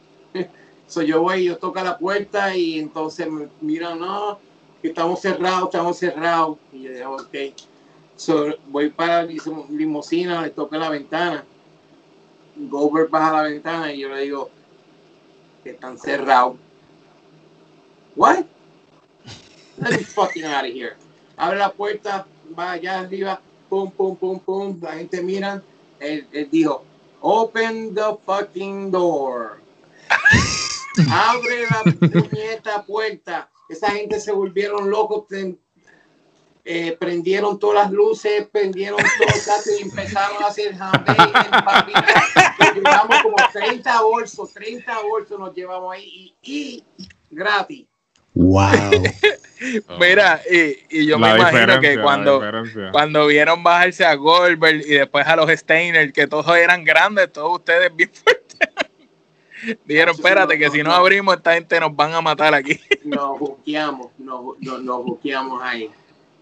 So 0.87 1.01
yo 1.03 1.21
voy, 1.21 1.45
yo 1.45 1.57
toco 1.57 1.81
la 1.83 1.97
puerta 1.97 2.55
y 2.55 2.79
entonces 2.79 3.29
me 3.29 3.47
miran, 3.61 3.99
no, 3.99 4.39
que 4.81 4.89
estamos 4.89 5.21
cerrados, 5.21 5.65
estamos 5.65 5.97
cerrados. 5.97 6.57
Y 6.73 6.81
yo 6.83 6.91
digo, 6.91 7.15
ok. 7.15 7.53
So, 8.21 8.55
voy 8.67 8.91
para 8.91 9.23
limusina, 9.23 10.43
le 10.43 10.51
toco 10.51 10.75
la 10.75 10.91
ventana. 10.91 11.43
Goldberg 12.55 13.09
baja 13.09 13.31
la 13.31 13.41
ventana 13.49 13.91
y 13.91 14.01
yo 14.01 14.09
le 14.09 14.21
digo 14.21 14.51
que 15.63 15.71
están 15.71 15.97
cerrados. 15.97 16.57
What? 18.15 18.45
Let 19.79 19.97
me 19.97 20.03
fucking 20.03 20.43
out 20.43 20.65
of 20.65 20.71
here. 20.71 20.97
Abre 21.35 21.57
la 21.57 21.71
puerta, 21.71 22.27
va 22.55 22.73
allá 22.73 22.99
arriba, 22.99 23.41
pum, 23.67 23.89
pum, 23.89 24.15
pum, 24.15 24.39
pum. 24.39 24.79
La 24.79 24.91
gente 24.97 25.23
mira. 25.23 25.63
Él, 25.99 26.27
él 26.31 26.47
dijo, 26.51 26.83
open 27.21 27.95
the 27.95 28.19
fucking 28.23 28.91
door. 28.91 29.57
Abre 31.09 31.65
la 31.71 31.83
puñeta 31.83 32.83
puerta. 32.85 33.49
Esa 33.67 33.89
gente 33.89 34.19
se 34.19 34.31
volvieron 34.31 34.91
locos. 34.91 35.25
Eh, 36.63 36.95
prendieron 36.99 37.57
todas 37.57 37.85
las 37.85 37.91
luces, 37.91 38.47
prendieron 38.51 38.97
todo 38.97 39.27
el 39.27 39.41
gato 39.45 39.69
y 39.79 39.81
empezaron 39.83 40.43
a 40.43 40.47
hacer 40.47 40.75
jambé 40.75 41.13
en 41.17 42.75
llevamos 42.75 43.21
como 43.23 43.35
30 43.51 44.01
bolsos, 44.01 44.53
30 44.53 45.01
bolsos 45.01 45.39
nos 45.39 45.53
llevamos 45.53 45.93
ahí 45.93 46.35
y, 46.41 46.83
y 46.97 47.07
gratis. 47.29 47.87
¡Wow! 48.33 48.71
Mira, 49.99 50.41
y, 50.49 51.01
y 51.01 51.05
yo 51.05 51.19
me 51.19 51.27
La 51.29 51.37
imagino 51.37 51.79
que 51.81 52.01
cuando, 52.01 52.41
cuando 52.91 53.27
vieron 53.27 53.61
bajarse 53.61 54.05
a 54.05 54.15
Goldberg 54.15 54.81
y 54.81 54.93
después 54.93 55.27
a 55.27 55.35
los 55.35 55.49
Steiner, 55.51 56.13
que 56.13 56.27
todos 56.27 56.55
eran 56.55 56.83
grandes, 56.83 57.31
todos 57.31 57.59
ustedes 57.59 57.93
bien 57.95 58.09
fuertes, 58.23 58.59
dijeron, 59.85 60.15
espérate, 60.15 60.57
que 60.57 60.67
no, 60.67 60.71
si 60.71 60.77
no 60.79 60.89
no. 60.89 60.95
abrimos, 60.95 61.35
esta 61.35 61.53
gente 61.53 61.79
nos 61.79 61.95
van 61.95 62.13
a 62.13 62.21
matar 62.21 62.53
aquí. 62.53 62.79
Nos 63.03 63.37
buqueamos, 63.37 64.07
nos, 64.17 64.57
nos, 64.59 64.81
nos 64.81 65.03
buqueamos 65.03 65.61
ahí. 65.61 65.91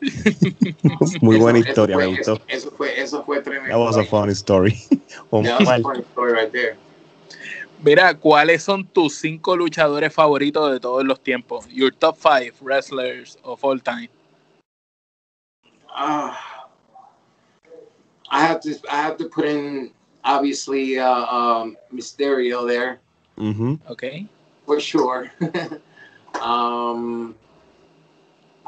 Muy 1.21 1.35
Eso- 1.35 1.43
buena 1.43 1.59
eso 1.59 1.69
historia, 1.69 1.95
fue- 1.95 2.05
me 2.07 2.15
gustó. 2.17 2.33
Eso, 2.33 2.43
eso 2.47 2.71
fue, 2.71 3.01
eso 3.01 3.23
fue 3.23 3.41
tremendo. 3.41 3.69
That 3.69 3.79
was 3.79 3.97
a 3.97 4.03
funny 4.05 4.33
story. 4.33 4.79
That 5.31 5.59
was 5.59 5.67
a 5.69 5.79
funny 5.81 6.03
story 6.11 6.33
right 6.33 6.51
there. 6.51 6.77
Mira, 7.83 8.13
¿cuáles 8.13 8.63
son 8.63 8.85
tus 8.85 9.15
cinco 9.15 9.55
luchadores 9.55 10.13
favoritos 10.13 10.71
de 10.71 10.79
todos 10.81 11.05
los 11.05 11.21
tiempos? 11.21 11.65
Your 11.69 11.91
top 11.93 12.17
five 12.17 12.53
wrestlers 12.61 13.37
of 13.43 13.63
all 13.63 13.79
time. 13.79 14.09
Uh, 15.95 16.33
I 18.31 18.41
have 18.45 18.59
to 18.61 18.75
I 18.91 19.01
have 19.01 19.17
to 19.17 19.25
put 19.29 19.45
in 19.45 19.91
obviously 20.23 20.99
uh, 20.99 21.25
um, 21.25 21.77
Mysterio 21.93 22.67
there 22.67 22.99
ujú, 23.37 23.79
Okay. 23.89 24.27
for 24.65 24.79
sure. 24.79 25.31
um, 26.41 27.33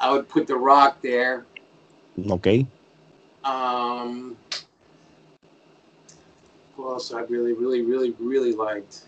I 0.02 0.12
would 0.12 0.28
put 0.28 0.48
The 0.48 0.56
Rock 0.58 1.02
there. 1.02 1.46
ok. 2.30 2.66
Um, 3.44 4.36
who 6.76 6.90
else 6.90 7.14
I 7.14 7.22
really, 7.22 7.54
really, 7.54 7.82
really, 7.84 8.16
really 8.20 8.54
liked? 8.54 9.06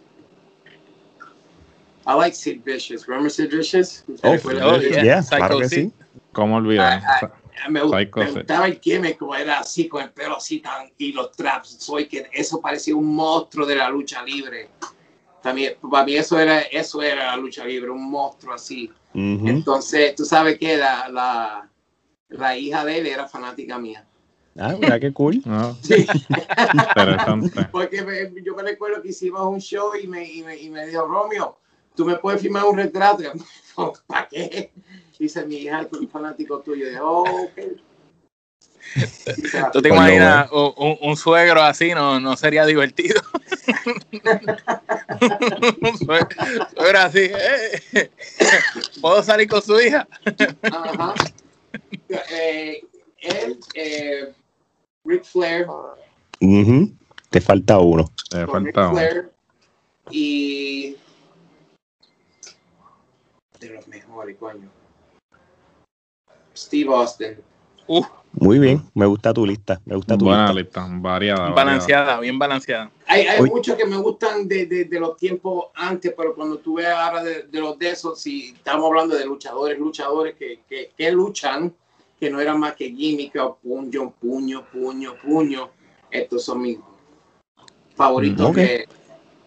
I 2.05 2.13
like 2.15 2.35
Sid 2.35 2.63
Vicious. 2.63 3.07
Remember 3.07 3.29
Sid 3.29 3.49
Vicious? 3.51 4.03
Oh, 4.23 4.37
Oh, 4.61 4.79
yeah. 4.79 5.03
yeah, 5.03 5.21
Psycho 5.21 5.37
claro 5.47 5.59
que 5.59 5.69
sí. 5.69 5.91
¿Cómo 6.33 6.57
olvidar? 6.57 7.01
Me, 7.69 7.79
gust- 7.79 7.91
Psycho 7.91 8.19
me 8.19 8.27
Sid. 8.27 8.33
gustaba 8.39 8.65
el 8.67 8.79
gimmick, 8.79 9.17
como 9.17 9.35
era 9.35 9.59
así, 9.59 9.87
con 9.87 10.03
el 10.03 10.09
pelo 10.11 10.37
así 10.37 10.59
tan, 10.59 10.91
y 10.97 11.13
los 11.13 11.31
traps. 11.31 11.77
Soy 11.79 12.07
que 12.07 12.27
eso 12.33 12.59
parecía 12.59 12.95
un 12.95 13.15
monstruo 13.15 13.65
de 13.65 13.75
la 13.77 13.89
lucha 13.89 14.21
libre. 14.23 14.69
También, 15.43 15.75
para 15.91 16.05
mí 16.05 16.15
eso 16.15 16.39
era, 16.39 16.61
eso 16.61 17.01
era 17.01 17.27
la 17.27 17.37
lucha 17.37 17.65
libre, 17.65 17.91
un 17.91 18.09
monstruo 18.09 18.53
así. 18.53 18.89
Entonces, 19.13 20.15
tú 20.15 20.25
sabes 20.25 20.57
que 20.57 20.77
la, 20.77 21.07
la, 21.09 21.69
la 22.29 22.57
hija 22.57 22.83
de 22.85 22.97
él 22.97 23.05
era 23.07 23.27
fanática 23.27 23.77
mía. 23.77 24.07
Ah, 24.57 24.75
mira 24.79 24.99
qué 24.99 25.11
cool. 25.11 25.41
No, 25.45 25.77
Sí. 25.81 26.07
interesante. 26.73 27.67
Porque 27.71 28.01
me- 28.03 28.41
yo 28.41 28.55
me 28.55 28.63
recuerdo 28.63 29.01
que 29.01 29.09
hicimos 29.09 29.41
un 29.45 29.59
show 29.59 29.91
y 30.01 30.07
me, 30.07 30.23
y 30.31 30.43
me, 30.43 30.57
y 30.57 30.69
me 30.69 30.87
dijo, 30.87 31.05
Romeo, 31.05 31.57
tú 31.95 32.05
me 32.05 32.15
puedes 32.15 32.41
firmar 32.41 32.65
un 32.65 32.77
retrato. 32.77 33.23
¿Para 34.07 34.27
qué? 34.27 34.71
Dice 35.19 35.45
mi 35.45 35.55
hija, 35.57 35.81
es 35.81 35.91
un 35.99 36.07
fanático 36.09 36.59
tuyo. 36.61 36.89
Y 36.89 36.93
yo, 36.93 37.05
oh, 37.05 37.43
ok. 37.45 37.59
¿Tú 39.71 39.81
te 39.81 39.89
imaginas 39.89 40.49
un, 40.51 41.17
suegro 41.17 41.61
así? 41.61 41.93
No, 41.93 42.19
no 42.19 42.35
sería 42.35 42.65
divertido. 42.65 43.21
un 45.81 45.97
sue- 45.97 46.27
suegro 46.75 46.99
así. 46.99 47.31
eh, 47.31 48.11
¿Puedo 49.01 49.23
salir 49.23 49.47
con 49.47 49.61
su 49.61 49.79
hija? 49.79 50.07
Ajá. 50.71 51.13
Eh, 52.31 52.83
él, 53.19 53.59
eh, 53.73 54.33
Ric 55.05 55.23
Flair. 55.23 55.67
Te 57.29 57.41
falta 57.41 57.79
uno. 57.79 58.11
Te 58.29 58.45
falta 58.45 58.59
Ric 58.59 58.77
uno. 58.77 58.91
Flair 58.91 59.31
y 60.11 60.97
de 63.59 63.69
los 63.69 63.87
mejores, 63.87 64.37
coño. 64.37 64.69
Steve 66.55 66.93
Austin. 66.93 67.37
Uf, 67.87 68.07
Muy 68.33 68.57
bien, 68.59 68.81
me 68.95 69.05
gusta 69.05 69.33
tu 69.33 69.45
lista. 69.45 69.79
Me 69.85 69.95
gusta 69.95 70.17
tu 70.17 70.25
Buena 70.25 70.51
lista. 70.51 70.81
lista, 70.81 70.99
variada. 70.99 71.39
variada. 71.41 71.55
balanceada, 71.55 72.19
bien 72.19 72.39
balanceada. 72.39 72.91
Hay, 73.05 73.27
hay 73.27 73.41
muchos 73.43 73.75
que 73.77 73.85
me 73.85 73.95
gustan 73.97 74.47
de, 74.47 74.65
de- 74.65 74.85
de 74.85 74.99
los 74.99 75.15
tiempos 75.17 75.65
antes, 75.75 76.13
pero 76.17 76.33
cuando 76.33 76.57
tú 76.57 76.75
ves 76.75 76.87
ahora 76.87 77.23
de, 77.23 77.43
de 77.43 77.59
los 77.59 77.77
de 77.77 77.91
esos, 77.91 78.19
si 78.19 78.49
estamos 78.49 78.85
hablando 78.87 79.15
de 79.15 79.25
luchadores, 79.25 79.77
luchadores 79.77 80.35
que, 80.35 80.61
que, 80.67 80.91
que 80.97 81.11
luchan, 81.11 81.73
que 82.19 82.29
no 82.29 82.39
eran 82.41 82.59
más 82.59 82.75
que 82.75 82.89
gimmick 82.89 83.35
o 83.35 83.57
puño, 83.61 84.11
puño, 84.19 84.65
puño, 84.71 85.15
puño, 85.23 85.69
estos 86.09 86.43
son 86.43 86.61
mis 86.61 86.77
favoritos 87.95 88.47
Mm, 88.47 88.49
ok. 88.49 88.55
de, 88.55 88.87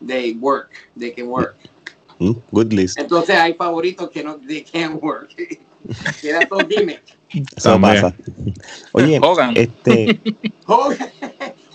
de 0.00 0.36
work, 0.40 0.70
de 0.94 1.12
que 1.12 1.22
work. 1.22 1.56
Mm, 2.18 2.32
good 2.52 2.72
list. 2.72 2.98
Entonces 2.98 3.36
hay 3.36 3.54
favoritos 3.54 4.10
que 4.10 4.22
no 4.22 4.36
they 4.36 4.62
can't 4.62 5.02
work. 5.02 5.34
que 6.20 6.28
era 6.28 6.46
todo 6.46 6.60
gimmick. 6.68 7.15
Eso 7.30 7.72
También. 7.72 8.00
pasa. 8.02 8.16
Oye, 8.92 9.18
Hogan. 9.22 9.52
este, 9.56 10.20
Hogan, 10.66 10.98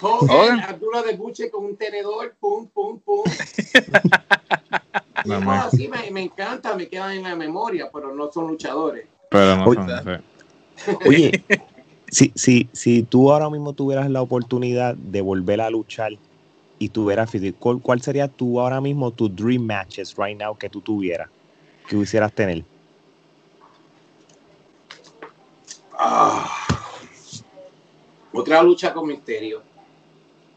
Hogan, 0.02 0.30
Hogan. 0.30 0.60
Abdullah 0.62 1.02
de 1.04 1.16
Buche 1.16 1.50
con 1.50 1.66
un 1.66 1.78
tenedor, 1.78 2.36
pum, 2.40 2.68
pum, 2.68 3.00
pum. 3.00 3.24
No, 5.24 5.40
me- 5.40 5.52
así 5.54 5.88
me, 5.88 6.10
me 6.10 6.24
encanta, 6.24 6.76
me 6.76 6.88
quedan 6.88 7.12
en 7.18 7.24
la 7.24 7.36
memoria, 7.36 7.90
pero 7.94 8.14
no 8.14 8.32
son 8.32 8.48
luchadores. 8.48 9.06
Pero 9.30 9.56
no 9.56 9.66
Oye. 9.66 9.76
son. 9.76 10.04
sí. 10.04 10.96
oye, 11.06 11.44
si, 12.10 12.32
si, 12.36 12.68
si 12.74 13.04
tú 13.04 13.32
ahora 13.32 13.50
mismo 13.50 13.74
tuvieras 13.74 14.10
la 14.10 14.22
oportunidad 14.22 14.96
de 14.96 15.22
volver 15.22 15.62
a 15.62 15.70
luchar 15.70 16.14
y 16.80 16.90
tuvieras 16.90 17.30
físico, 17.30 17.56
¿cuál, 17.60 17.82
cuál 17.82 18.02
sería 18.02 18.28
tu 18.28 18.60
ahora 18.60 18.82
mismo 18.82 19.12
tu 19.12 19.30
dream 19.30 19.64
matches 19.64 20.16
right 20.18 20.38
now 20.40 20.58
que 20.58 20.70
tú 20.70 20.82
tuvieras, 20.82 21.30
que 21.88 21.96
quisieras 21.98 22.34
tener? 22.34 22.64
Ah. 26.04 26.50
Otra 28.34 28.64
lucha 28.64 28.92
con 28.92 29.08
misterio. 29.08 29.62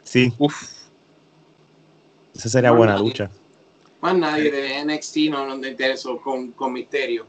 Sí, 0.02 0.32
Uf, 0.38 0.86
esa 2.34 2.48
sería 2.48 2.70
buena 2.70 2.94
nadie. 2.94 3.06
lucha. 3.08 3.30
Más 4.00 4.16
nadie 4.16 4.50
de 4.50 4.78
NXT 4.84 5.16
no 5.30 5.46
nos 5.46 5.66
interesó 5.66 6.18
con, 6.20 6.52
con 6.52 6.72
misterio. 6.72 7.26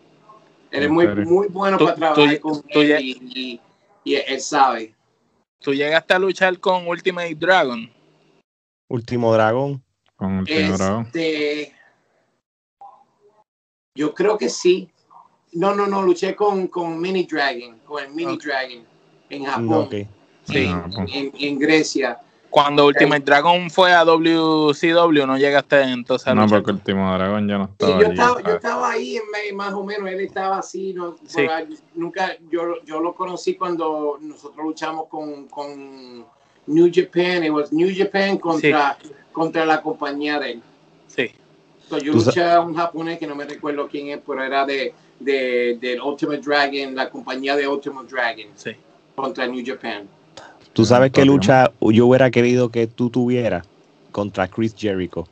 Él 0.72 0.84
es 0.84 0.90
muy, 0.90 1.08
muy 1.08 1.48
bueno 1.50 1.78
Tú- 1.78 1.86
para 1.86 1.96
trabajar 1.96 2.36
tú- 2.38 2.42
con 2.42 2.62
tú 2.62 2.82
él 2.82 2.88
ya- 2.88 3.00
y, 3.02 3.12
y- 3.22 3.62
y 4.06 4.16
él 4.16 4.40
sabe. 4.42 4.94
tú 5.62 5.74
llegaste 5.74 6.14
a 6.14 6.20
luchar 6.20 6.58
con 6.60 6.88
Ultimate 6.88 7.36
Dragon. 7.36 7.90
Último 8.90 9.34
Dragón. 9.34 9.84
Con 10.16 10.46
Dragón. 10.46 11.06
Este, 11.08 11.74
yo 13.98 14.14
creo 14.14 14.38
que 14.38 14.50
sí. 14.50 14.90
No, 15.56 15.74
no, 15.74 15.88
no, 15.88 16.02
luché 16.04 16.36
con, 16.36 16.68
con 16.68 17.00
Mini 17.00 17.24
Dragon, 17.24 17.78
con 17.86 18.04
el 18.04 18.12
Mini 18.12 18.34
Ok. 18.34 18.44
Dragon 18.44 18.84
en 19.30 19.44
No, 19.44 19.50
Japón, 19.50 19.74
ok. 19.88 19.94
Sí. 20.44 20.58
en, 20.58 20.82
Japón. 20.82 21.08
en- 21.12 21.32
en 21.40 21.60
Grecia. 21.60 22.20
Cuando 22.50 22.86
Ultimate 22.86 23.20
Dragon 23.26 23.70
fue 23.70 23.92
a 23.92 24.06
WCW, 24.06 25.26
no 25.26 25.38
llegaste 25.38 25.82
entonces 25.82 26.28
a 26.28 26.34
No, 26.36 26.48
porque 26.48 26.70
el 26.72 26.78
último 26.78 27.14
dragón 27.14 27.48
ya 27.50 27.58
no 27.58 27.66
Sí, 27.66 27.72
estaba 27.74 27.92
yo, 28.00 28.06
allí. 28.08 28.12
estaba, 28.14 28.42
yo 28.44 28.56
estaba 28.56 28.92
ahí 28.92 29.18
en 29.18 29.24
medio, 29.32 29.56
más 29.56 29.74
o 29.74 29.84
menos, 29.84 30.10
él 30.10 30.20
estaba 30.22 30.60
así, 30.60 30.94
no, 30.94 31.16
Sí. 31.26 31.42
ahí, 31.42 31.68
nunca, 31.96 32.38
yo, 32.50 32.82
yo 32.86 33.02
lo 33.02 33.14
conocí 33.14 33.56
cuando 33.56 34.18
nosotros 34.22 34.66
luchamos 34.66 35.08
con, 35.10 35.48
con 35.48 36.26
New 36.68 36.90
Japan, 36.94 37.44
it 37.44 37.52
was 37.52 37.74
New 37.74 37.90
Japan 37.94 38.38
contra, 38.38 38.98
contra 39.34 39.66
la 39.66 39.82
compañía 39.82 40.40
de 40.40 40.52
él. 40.54 40.64
Sí. 41.08 41.32
So, 41.90 41.98
yo 41.98 42.14
luché 42.14 42.44
a 42.44 42.62
un 42.62 42.74
japonés 42.76 43.20
que 43.20 43.28
no 43.28 43.36
me 43.36 43.46
recuerdo 43.46 43.88
quién 43.88 44.08
es, 44.10 44.20
pero 44.26 44.42
era 44.44 44.66
de, 44.66 44.94
de, 45.20 45.78
del 45.80 46.02
Ultimate 46.02 46.42
Dragon, 46.42 46.96
la 46.96 47.10
compañía 47.10 47.56
de 47.56 47.68
Ultimate 47.68 48.08
Dragon 48.14 48.48
Sí. 48.56 48.72
contra 49.16 49.48
New 49.48 49.64
Japan. 49.66 50.08
Tú 50.74 50.84
sabes 50.86 51.12
qué 51.12 51.24
lucha 51.24 51.72
yo 51.80 52.08
hubiera 52.08 52.30
querido 52.32 52.70
que 52.70 52.86
tú 52.88 53.10
tuvieras 53.10 53.66
contra 54.12 54.48
Chris 54.48 54.76
Jericho. 54.78 55.28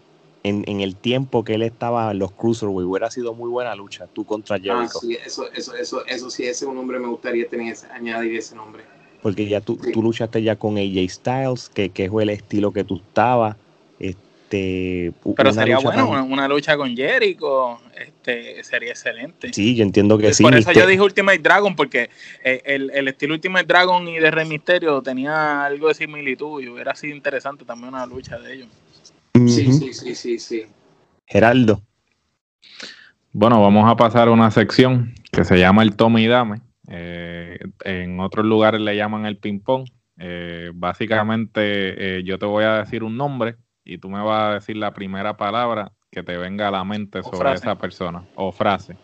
En, 0.46 0.64
en 0.68 0.82
el 0.82 0.96
tiempo 0.98 1.44
que 1.46 1.54
él 1.56 1.62
estaba 1.64 2.12
en 2.12 2.20
los 2.20 2.32
Cruiserweight, 2.34 2.86
hubiera 2.88 3.10
sido 3.10 3.34
muy 3.34 3.50
buena 3.50 3.76
lucha, 3.76 4.08
tú 4.14 4.26
contra 4.26 4.58
Ah, 4.58 4.60
Jericho. 4.62 5.00
sí, 5.00 5.18
eso, 5.26 5.50
eso, 5.54 5.74
eso, 5.76 6.06
eso 6.06 6.30
sí, 6.30 6.44
ese 6.44 6.52
es 6.52 6.70
un 6.70 6.76
nombre, 6.76 7.00
me 7.00 7.08
gustaría 7.08 7.48
tener 7.48 7.72
ese- 7.72 7.88
añadir 7.88 8.36
ese 8.38 8.54
nombre. 8.56 8.84
Porque 9.22 9.48
ya 9.48 9.62
tú, 9.62 9.80
Sí. 9.82 9.94
tú 9.94 10.02
luchaste 10.04 10.44
ya 10.44 10.58
con 10.58 10.78
AJ 10.78 11.08
Styles, 11.10 11.70
que, 11.70 11.92
que 11.92 12.06
es 12.06 12.12
el 12.14 12.30
estilo 12.30 12.74
que 12.74 12.84
tú 12.84 12.98
estabas. 12.98 13.56
Este, 14.54 15.14
Pero 15.36 15.50
una 15.50 15.54
sería 15.62 15.76
lucha 15.76 15.88
bueno, 15.88 16.04
tan- 16.04 16.12
una, 16.12 16.24
una 16.24 16.48
lucha 16.48 16.78
con 16.78 16.96
Jericho, 16.96 17.80
este, 17.96 18.64
sería 18.64 18.92
excelente. 18.92 19.52
Sí, 19.52 19.76
yo 19.76 19.84
entiendo 19.84 20.18
que 20.18 20.34
sí. 20.34 20.44
Por 20.44 20.54
eso 20.54 20.72
yo 20.72 20.86
dije 20.86 21.02
Ultimate 21.02 21.40
Dragon, 21.40 21.76
porque 21.76 22.10
eh, 22.44 22.62
el, 22.66 22.92
el 22.94 23.08
estilo 23.08 23.34
Ultimate 23.34 23.66
Dragon 23.66 24.08
y 24.08 24.20
de 24.20 24.30
Rey 24.32 24.48
Misterio 24.48 25.02
tenía 25.02 25.66
algo 25.66 25.88
de 25.88 25.96
similitud 25.96 26.62
y 26.62 26.70
hubiera 26.70 26.94
sido 26.96 27.16
interesante 27.16 27.66
también 27.66 27.94
una 27.94 28.06
lucha 28.06 28.38
de 28.38 28.54
ellos. 28.54 28.68
Sí, 29.36 29.72
sí, 29.74 29.94
sí, 29.94 30.16
sí, 30.16 30.40
sí. 30.40 30.66
Geraldo. 31.26 31.82
Bueno, 33.32 33.60
vamos 33.62 33.90
a 33.90 33.96
pasar 33.96 34.28
a 34.28 34.32
una 34.32 34.52
sección 34.52 35.16
que 35.32 35.44
se 35.44 35.58
llama 35.58 35.82
el 35.82 35.96
tome 35.96 36.22
y 36.22 36.28
dame. 36.28 36.62
Eh, 36.88 37.58
en 37.86 38.20
otros 38.20 38.46
lugares 38.46 38.80
le 38.82 38.96
llaman 38.96 39.26
el 39.26 39.38
ping-pong. 39.38 39.88
Eh, 40.20 40.70
básicamente, 40.76 42.20
eh, 42.20 42.24
yo 42.24 42.38
te 42.38 42.46
voy 42.46 42.66
a 42.66 42.76
decir 42.84 43.04
un 43.04 43.18
nombre 43.18 43.56
y 43.86 43.98
tú 43.98 44.10
me 44.10 44.22
vas 44.22 44.42
a 44.52 44.54
decir 44.56 44.78
la 44.78 44.94
primera 44.94 45.36
palabra 45.36 45.92
que 46.12 46.24
te 46.24 46.38
venga 46.38 46.68
a 46.68 46.72
la 46.72 46.84
mente 46.84 47.20
O 47.20 47.24
sobre 47.24 47.38
frase. 47.40 47.66
esa 47.66 47.76
persona 47.76 48.24
o 48.36 48.52
frase. 48.52 48.96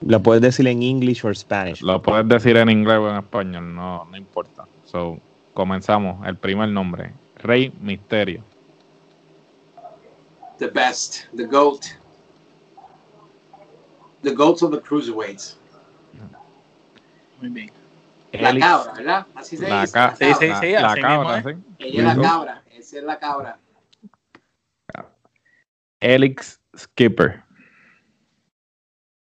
Lo 0.00 0.20
puedes 0.20 0.42
decir 0.42 0.66
en 0.68 0.82
English 0.82 1.24
o 1.24 1.34
Spanish. 1.34 1.80
Lo 1.82 2.00
puedes 2.02 2.28
decir 2.28 2.56
en 2.56 2.68
inglés 2.70 2.98
o 2.98 3.10
en 3.10 3.16
español, 3.16 3.74
no, 3.74 4.04
no 4.04 4.16
importa. 4.16 4.64
So, 4.84 5.18
comenzamos. 5.54 6.26
El 6.26 6.36
primer 6.36 6.68
nombre, 6.68 7.12
Rey 7.36 7.72
Misterio. 7.80 8.42
the 10.58 10.68
best, 10.68 11.24
the 11.36 11.44
GOAT. 11.46 11.80
The 14.22 14.30
GOAT 14.34 14.62
of 14.62 14.70
the 14.70 14.80
cruiserweights. 14.80 15.58
Muy 17.40 17.48
bien. 17.50 17.70
La 18.32 18.56
cabra, 18.58 18.92
¿verdad? 18.94 19.26
Así 19.34 19.56
se 19.56 19.68
La, 19.68 19.80
dice. 19.82 19.92
ca- 19.92 20.06
la 20.08 20.16
Sí, 20.16 20.24
sí, 20.38 20.46
la- 20.48 20.54
cabra. 20.54 20.60
sí, 20.60 20.72
la 20.72 20.94
cabra, 21.08 21.36
mismo 21.36 21.64
Ella 21.78 21.90
sí. 21.92 21.98
es 21.98 22.04
la 22.04 22.22
cabra, 22.22 22.62
esa 22.70 22.98
es 22.98 23.04
la 23.04 23.18
cabra. 23.18 23.58
Elix 26.04 26.60
Skipper. 26.76 27.42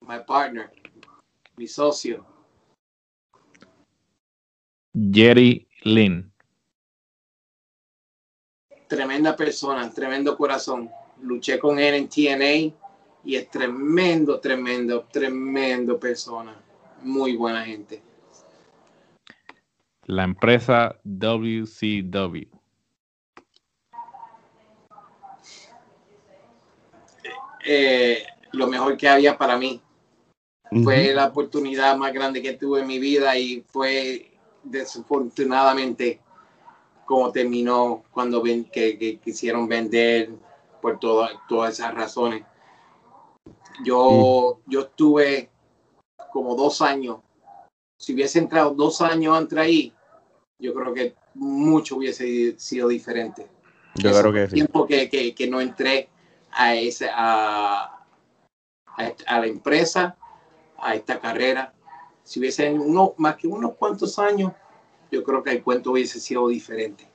My 0.02 0.18
partner, 0.26 0.72
mi 1.56 1.68
socio. 1.68 2.26
Jerry 4.92 5.68
Lynn. 5.84 6.32
Tremenda 8.88 9.36
persona, 9.36 9.88
tremendo 9.92 10.36
corazón. 10.36 10.90
Luché 11.22 11.60
con 11.60 11.78
él 11.78 11.94
en 11.94 12.10
TNA 12.10 12.76
y 13.24 13.36
es 13.36 13.52
tremendo, 13.52 14.40
tremendo, 14.40 15.08
tremendo 15.12 16.00
persona. 16.00 16.60
Muy 17.04 17.36
buena 17.36 17.64
gente. 17.66 18.02
La 20.06 20.24
empresa 20.24 21.00
WCW. 21.04 22.53
Eh, 27.66 28.24
lo 28.52 28.68
mejor 28.68 28.98
que 28.98 29.08
había 29.08 29.38
para 29.38 29.58
mí. 29.58 29.82
Ujú. 30.72 30.84
Fue 30.84 31.14
la 31.14 31.28
oportunidad 31.28 31.96
más 31.98 32.14
grande 32.14 32.42
que 32.42 32.54
tuve 32.54 32.82
en 32.82 32.88
mi 32.88 33.00
vida 33.00 33.38
y 33.38 33.62
fue 33.68 34.32
desafortunadamente 34.64 36.20
como 37.06 37.32
terminó 37.32 38.04
cuando 38.12 38.42
ven, 38.42 38.66
que, 38.66 38.98
que 38.98 39.18
quisieron 39.20 39.68
vender 39.68 40.30
por 40.82 41.00
toda- 41.00 41.32
todas 41.48 41.74
esas 41.74 41.94
razones. 41.94 42.44
Yo, 43.84 44.60
yo 44.68 44.82
estuve 44.82 45.50
como 46.32 46.56
dos 46.56 46.82
años. 46.82 47.18
Si 48.00 48.14
hubiese 48.14 48.40
entrado 48.40 48.72
dos 48.72 49.02
años 49.02 49.38
antes 49.38 49.58
ahí, 49.58 49.94
yo 50.60 50.74
creo 50.74 50.94
que 50.94 51.16
mucho 51.34 51.98
hubiese 51.98 52.58
sido 52.60 52.88
diferente. 52.88 53.48
Yo 53.96 54.10
Ese 54.10 54.20
creo 54.22 54.34
que 54.34 54.44
el 54.44 54.50
sí. 54.50 54.56
tiempo 54.56 54.88
que, 54.88 55.10
que, 55.10 55.36
que 55.36 55.48
no 55.48 55.62
entré 55.62 56.10
a, 56.56 56.76
ese, 56.76 57.10
a, 57.14 58.06
a, 58.86 59.14
a 59.28 59.40
la 59.40 59.48
empresa, 59.48 60.18
a 60.78 60.96
esta 60.96 61.20
carrera. 61.20 61.74
Si 62.24 62.40
hubiese 62.40 62.72
uno, 62.72 63.14
más 63.18 63.36
que 63.36 63.48
unos 63.48 63.76
cuantos 63.76 64.18
años, 64.20 64.54
yo 65.12 65.24
creo 65.24 65.44
que 65.44 65.52
el 65.52 65.64
cuento 65.64 65.92
hubiese 65.92 66.20
sido 66.20 66.48
diferente. 66.48 67.08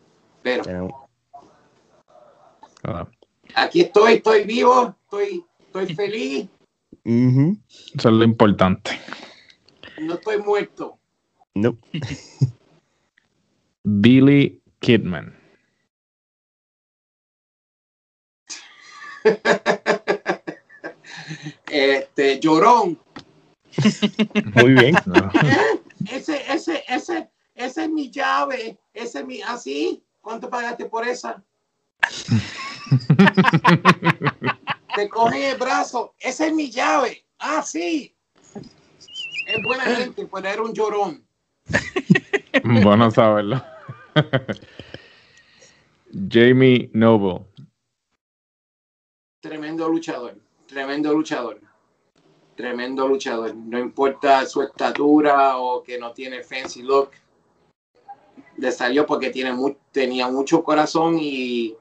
Pero 0.42 0.62
Ah, 2.84 3.08
aquí 3.54 3.80
estoy, 3.80 4.14
estoy 4.14 4.44
vivo, 4.44 4.94
estoy, 5.04 5.44
estoy 5.58 5.94
feliz. 5.94 6.48
Eso 7.04 8.08
es 8.08 8.14
lo 8.14 8.24
importante. 8.24 8.92
no 10.00 10.14
estoy 10.14 10.38
muerto. 10.38 10.98
No. 11.54 11.76
Billy 13.84 14.62
Kidman. 14.80 15.37
Este, 21.70 22.40
llorón. 22.40 22.98
Muy 24.54 24.74
bien. 24.74 24.96
Ese, 26.10 26.52
ese, 26.52 26.84
ese, 26.88 27.30
esa 27.54 27.84
es 27.84 27.90
mi 27.90 28.10
llave. 28.10 28.78
Ese 28.94 29.18
es 29.18 29.26
mi, 29.26 29.42
así. 29.42 30.02
¿Cuánto 30.20 30.48
pagaste 30.48 30.86
por 30.86 31.06
esa? 31.06 31.42
Te 34.94 35.08
cogen 35.08 35.42
el 35.42 35.58
brazo. 35.58 36.14
Esa 36.20 36.46
es 36.46 36.54
mi 36.54 36.70
llave. 36.70 37.26
Ah, 37.38 37.62
sí. 37.62 38.14
Es 38.54 39.62
buena 39.64 39.82
gente, 39.84 40.26
pero 40.32 40.48
era 40.48 40.62
un 40.62 40.72
llorón. 40.72 41.26
bueno 42.62 43.10
saberlo. 43.10 43.62
Jamie 46.30 46.90
Noble. 46.92 47.47
Tremendo 49.40 49.88
luchador, 49.88 50.36
tremendo 50.66 51.12
luchador, 51.12 51.60
tremendo 52.56 53.06
luchador. 53.06 53.54
No 53.54 53.78
importa 53.78 54.44
su 54.46 54.62
estatura 54.62 55.58
o 55.58 55.80
que 55.80 55.96
no 55.96 56.10
tiene 56.12 56.42
fancy 56.42 56.82
look. 56.82 57.10
Le 58.56 58.72
salió 58.72 59.06
porque 59.06 59.30
tiene 59.30 59.54
tenía 59.92 60.26
mucho 60.26 60.64
corazón 60.64 61.18
y, 61.20 61.76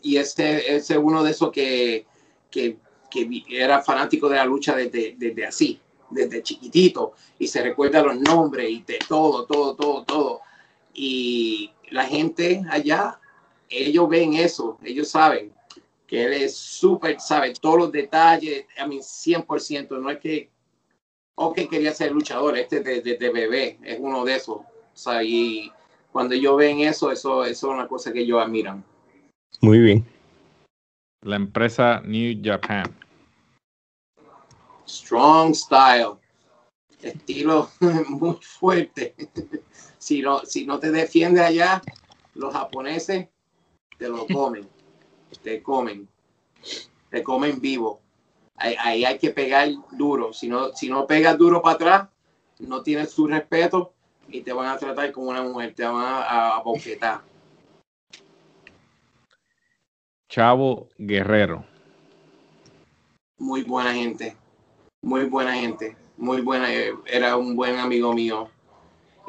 y 0.00 0.16
este, 0.16 0.74
es 0.74 0.88
uno 0.88 1.22
de 1.22 1.32
esos 1.32 1.52
que, 1.52 2.06
que, 2.50 2.78
era 3.50 3.82
fanático 3.82 4.30
de 4.30 4.36
la 4.36 4.46
lucha 4.46 4.74
desde, 4.74 5.16
desde 5.18 5.44
así, 5.44 5.78
desde 6.08 6.42
chiquitito 6.42 7.12
y 7.38 7.46
se 7.46 7.62
recuerda 7.62 8.02
los 8.02 8.18
nombres 8.18 8.70
y 8.70 8.82
de 8.84 8.98
todo, 9.06 9.44
todo, 9.44 9.74
todo, 9.74 10.04
todo. 10.04 10.40
Y 10.94 11.72
la 11.90 12.06
gente 12.06 12.62
allá, 12.70 13.20
ellos 13.68 14.08
ven 14.08 14.32
eso, 14.32 14.78
ellos 14.82 15.10
saben 15.10 15.59
que 16.10 16.24
él 16.24 16.32
es 16.32 16.56
súper, 16.56 17.20
sabe 17.20 17.54
todos 17.54 17.78
los 17.78 17.92
detalles, 17.92 18.66
a 18.76 18.84
mí 18.84 18.98
100%, 18.98 19.96
no 20.00 20.10
es 20.10 20.18
que, 20.18 20.50
ok, 21.36 21.60
quería 21.70 21.94
ser 21.94 22.10
luchador, 22.10 22.58
este 22.58 22.80
de, 22.80 23.00
de, 23.00 23.30
bebé, 23.30 23.78
es 23.84 23.96
uno 24.00 24.24
de 24.24 24.34
esos, 24.34 24.56
o 24.58 25.22
y 25.22 25.70
cuando 26.10 26.34
ellos 26.34 26.56
ven 26.56 26.80
eso, 26.80 27.12
eso, 27.12 27.44
eso 27.44 27.68
es 27.68 27.72
una 27.72 27.86
cosa 27.86 28.12
que 28.12 28.22
ellos 28.22 28.42
admiran. 28.42 28.84
Muy 29.60 29.78
bien. 29.78 30.04
La 31.22 31.36
empresa 31.36 32.02
New 32.04 32.40
Japan. 32.42 32.92
Strong 34.88 35.54
style. 35.54 36.18
Estilo 37.00 37.70
muy 38.08 38.36
fuerte. 38.42 39.14
si, 39.98 40.22
no, 40.22 40.44
si 40.44 40.66
no 40.66 40.80
te 40.80 40.90
defiende 40.90 41.40
allá, 41.40 41.80
los 42.34 42.52
japoneses 42.52 43.28
te 43.96 44.08
lo 44.08 44.26
comen. 44.26 44.79
Te 45.38 45.62
comen. 45.62 46.08
Te 47.10 47.22
comen 47.22 47.60
vivo. 47.60 48.00
Ahí, 48.56 49.04
hay 49.04 49.18
que 49.18 49.30
pegar 49.30 49.68
duro. 49.92 50.32
Si 50.32 50.48
no, 50.48 50.72
si 50.74 50.88
no 50.88 51.06
pegas 51.06 51.38
duro 51.38 51.62
para 51.62 51.74
atrás, 51.74 52.08
no 52.58 52.82
tienes 52.82 53.10
su 53.10 53.26
respeto 53.26 53.94
y 54.28 54.42
te 54.42 54.52
van 54.52 54.68
a 54.68 54.76
tratar 54.76 55.10
como 55.12 55.30
una 55.30 55.42
mujer. 55.42 55.74
Te 55.74 55.84
van 55.84 56.04
a, 56.04 56.56
a 56.56 56.62
boquetar. 56.62 57.22
Chavo 60.30 60.88
Guerrero. 60.96 61.64
Muy 63.38 63.62
buena 63.62 63.94
gente, 63.94 64.36
muy 65.02 65.24
buena 65.24 65.54
gente, 65.54 65.96
muy 66.16 66.40
buena. 66.40 66.72
Eh, 66.72 66.92
era 67.06 67.36
un 67.36 67.56
buen 67.56 67.78
amigo 67.78 68.12
mío. 68.12 68.48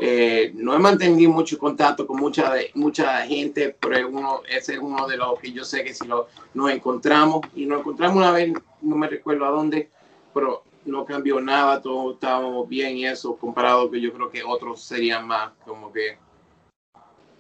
Eh, 0.04 0.52
no 0.56 0.74
he 0.74 0.80
mantenido 0.80 1.32
mucho 1.32 1.60
contacto 1.60 2.08
con 2.08 2.20
mucha, 2.20 2.56
mucha 2.74 3.22
gente, 3.28 3.78
pero 3.80 4.10
uno, 4.10 4.42
ese 4.50 4.74
es 4.74 4.80
uno 4.80 5.08
de 5.08 5.16
los 5.16 5.40
que 5.40 5.52
yo 5.52 5.64
sé 5.64 5.84
que 5.84 5.94
si 5.94 6.08
lo, 6.08 6.28
nos 6.56 6.72
encontramos, 6.72 7.42
y 7.56 7.68
nos 7.68 7.82
encontramos 7.82 8.18
una 8.18 8.32
vez, 8.32 8.52
no 8.82 8.96
me 8.96 9.08
recuerdo 9.08 9.46
a 9.46 9.52
dónde, 9.52 9.92
pero 10.34 10.64
no 10.86 11.06
cambió 11.06 11.40
nada, 11.40 11.84
todos 11.84 12.16
estábamos 12.16 12.68
bien 12.68 12.98
y 12.98 13.06
eso, 13.06 13.36
comparado 13.36 13.92
que 13.92 14.02
yo 14.02 14.12
creo 14.12 14.32
que 14.32 14.44
otros 14.44 14.82
serían 14.82 15.28
más 15.28 15.52
como 15.64 15.94
que, 15.94 16.18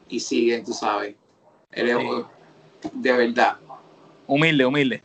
y 0.07 0.20
siguen, 0.20 0.64
tú 0.64 0.74
sabes. 0.74 1.16
Eres, 1.72 1.97
de 2.93 3.12
verdad. 3.12 3.57
Humilde, 4.28 4.66
humilde. 4.68 5.01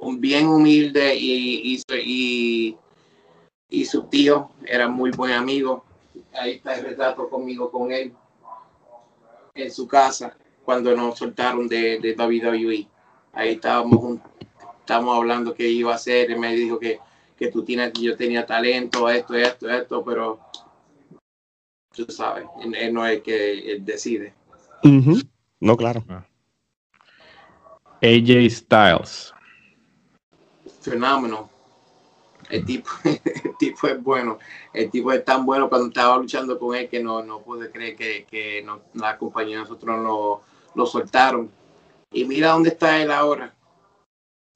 Un 0.00 0.20
bien 0.20 0.48
humilde 0.48 1.14
y, 1.14 1.80
y, 1.96 2.76
y, 3.70 3.84
su 3.86 4.02
tío 4.02 4.50
era 4.66 4.86
muy 4.86 5.12
buen 5.12 5.32
amigo. 5.32 5.82
Ahí 6.32 6.52
está 6.52 6.76
el 6.76 6.84
retrato 6.84 7.28
conmigo 7.28 7.70
con 7.70 7.92
él 7.92 8.12
en 9.54 9.70
su 9.70 9.86
casa 9.86 10.36
cuando 10.64 10.94
nos 10.94 11.18
soltaron 11.18 11.68
de, 11.68 11.98
de 11.98 12.14
WWE. 12.14 12.86
Ahí 13.32 13.50
estábamos, 13.50 14.20
estábamos 14.78 15.16
hablando 15.16 15.54
que 15.54 15.68
iba 15.68 15.92
a 15.92 15.96
hacer. 15.96 16.30
y 16.30 16.38
me 16.38 16.54
dijo 16.54 16.78
que, 16.78 17.00
que 17.36 17.50
tú 17.50 17.64
tienes, 17.64 17.92
yo 17.94 18.16
tenía 18.16 18.46
talento, 18.46 19.08
esto, 19.08 19.34
esto, 19.34 19.68
esto, 19.68 20.04
pero 20.04 20.40
tú 21.94 22.06
sabes, 22.12 22.46
él, 22.62 22.94
no 22.94 23.06
es 23.06 23.22
que 23.22 23.72
él 23.72 23.84
decide. 23.84 24.34
No, 25.60 25.76
claro. 25.76 26.04
Ah. 26.08 26.24
AJ 28.02 28.50
Styles. 28.50 29.34
Fenómeno. 30.80 31.50
El 32.50 32.64
tipo, 32.64 32.90
el 33.04 33.56
tipo 33.58 33.86
es 33.86 34.02
bueno. 34.02 34.38
El 34.72 34.90
tipo 34.90 35.12
es 35.12 35.24
tan 35.24 35.46
bueno 35.46 35.68
cuando 35.68 35.88
estaba 35.88 36.18
luchando 36.18 36.58
con 36.58 36.74
él 36.74 36.88
que 36.88 37.02
no, 37.02 37.22
no 37.22 37.40
pude 37.40 37.70
creer 37.70 37.96
que, 37.96 38.24
que 38.24 38.62
no, 38.62 38.80
la 38.94 39.16
compañía 39.16 39.56
de 39.56 39.62
nosotros 39.62 39.98
lo, 40.00 40.42
lo 40.74 40.86
soltaron. 40.86 41.50
Y 42.12 42.24
mira 42.24 42.50
dónde 42.50 42.70
está 42.70 43.00
él 43.00 43.10
ahora. 43.10 43.54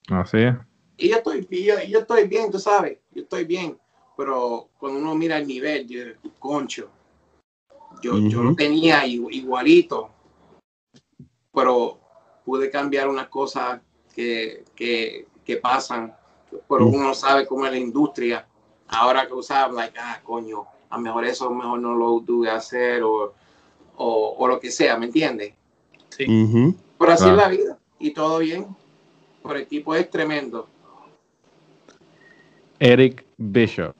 Así 0.09 0.39
es. 0.39 0.55
Y 0.97 1.09
yo 1.11 1.17
estoy, 1.17 1.47
yo, 1.51 1.75
yo 1.89 2.01
estoy 2.01 2.29
bien, 2.29 2.51
tú 2.51 2.59
sabes, 2.59 2.99
yo 3.13 3.23
estoy 3.23 3.45
bien. 3.45 3.79
Pero 4.17 4.69
cuando 4.79 4.99
uno 5.01 5.15
mira 5.15 5.39
el 5.39 5.47
nivel, 5.47 5.89
yo, 5.89 6.05
concho, 6.39 6.89
yo, 8.03 8.19
yo 8.19 8.43
lo 8.43 8.55
tenía 8.55 9.07
igualito. 9.07 10.11
Pero 11.53 12.01
pude 12.45 12.71
cambiar 12.71 13.09
unas 13.09 13.29
cosas 13.29 13.81
que, 14.15 14.65
que, 14.77 15.27
que 15.45 15.57
pasan, 15.57 16.15
pero 16.69 16.87
uno 16.87 17.15
sabe 17.15 17.47
cómo 17.47 17.67
es 17.67 17.73
la 17.73 17.79
industria. 17.79 18.47
Ahora 18.89 19.27
que 19.27 19.33
usaba, 19.33 19.73
like, 19.73 19.99
ah, 19.99 20.21
coño, 20.23 20.65
a 20.91 20.97
lo 20.97 21.03
mejor 21.03 21.25
eso 21.25 21.51
mejor 21.51 21.81
no 21.81 21.95
lo 21.95 22.21
tuve 22.21 22.51
hacer 22.51 23.03
o, 23.03 23.33
o, 23.97 24.35
o, 24.39 24.49
lo 24.49 24.61
que 24.61 24.71
sea, 24.71 24.97
¿me 24.97 25.07
entiendes? 25.07 25.55
Sí. 26.11 26.75
Por 26.99 27.11
así 27.11 27.29
es 27.29 27.35
la 27.35 27.49
vida 27.49 27.79
y 27.99 28.13
todo 28.13 28.39
bien. 28.39 28.67
Por 29.43 29.57
el 29.57 29.67
tipo 29.67 29.95
es 29.95 30.09
tremendo. 30.11 30.69
Eric 32.79 33.25
Bishop 33.37 33.95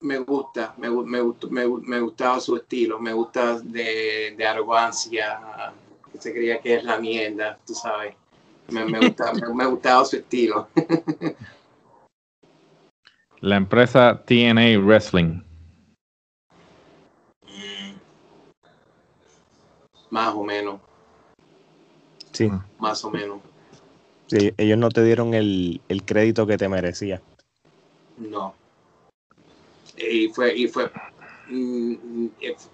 me 0.00 0.18
gusta, 0.18 0.74
me, 0.78 0.88
me, 0.90 1.22
me, 1.22 1.68
me, 1.82 2.00
gustaba 2.00 2.40
su 2.40 2.56
estilo, 2.56 2.98
me 2.98 3.12
gusta 3.12 3.60
de, 3.60 4.34
de, 4.36 4.46
arrogancia, 4.46 5.72
que 6.10 6.18
se 6.18 6.32
creía 6.32 6.60
que 6.60 6.76
es 6.76 6.84
la 6.84 6.98
mierda, 6.98 7.58
tú 7.66 7.74
sabes. 7.74 8.14
Me, 8.70 8.84
me, 8.84 9.00
gusta, 9.00 9.32
me, 9.54 9.66
gustaba 9.66 10.04
su 10.04 10.16
estilo. 10.16 10.68
La 13.40 13.56
empresa 13.56 14.22
TNA 14.24 14.78
Wrestling. 14.78 15.42
Más 20.10 20.34
o 20.34 20.44
menos. 20.44 20.80
Sí. 22.32 22.50
Más 22.78 23.04
o 23.04 23.10
menos. 23.10 23.40
Sí, 24.26 24.52
ellos 24.56 24.78
no 24.78 24.90
te 24.90 25.02
dieron 25.02 25.34
el, 25.34 25.80
el 25.88 26.04
crédito 26.04 26.46
que 26.46 26.56
te 26.56 26.68
merecía. 26.68 27.22
No 28.18 28.54
y 30.08 30.28
fue, 30.28 30.56
y 30.56 30.68
fue, 30.68 30.90
mm, 31.48 32.26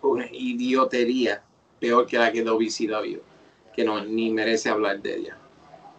una 0.03 0.27
idiotería 0.33 1.43
peor 1.81 2.07
que 2.07 2.19
la 2.19 2.33
que 2.33 2.43
WCW, 2.43 3.19
que 3.75 3.85
no 3.85 4.05
ni 4.05 4.31
merece 4.31 4.69
hablar 4.69 5.01
de 5.03 5.17
ella. 5.17 5.39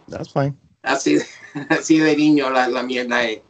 That's 0.08 0.32
fine. 0.32 0.54
Así, 0.82 1.18
así 1.68 1.98
de 1.98 2.16
niño 2.16 2.50
la, 2.50 2.68
la 2.68 2.82
mierda 2.82 3.24
es. 3.24 3.40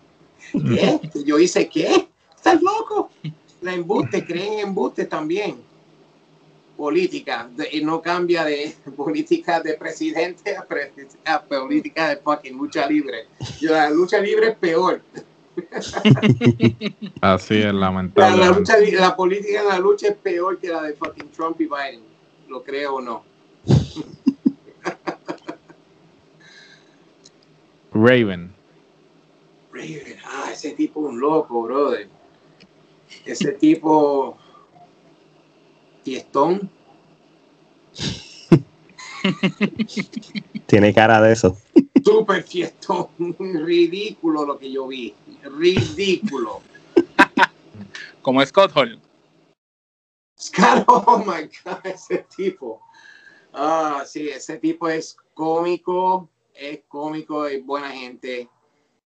¿Qué? 0.53 1.01
Yo 1.25 1.39
hice 1.39 1.69
qué? 1.69 2.09
¿Estás 2.35 2.63
loco? 2.63 3.11
La 3.61 3.75
embuste, 3.75 4.25
creen 4.25 4.55
en 4.55 4.59
embuste 4.69 5.05
también. 5.05 5.57
Política, 6.77 7.51
y 7.73 7.81
no 7.83 8.01
cambia 8.01 8.45
de 8.45 8.73
política 8.97 9.61
de 9.61 9.75
presidente 9.75 10.57
a, 11.25 11.43
política 11.43 12.11
de 12.11 12.17
fucking 12.19 12.57
lucha 12.57 12.87
libre. 12.87 13.27
Yo, 13.61 13.73
la 13.73 13.91
lucha 13.91 14.21
libre 14.21 14.51
es 14.51 14.57
peor. 14.57 15.03
Así 17.21 17.57
es, 17.57 17.75
lamentable. 17.75 18.39
La, 18.39 19.01
la, 19.01 19.17
política 19.17 19.63
de 19.63 19.69
la 19.69 19.79
lucha 19.81 20.09
es 20.09 20.15
peor 20.15 20.59
que 20.59 20.69
la 20.69 20.83
de 20.83 20.93
fucking 20.93 21.31
Trump 21.31 21.61
y 21.61 21.65
Biden. 21.65 22.03
Lo 22.49 22.63
creo 22.63 22.95
o 22.95 23.01
no. 23.01 23.25
Raven. 27.93 28.53
Raven, 29.73 30.17
ah, 30.25 30.51
ese 30.53 30.73
tipo 30.73 31.01
es 31.01 31.13
un 31.13 31.21
loco, 31.21 31.63
brother. 31.63 32.09
Ese 33.25 33.53
tipo. 33.53 34.37
Tiestón. 36.03 36.71
Tiene 40.67 40.95
cara 40.95 41.21
de 41.21 41.33
eso. 41.33 41.57
Súper 42.05 42.43
fiestón. 42.43 43.09
Ridículo 43.39 44.45
lo 44.45 44.59
que 44.59 44.71
yo 44.71 44.89
vi. 44.89 45.15
Ridículo. 45.43 46.61
Como 48.23 48.45
Scott 48.45 48.73
Hall. 48.75 49.01
Scott, 50.39 50.85
oh 50.87 51.25
my 51.27 51.49
God, 51.65 51.85
ese 51.85 52.25
tipo. 52.37 52.81
Ah, 53.53 54.05
sí, 54.07 54.29
ese 54.29 54.59
tipo 54.59 54.89
es 54.89 55.17
cómico, 55.35 56.29
es 56.59 56.81
cómico, 56.89 57.47
es 57.47 57.65
buena 57.65 57.91
gente 57.91 58.49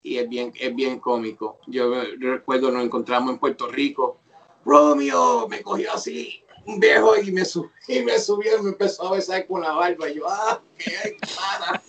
y 0.02 0.18
es 0.18 0.28
bien, 0.28 0.52
es 0.58 0.74
bien 0.74 0.98
cómico. 0.98 1.58
Yo 1.66 1.90
recuerdo, 2.18 2.70
nos 2.70 2.84
encontramos 2.84 3.32
en 3.32 3.38
Puerto 3.38 3.68
Rico. 3.68 4.20
Romeo 4.64 5.46
me 5.48 5.62
cogió 5.62 5.92
así, 5.92 6.42
un 6.64 6.80
viejo, 6.80 7.16
y 7.16 7.30
me, 7.30 7.44
subió, 7.44 7.70
y 7.88 8.02
me 8.02 8.18
subió 8.18 8.58
y 8.58 8.62
me 8.62 8.70
empezó 8.70 9.08
a 9.08 9.12
besar 9.12 9.46
con 9.46 9.62
la 9.62 9.72
barba. 9.72 10.10
Y 10.10 10.16
yo, 10.16 10.28
ah, 10.28 10.60
qué 10.76 11.16
para. 11.36 11.82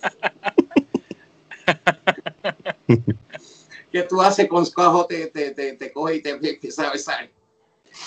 ¿Qué 3.90 4.02
tú 4.02 4.20
haces 4.20 4.48
con 4.48 4.64
Scojo? 4.64 5.06
Te, 5.06 5.28
te, 5.28 5.50
te, 5.52 5.72
te 5.72 5.92
coge 5.92 6.16
y 6.16 6.22
te 6.22 6.30
empieza 6.30 6.88
a 6.88 6.92
besar. 6.92 7.28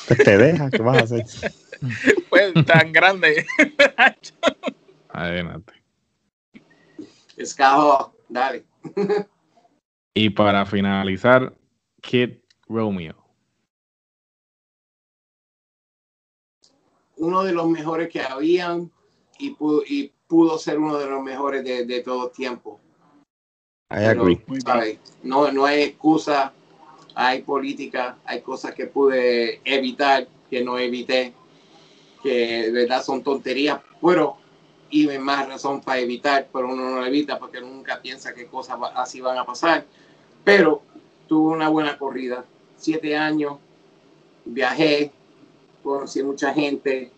Pues 0.08 0.24
te 0.24 0.38
deja, 0.38 0.70
¿qué 0.70 0.82
vas 0.82 0.97
a 0.97 1.04
hacer? 1.04 1.26
Pues 2.30 2.54
tan 2.66 2.93
grande. 2.93 3.45
Adelante. 5.10 5.81
Escajo, 7.42 8.14
dale. 8.30 8.66
Y 10.14 10.30
para 10.30 10.66
finalizar, 10.66 11.56
Kid 12.02 12.39
Romeo. 12.68 13.16
Uno 17.18 17.44
de 17.44 17.54
los 17.54 17.70
mejores 17.70 18.10
que 18.10 18.22
habían 18.22 18.92
y 19.38 19.52
pudo, 19.52 19.84
y 19.88 20.12
pudo 20.28 20.58
ser 20.58 20.80
uno 20.80 20.98
de 20.98 21.08
los 21.08 21.24
mejores 21.24 21.64
de, 21.64 21.86
de 21.86 22.02
todo 22.02 22.30
tiempo. 22.30 22.80
I 23.89 24.06
agree. 24.06 24.42
¿sabes? 24.66 25.00
No, 25.22 25.52
no 25.52 25.66
hay 25.66 25.84
excusa, 25.84 26.54
hay 27.16 27.42
política, 27.42 28.18
hay 28.26 28.42
cosas 28.42 28.74
que 28.74 28.88
pude 28.88 29.62
evitar, 29.66 30.28
que 30.50 30.64
no 30.64 30.78
evité, 30.78 31.34
que 32.24 32.64
de 32.64 32.72
verdad 32.72 33.04
son 33.04 33.24
tonterías, 33.24 33.82
pero 34.02 34.38
y 34.92 35.08
más 35.18 35.48
razón 35.48 35.82
para 35.82 36.00
evitar, 36.00 36.48
pero 36.52 36.70
uno 36.72 36.89
no 36.89 37.00
lo 37.00 37.06
evita 37.06 37.39
porque 37.39 37.62
nunca 37.62 38.02
piensa 38.02 38.34
que 38.34 38.46
cosas 38.46 38.78
así 38.96 39.22
van 39.22 39.38
a 39.38 39.46
pasar. 39.46 39.86
Pero 40.44 40.82
tuve 41.28 41.54
una 41.54 41.70
buena 41.70 41.98
corrida, 41.98 42.46
siete 42.76 43.16
años, 43.16 43.58
viajé, 44.46 45.12
conocí 45.82 46.22
mucha 46.22 46.54
gente, 46.54 47.12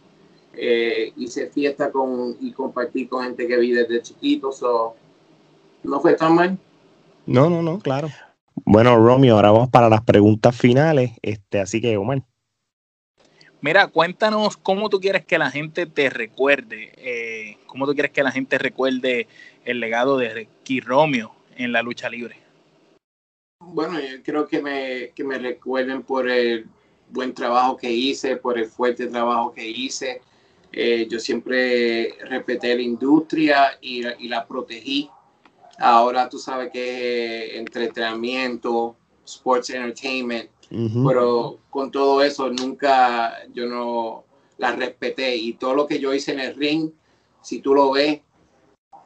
eh, 0.54 1.12
hice 1.18 1.48
fiesta 1.48 1.92
con, 1.92 2.38
y 2.40 2.52
compartí 2.52 3.08
con 3.08 3.24
gente 3.24 3.48
que 3.48 3.58
vi 3.58 3.72
desde 3.72 4.02
chiquito, 4.02 4.52
so, 4.52 4.96
no 5.84 6.00
fue 6.00 6.14
tan 6.14 6.36
mal. 6.36 6.58
No, 7.26 7.50
no, 7.50 7.62
no, 7.62 7.80
claro. 7.80 8.10
Bueno, 8.66 8.96
Romeo, 8.98 9.36
ahora 9.36 9.52
vamos 9.52 9.70
para 9.70 9.90
las 9.90 10.04
preguntas 10.04 10.56
finales. 10.56 11.12
Este, 11.22 11.60
así 11.60 11.82
que, 11.82 11.98
Omar. 11.98 12.24
Mira, 13.64 13.88
cuéntanos 13.88 14.58
cómo 14.58 14.90
tú 14.90 15.00
quieres 15.00 15.26
que 15.26 15.38
la 15.38 15.50
gente 15.50 15.86
te 15.86 16.10
recuerde, 16.10 16.92
eh, 16.98 17.58
cómo 17.66 17.86
tú 17.88 17.94
quieres 17.94 18.12
que 18.12 18.22
la 18.22 18.34
gente 18.34 18.58
recuerde 18.58 19.26
el 19.64 19.80
legado 19.80 20.18
de 20.18 20.50
Kid 20.64 20.84
Romeo 20.84 21.34
en 21.56 21.72
la 21.72 21.82
lucha 21.82 22.10
libre. 22.10 22.36
Bueno, 23.62 24.02
yo 24.02 24.22
creo 24.22 24.46
que 24.50 24.62
me, 24.62 25.12
que 25.16 25.24
me 25.24 25.38
recuerden 25.38 26.04
por 26.04 26.30
el 26.30 26.68
buen 27.08 27.34
trabajo 27.34 27.78
que 27.78 27.90
hice, 27.90 28.36
por 28.36 28.60
el 28.60 28.66
fuerte 28.66 29.08
trabajo 29.08 29.54
que 29.54 29.66
hice. 29.66 30.20
Eh, 30.74 31.08
yo 31.10 31.18
siempre 31.18 32.18
respeté 32.26 32.76
la 32.76 32.82
industria 32.82 33.78
y, 33.80 34.06
y 34.06 34.28
la 34.28 34.46
protegí. 34.46 35.10
Ahora 35.80 36.28
tú 36.28 36.38
sabes 36.38 36.70
que 36.70 37.46
es 37.46 37.60
entretenimiento, 37.60 38.98
sports 39.24 39.70
entertainment, 39.70 40.50
Ujú. 40.72 41.08
pero 41.08 41.60
con 41.70 41.92
todo 41.92 42.24
eso 42.24 42.50
nunca 42.50 43.34
yo 43.54 43.66
no 43.68 44.24
la 44.58 44.72
respeté 44.76 45.36
y 45.36 45.54
todo 45.54 45.74
lo 45.76 45.86
que 45.88 46.00
yo 46.00 46.14
hice 46.14 46.32
en 46.32 46.40
el 46.40 46.56
ring, 46.56 46.92
si 47.42 47.60
tú 47.60 47.74
lo 47.74 47.92
ves, 47.92 48.22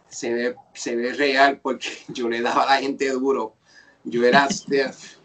se 0.10 0.34
ve, 0.34 0.55
se 0.74 0.95
ve 0.95 1.14
real 1.14 1.60
porque 1.62 1.88
yo 2.10 2.30
le 2.30 2.41
daba 2.41 2.64
a 2.64 2.76
la 2.76 2.82
gente 2.82 3.10
duro. 3.12 3.53
Yo 4.03 4.24
era 4.24 4.49
stiff, 4.49 5.18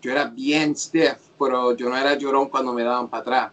yo 0.00 0.12
era 0.12 0.26
bien 0.26 0.76
stiff, 0.76 1.16
pero 1.38 1.74
yo 1.76 1.88
no 1.88 1.96
era 1.96 2.14
llorón 2.14 2.48
cuando 2.48 2.72
me 2.72 2.84
daban 2.84 3.08
para 3.08 3.20
atrás. 3.22 3.52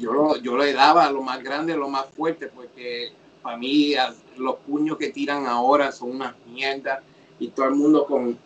Yo, 0.00 0.12
lo- 0.12 0.36
yo 0.36 0.56
le 0.56 0.72
daba 0.72 1.10
lo 1.10 1.22
más 1.22 1.42
grande, 1.42 1.76
lo 1.76 1.88
más 1.88 2.06
fuerte, 2.06 2.48
porque 2.48 3.12
para 3.42 3.56
mí 3.56 3.94
los 4.36 4.56
puños 4.56 4.96
que 4.98 5.10
tiran 5.10 5.46
ahora 5.46 5.92
son 5.92 6.10
una 6.10 6.36
mierda 6.46 7.02
y 7.38 7.48
todo 7.48 7.66
el 7.66 7.74
mundo 7.74 8.06
con 8.06 8.38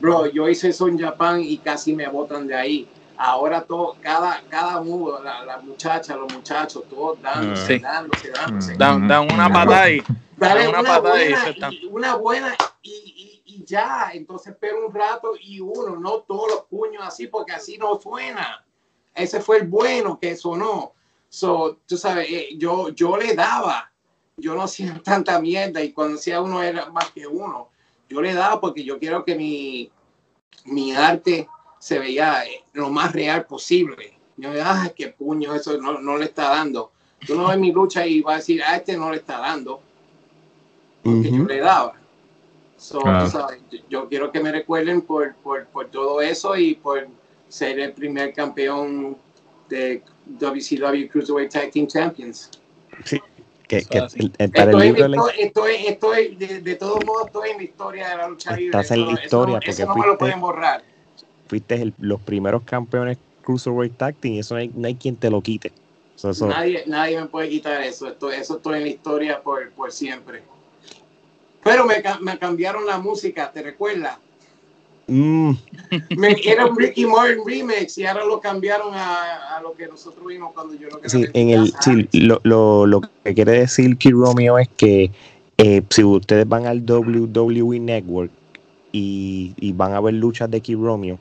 Bro, 0.00 0.26
yo 0.26 0.48
hice 0.48 0.68
eso 0.68 0.88
en 0.88 0.98
Japón 0.98 1.40
y 1.42 1.58
casi 1.58 1.94
me 1.94 2.08
botan 2.08 2.46
de 2.46 2.54
ahí. 2.54 2.88
Ahora 3.18 3.62
todo, 3.64 3.96
cada, 4.00 4.42
cada 4.48 4.80
uno, 4.80 5.22
la, 5.22 5.42
la 5.44 5.58
muchacha, 5.62 6.14
los 6.16 6.30
muchachos, 6.32 6.84
todos 6.88 7.20
dándose, 7.22 7.76
Sí. 7.76 7.78
dándose, 7.80 8.30
dándose. 8.30 8.74
Dan, 8.76 9.08
dan 9.08 9.32
una 9.32 9.50
patada 9.50 9.90
y 9.90 10.02
dan 10.36 10.68
una, 10.68 10.80
una 10.80 10.88
patada 10.88 11.22
y 11.24 11.28
buena, 11.28 11.44
se 11.44 11.50
están. 11.50 11.72
y, 11.72 11.86
una 11.86 12.14
buena 12.16 12.54
y, 12.82 12.90
y- 12.90 13.42
y 13.54 13.64
ya. 13.64 14.10
Entonces 14.12 14.52
espera 14.52 14.74
un 14.86 14.92
rato 14.94 15.32
y 15.40 15.60
uno, 15.60 15.96
no 15.96 16.18
todos 16.20 16.50
los 16.50 16.62
puños 16.64 17.02
así, 17.06 17.26
porque 17.26 17.52
así 17.52 17.78
no 17.78 17.98
suena. 17.98 18.62
Ese 19.14 19.40
fue 19.40 19.58
el 19.58 19.66
bueno 19.66 20.18
que 20.20 20.36
sonó. 20.36 20.92
So, 21.30 21.78
tú 21.86 21.96
sabes, 21.96 22.28
eh, 22.30 22.48
yo, 22.58 22.90
yo 22.90 23.16
le 23.16 23.34
daba, 23.34 23.90
yo 24.36 24.54
no 24.54 24.62
hacía 24.64 25.00
tanta 25.02 25.40
mierda 25.40 25.82
y 25.82 25.92
cuando 25.92 26.16
hacía 26.16 26.42
uno 26.42 26.62
era 26.62 26.90
más 26.90 27.10
que 27.12 27.26
uno. 27.26 27.70
Yo 28.08 28.20
le 28.20 28.34
daba 28.34 28.60
porque 28.60 28.84
yo 28.84 28.98
quiero 28.98 29.24
que 29.24 29.34
mi, 29.34 29.90
mi 30.64 30.92
arte 30.92 31.48
se 31.78 31.98
veía 31.98 32.44
eh, 32.44 32.64
lo 32.72 32.90
más 32.90 33.12
real 33.12 33.46
posible. 33.46 34.18
Yo, 34.36 34.50
ay, 34.62 34.90
qué 34.94 35.08
puño, 35.08 35.54
eso 35.54 35.78
no, 35.80 36.00
no 36.00 36.16
le 36.16 36.26
está 36.26 36.50
dando. 36.50 36.92
Tú 37.26 37.34
no 37.34 37.48
ves 37.48 37.58
mi 37.58 37.72
lucha 37.72 38.06
y 38.06 38.20
vas 38.20 38.34
a 38.34 38.36
decir, 38.38 38.62
a 38.62 38.76
este 38.76 38.96
no 38.96 39.10
le 39.10 39.16
está 39.18 39.38
dando 39.38 39.80
porque 41.02 41.30
yo 41.30 41.44
le 41.44 41.60
daba. 41.60 41.94
So, 42.76 42.98
Claro. 43.00 43.24
tú 43.24 43.30
sabes, 43.30 43.60
yo, 43.70 43.78
yo 43.88 44.08
quiero 44.08 44.30
que 44.30 44.40
me 44.40 44.52
recuerden 44.52 45.00
por, 45.00 45.34
por, 45.36 45.66
por 45.66 45.86
todo 45.88 46.20
eso 46.20 46.56
y 46.56 46.74
por 46.74 47.06
ser 47.48 47.78
el 47.78 47.92
primer 47.92 48.34
campeón 48.34 49.16
de 49.68 50.02
WCW 50.26 51.08
Cruiserweight 51.10 51.50
Tag 51.50 51.70
Team 51.70 51.86
Champions. 51.86 52.50
Que, 53.68 53.84
que 53.84 53.98
el- 53.98 54.32
el- 54.38 54.50
para 54.52 54.62
el 54.62 54.68
Estoy, 54.70 54.86
libro 54.86 55.02
de 55.02 55.08
la- 55.08 55.16
estoy, 55.16 55.34
estoy, 55.44 55.74
estoy- 55.86 56.34
de, 56.36 56.60
de 56.60 56.74
todos 56.76 57.04
modos, 57.04 57.26
estoy 57.26 57.50
en 57.50 57.56
la 57.56 57.62
historia 57.64 58.08
de 58.10 58.16
la 58.16 58.28
lucha 58.28 58.52
libre. 58.52 58.66
Estás 58.66 58.90
en 58.92 59.06
la 59.06 59.12
eso 59.14 59.22
historia, 59.24 59.54
porque 59.56 59.70
eso 59.70 59.86
no 59.86 59.94
me 59.94 60.00
lo 60.00 60.04
fuiste- 60.04 60.18
pueden 60.18 60.40
borrar. 60.40 60.84
fuiste 61.48 61.74
el- 61.82 61.94
los 61.98 62.20
primeros 62.20 62.62
campeones 62.62 63.18
Cruiserweight 63.42 63.96
Tag 63.96 64.14
Team 64.16 64.34
y 64.34 64.38
eso 64.40 64.54
no 64.54 64.60
hay, 64.60 64.70
no 64.74 64.86
hay 64.86 64.94
quien 64.94 65.16
te 65.16 65.30
lo 65.30 65.40
quite. 65.42 65.72
Eso- 66.16 66.46
Nadie, 66.46 66.84
nadie 66.86 67.20
me 67.20 67.26
puede 67.26 67.48
quitar 67.48 67.82
eso. 67.82 68.08
Estoy, 68.08 68.36
eso 68.36 68.56
estoy 68.56 68.76
en 68.78 68.82
la 68.82 68.88
historia 68.88 69.42
por, 69.42 69.70
por 69.72 69.90
siempre. 69.92 70.42
Pero 71.62 71.84
me, 71.84 72.02
me 72.20 72.38
cambiaron 72.38 72.86
la 72.86 72.98
música, 72.98 73.50
¿te 73.52 73.62
recuerdas? 73.62 74.18
Mm, 75.08 75.52
Me- 76.16 76.36
era 76.44 76.66
un 76.66 76.76
Ricky 76.76 77.06
Martin 77.06 77.42
remix 77.46 77.96
y 77.98 78.04
ahora 78.06 78.24
lo 78.24 78.40
cambiaron 78.40 78.92
a, 78.92 79.56
a 79.56 79.62
lo 79.62 79.72
que 79.74 79.86
nosotros 79.86 80.26
vimos 80.26 80.52
cuando 80.52 80.74
yo 80.74 80.88
lo 80.88 81.00
sí, 81.08 81.22
grabé 81.22 81.30
en 81.40 81.50
el, 81.50 81.72
sí, 81.80 82.08
lo, 82.20 82.40
lo, 82.42 82.86
lo 82.86 83.02
que 83.22 83.34
quiere 83.34 83.52
decir 83.52 83.96
Kid 83.96 84.12
Romeo 84.14 84.58
es 84.58 84.68
que 84.76 85.12
eh, 85.58 85.82
si 85.90 86.02
ustedes 86.02 86.48
van 86.48 86.66
al 86.66 86.84
WWE 86.84 87.78
Network 87.78 88.30
y, 88.92 89.54
y 89.58 89.72
van 89.72 89.92
a 89.92 90.00
ver 90.00 90.14
luchas 90.14 90.50
de 90.50 90.60
Kid 90.60 90.78
Romeo, 90.78 91.18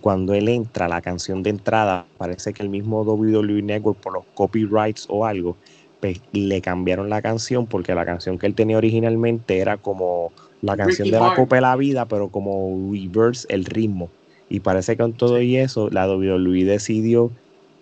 cuando 0.00 0.34
él 0.34 0.48
entra, 0.48 0.88
la 0.88 1.00
canción 1.00 1.42
de 1.42 1.50
entrada, 1.50 2.06
parece 2.16 2.52
que 2.52 2.62
el 2.62 2.68
mismo 2.68 3.02
WWE 3.02 3.62
Network 3.62 3.98
por 3.98 4.14
los 4.14 4.24
copyrights 4.34 5.06
o 5.08 5.26
algo, 5.26 5.56
pues 6.00 6.20
le 6.32 6.60
cambiaron 6.60 7.10
la 7.10 7.20
canción 7.22 7.66
porque 7.66 7.94
la 7.94 8.04
canción 8.04 8.38
que 8.38 8.46
él 8.46 8.54
tenía 8.54 8.78
originalmente 8.78 9.58
era 9.58 9.76
como 9.76 10.32
la 10.64 10.76
canción 10.76 11.06
Ricky 11.06 11.10
de 11.10 11.18
la 11.18 11.26
Martin. 11.26 11.44
Copa 11.44 11.56
de 11.56 11.62
la 11.62 11.76
Vida, 11.76 12.06
pero 12.06 12.28
como 12.28 12.90
reverse 12.92 13.46
el 13.50 13.64
ritmo. 13.64 14.08
Y 14.48 14.60
parece 14.60 14.92
que 14.96 15.02
con 15.02 15.12
todo 15.12 15.40
y 15.40 15.56
eso, 15.56 15.88
la 15.90 16.06
WWE 16.08 16.64
decidió 16.64 17.30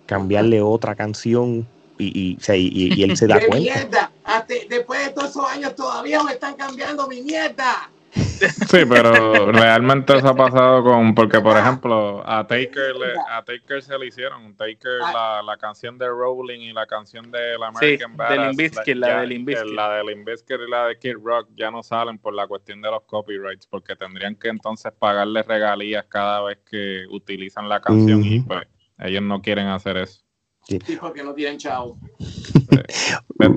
cambiarle 0.07 0.61
otra 0.62 0.95
canción 0.95 1.66
y, 1.99 2.37
y, 2.39 2.39
y- 2.55 3.03
él 3.03 3.16
se 3.16 3.26
da 3.28 3.39
¡Qué 3.39 3.47
cuenta. 3.47 3.74
mierda! 3.74 4.12
Hasta 4.24 4.55
después 4.68 5.05
de 5.07 5.12
todos 5.12 5.30
esos 5.30 5.45
años 5.49 5.74
todavía 5.74 6.22
me 6.22 6.33
están 6.33 6.55
cambiando 6.55 7.07
mi 7.09 7.22
mierda. 7.22 7.91
Sí, 8.15 8.79
pero 8.89 9.51
realmente 9.53 10.17
eso 10.17 10.29
ha 10.29 10.35
pasado 10.37 10.83
con, 10.85 11.15
porque 11.15 11.41
por 11.41 11.57
ejemplo, 11.57 12.23
a 12.27 12.47
Taker, 12.47 12.95
le- 12.97 13.15
a 13.31 13.43
Taker 13.43 13.83
se 13.83 13.99
le 13.99 14.07
hicieron, 14.09 14.55
Taker, 14.55 14.99
la, 15.15 15.43
la 15.43 15.57
canción 15.57 15.97
de 15.97 16.09
Rolling 16.09 16.61
y 16.61 16.73
la 16.73 16.85
canción 16.87 17.31
de 17.31 17.57
la 17.59 17.69
American 17.69 18.11
Sí, 18.13 18.17
Badass, 18.19 18.57
de 18.85 18.95
la 18.97 19.09
ya- 19.09 19.21
de 19.23 19.39
Bizkit. 19.39 19.73
la 19.75 19.91
de 19.95 20.15
Bizkit 20.27 20.57
y 20.67 20.71
la 20.71 20.87
de 20.89 20.99
Kid 20.99 21.15
Rock 21.25 21.49
ya 21.57 21.71
no 21.71 21.83
salen 21.83 22.19
por 22.19 22.35
la 22.35 22.47
cuestión 22.47 22.83
de 22.83 22.91
los 22.91 23.03
copyrights, 23.05 23.67
porque 23.67 23.97
tendrían 23.97 24.35
que 24.37 24.49
entonces 24.49 24.93
pagarle 24.99 25.43
regalías 25.43 26.05
cada 26.09 26.43
vez 26.43 26.59
que 26.71 27.05
utilizan 27.11 27.69
la 27.69 27.81
canción 27.81 28.23
y 28.25 28.41
pues 28.41 28.63
ellos 28.99 29.23
no 29.23 29.41
quieren 29.41 29.69
hacer 29.69 29.97
eso. 29.97 30.23
Sí, 30.65 30.79
porque 31.01 31.23
no 31.25 31.33
tienen 31.35 31.59
chavo. 31.59 31.99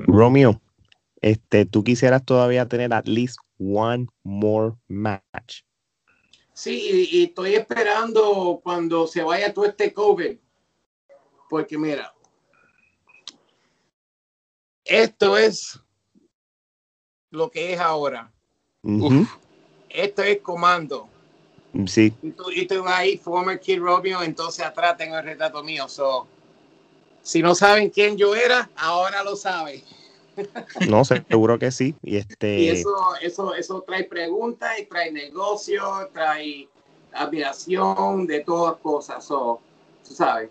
Romeo, 0.06 0.60
este, 1.20 1.66
tú 1.66 1.84
quisieras 1.84 2.24
todavía 2.24 2.66
tener 2.66 2.92
at 2.94 3.06
least 3.06 3.38
one 3.58 4.06
more 4.22 4.74
match. 4.88 5.62
Sí, 6.52 7.08
y, 7.12 7.24
estoy 7.24 7.54
esperando 7.54 8.60
cuando 8.62 9.06
se 9.06 9.22
vaya 9.22 9.52
todo 9.52 9.66
este 9.66 9.92
COVID. 9.92 10.38
Porque 11.50 11.76
mira, 11.76 12.14
esto 14.84 15.36
es 15.36 15.78
lo 17.30 17.50
que 17.50 17.74
es 17.74 17.80
ahora. 17.80 18.32
Esto 19.90 20.22
es 20.22 20.40
comando. 20.40 21.08
Sí. 21.86 22.14
Y 22.22 22.30
tú, 22.30 22.50
y 22.50 22.66
tú 22.66 22.82
ahí, 22.86 23.18
former 23.18 23.60
Kid 23.60 23.80
Romeo, 23.80 24.22
entonces 24.22 24.64
atrás 24.64 24.96
tengo 24.96 25.18
el 25.18 25.24
retrato 25.24 25.62
mío. 25.62 25.88
So, 25.88 26.26
si 27.22 27.42
no 27.42 27.54
saben 27.54 27.90
quién 27.90 28.16
yo 28.16 28.34
era, 28.34 28.70
ahora 28.76 29.22
lo 29.22 29.36
saben. 29.36 29.82
No, 30.88 31.04
seguro 31.04 31.58
que 31.58 31.70
sí. 31.70 31.94
Y, 32.02 32.16
este... 32.16 32.58
y 32.58 32.68
eso, 32.68 32.94
eso, 33.20 33.54
eso 33.54 33.82
trae 33.86 34.04
preguntas, 34.04 34.78
y 34.78 34.86
trae 34.86 35.10
negocio, 35.12 35.82
trae 36.12 36.68
admiración, 37.12 38.26
de 38.26 38.40
todas 38.40 38.76
cosas. 38.76 39.24
So, 39.24 39.60
tú 40.06 40.14
sabes. 40.14 40.50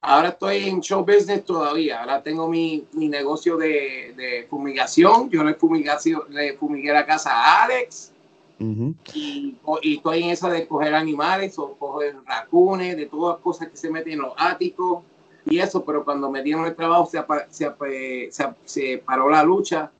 Ahora 0.00 0.28
estoy 0.28 0.68
en 0.68 0.82
show 0.82 1.02
business 1.02 1.44
todavía. 1.44 2.00
Ahora 2.00 2.22
tengo 2.22 2.46
mi, 2.46 2.86
mi 2.92 3.08
negocio 3.08 3.56
de, 3.56 4.12
de, 4.14 4.46
fumigación. 4.50 5.30
Yo 5.30 5.42
le, 5.42 5.54
fumigación, 5.54 6.22
le 6.28 6.54
fumigué 6.54 6.92
la 6.92 7.06
casa 7.06 7.30
a 7.32 7.64
Alex. 7.64 8.12
y, 8.58 9.56
y, 9.82 9.96
estoy 9.96 10.22
en 10.24 10.30
esa 10.30 10.50
de 10.50 10.66
coger 10.66 10.94
animales 10.94 11.58
o 11.58 11.74
coger 11.74 12.16
racunes, 12.26 12.96
de 12.96 13.06
todas 13.06 13.36
las 13.36 13.42
cosas 13.42 13.68
que 13.68 13.76
se 13.76 13.90
meten 13.90 14.14
en 14.14 14.18
los 14.20 14.34
áticos 14.36 15.02
y 15.46 15.58
eso, 15.58 15.84
pero 15.84 16.04
cuando 16.04 16.30
me 16.30 16.42
dieron 16.42 16.64
el 16.64 16.74
trabajo 16.74 17.06
se, 17.06 17.22
se, 17.50 18.54
se, 18.64 18.98
paró 18.98 19.28
la 19.28 19.42
lucha. 19.42 19.90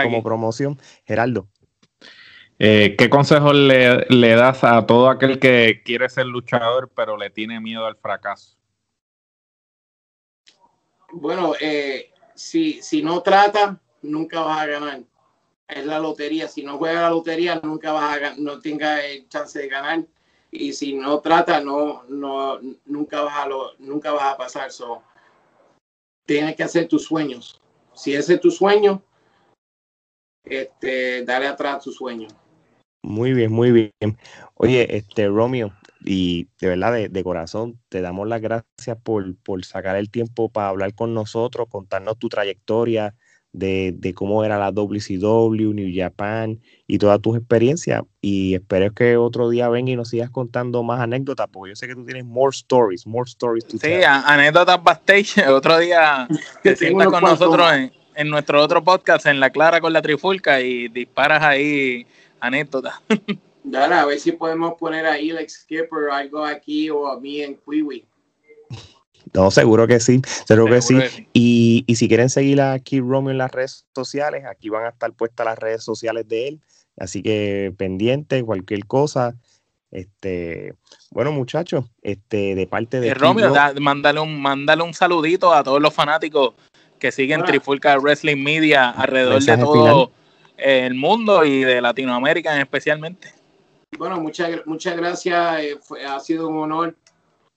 como 0.04 0.22
promoción. 0.22 0.80
Geraldo. 1.06 1.48
Eh, 2.60 2.94
¿Qué 2.96 3.10
consejos 3.10 3.56
le, 3.56 4.06
le, 4.10 4.36
das 4.36 4.64
a 4.64 4.86
todo 4.86 5.10
aquel 5.10 5.40
que 5.40 5.82
quiere 5.84 6.08
ser 6.10 6.28
luchador 6.28 6.92
pero 6.96 7.18
le 7.18 7.32
tiene 7.32 7.60
miedo 7.60 7.88
al 7.88 7.96
fracaso? 7.96 8.56
Bueno, 11.12 11.54
eh, 11.60 12.12
si, 12.36 12.84
si 12.84 13.02
no 13.02 13.24
trata, 13.24 13.80
nunca 14.04 14.42
vas 14.42 14.62
a 14.62 14.68
ganar 14.68 15.02
es 15.72 15.86
la 15.86 16.00
lotería. 16.00 16.48
Si 16.48 16.64
no 16.64 16.78
juega 16.78 17.02
la 17.02 17.10
lotería, 17.10 17.60
nunca 17.64 17.92
vas 17.92 18.22
a 18.22 18.36
no 18.38 18.60
tenga 18.60 19.04
el 19.06 19.28
chance 19.30 19.60
de 19.60 19.68
ganar. 19.68 20.06
Y 20.52 20.74
si 20.74 20.94
no 20.94 21.20
trata, 21.22 21.62
no, 21.62 22.04
no, 22.10 22.60
nunca 22.86 23.22
vas 23.22 23.38
a 23.38 23.48
lo, 23.48 23.78
nunca 23.80 24.12
vas 24.12 24.34
a 24.34 24.38
pasar. 24.38 24.72
So, 24.72 25.02
tienes 26.26 26.56
que 26.56 26.64
hacer 26.64 26.88
tus 26.88 27.06
sueños. 27.06 27.62
Si 27.94 28.14
ese 28.14 28.36
es 28.36 28.42
tu 28.42 28.52
sueño, 28.52 29.02
este, 30.44 31.24
dale 31.24 31.48
atrás 31.48 31.84
tu 31.84 31.92
sueño. 31.92 32.28
Muy 33.04 33.34
bien, 33.34 33.52
muy 33.52 33.72
bien. 33.72 34.18
Oye, 34.56 34.96
este 34.96 35.28
Romeo, 35.28 35.74
y 36.02 36.50
de 36.60 36.68
verdad, 36.68 36.94
de, 36.94 37.10
de, 37.10 37.24
corazón, 37.24 37.80
te 37.90 38.02
damos 38.02 38.28
las 38.28 38.42
gracias 38.42 38.98
por, 39.04 39.36
por 39.38 39.64
sacar 39.66 39.96
el 39.96 40.12
tiempo 40.12 40.50
para 40.50 40.70
hablar 40.70 40.94
con 40.94 41.14
nosotros, 41.14 41.68
contarnos 41.70 42.20
tu 42.20 42.30
trayectoria, 42.30 43.16
de, 43.54 44.14
cómo 44.16 44.44
era 44.44 44.58
la 44.58 44.72
WCW, 44.72 45.74
New 45.74 45.92
Japan 45.94 46.60
y 46.88 46.98
todas 46.98 47.22
tus 47.22 47.38
experiencias. 47.38 48.04
Y 48.22 48.56
espero 48.56 48.94
que 48.94 49.18
otro 49.18 49.50
día 49.50 49.70
venga 49.70 49.92
y 49.92 49.96
nos 49.96 50.10
sigas 50.10 50.30
contando 50.30 50.84
más 50.84 51.02
anécdotas, 51.02 51.48
porque 51.52 51.72
yo 51.72 51.76
sé 51.76 51.88
que 51.88 51.96
tú 51.96 52.06
tienes 52.06 52.26
more 52.26 52.52
stories, 52.52 53.06
more 53.06 53.30
stories. 53.30 53.66
sí, 53.68 53.94
anécdotas 54.06 54.82
backstage. 54.84 55.38
Otro 55.50 55.78
día 55.80 56.28
te 56.64 56.76
sientas 56.76 57.08
con 57.08 57.24
nosotros 57.24 57.68
en, 58.16 58.30
nuestro 58.30 58.62
otro 58.62 58.84
podcast, 58.84 59.26
en 59.26 59.40
La 59.40 59.50
Clara 59.50 59.82
con 59.82 59.94
la 59.94 60.02
Trifulca, 60.02 60.62
y 60.62 60.88
disparas 60.88 61.42
ahí 61.44 62.06
anécdotas. 62.40 62.96
Dale, 63.64 63.96
a 63.96 64.06
ver 64.06 64.20
si 64.20 64.32
podemos 64.32 64.74
poner 64.74 65.06
ahí 65.06 65.30
el 65.30 65.48
Skipper 65.48 66.10
algo 66.12 66.44
aquí 66.44 66.90
o 66.90 67.08
a 67.08 67.20
mí 67.20 67.42
en 67.42 67.56
Kiwi. 67.58 68.06
No, 69.34 69.50
seguro 69.50 69.88
que 69.88 70.00
sí, 70.00 70.22
seguro, 70.46 70.74
que, 70.74 70.82
sí. 70.82 70.98
Y, 71.34 71.96
si 71.96 72.08
quieren 72.08 72.30
seguir 72.30 72.62
a 72.62 72.78
Kid 72.80 73.02
Romeo 73.02 73.32
en 73.32 73.38
las 73.38 73.52
redes 73.52 73.86
sociales, 73.96 74.44
aquí 74.46 74.70
van 74.70 74.86
a 74.86 74.90
estar 74.90 75.12
puestas 75.14 75.46
las 75.46 75.58
redes 75.58 75.84
sociales 75.84 76.28
de 76.28 76.50
él. 76.50 76.62
Así 76.98 77.22
que 77.22 77.74
pendiente, 77.78 78.44
cualquier 78.44 78.86
cosa. 78.86 79.36
Este, 79.90 80.74
bueno, 81.12 81.32
muchachos, 81.32 81.86
este, 82.02 82.56
de 82.56 82.68
parte 82.68 83.00
de. 83.00 83.10
Eh, 83.10 83.14
Romeo, 83.14 83.54
mándale, 83.80 84.20
un, 84.20 84.42
mándale 84.42 84.84
un 84.84 84.94
saludito 84.94 85.54
a 85.54 85.64
todos 85.64 85.82
los 85.82 85.94
fanáticos 85.94 86.54
que 87.00 87.12
siguen 87.12 87.44
Trifulca 87.44 87.98
Wrestling 87.98 88.42
Media 88.42 88.90
alrededor 88.90 89.42
de 89.42 89.58
todo 89.58 90.12
el 90.58 90.94
mundo 90.94 91.44
y 91.44 91.64
de 91.64 91.82
Latinoamérica 91.82 92.60
especialmente. 92.60 93.34
Bueno, 93.98 94.20
muchas, 94.20 94.66
muchas 94.66 94.96
gracias. 94.96 95.60
Eh, 95.62 95.80
ha 96.08 96.20
sido 96.20 96.48
un 96.48 96.60
honor 96.60 96.96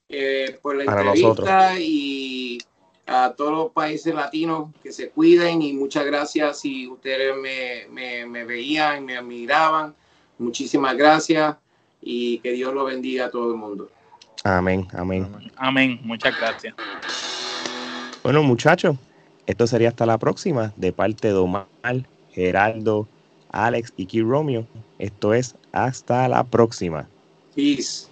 eh, 0.08 0.58
por 0.62 0.76
la 0.76 0.84
entrevista 0.84 1.78
y 1.78 2.58
a 3.06 3.34
todos 3.36 3.52
los 3.52 3.72
países 3.72 4.14
latinos 4.14 4.70
que 4.82 4.92
se 4.92 5.10
cuiden 5.10 5.62
y 5.62 5.72
muchas 5.72 6.06
gracias 6.06 6.60
si 6.60 6.86
ustedes 6.88 7.36
me, 7.36 7.86
me, 7.90 8.26
me 8.26 8.44
veían, 8.44 9.04
me 9.04 9.16
admiraban. 9.16 9.94
Muchísimas 10.38 10.96
gracias 10.96 11.56
y 12.00 12.38
que 12.38 12.52
Dios 12.52 12.74
lo 12.74 12.84
bendiga 12.84 13.26
a 13.26 13.30
todo 13.30 13.52
el 13.52 13.58
mundo. 13.58 13.90
Amén, 14.42 14.86
amén. 14.92 15.26
Amén, 15.56 16.00
muchas 16.02 16.38
gracias. 16.38 16.74
Bueno, 18.22 18.42
muchachos, 18.42 18.96
esto 19.46 19.66
sería 19.66 19.88
hasta 19.88 20.06
la 20.06 20.18
próxima 20.18 20.72
de 20.76 20.92
parte 20.92 21.28
de 21.28 21.34
Omar, 21.34 21.66
Geraldo, 22.32 23.06
Alex 23.50 23.92
y 23.96 24.06
Key 24.06 24.22
Romeo. 24.22 24.66
Esto 24.98 25.34
es 25.34 25.54
hasta 25.72 26.28
la 26.28 26.44
próxima. 26.44 27.08
Peace. 27.54 28.06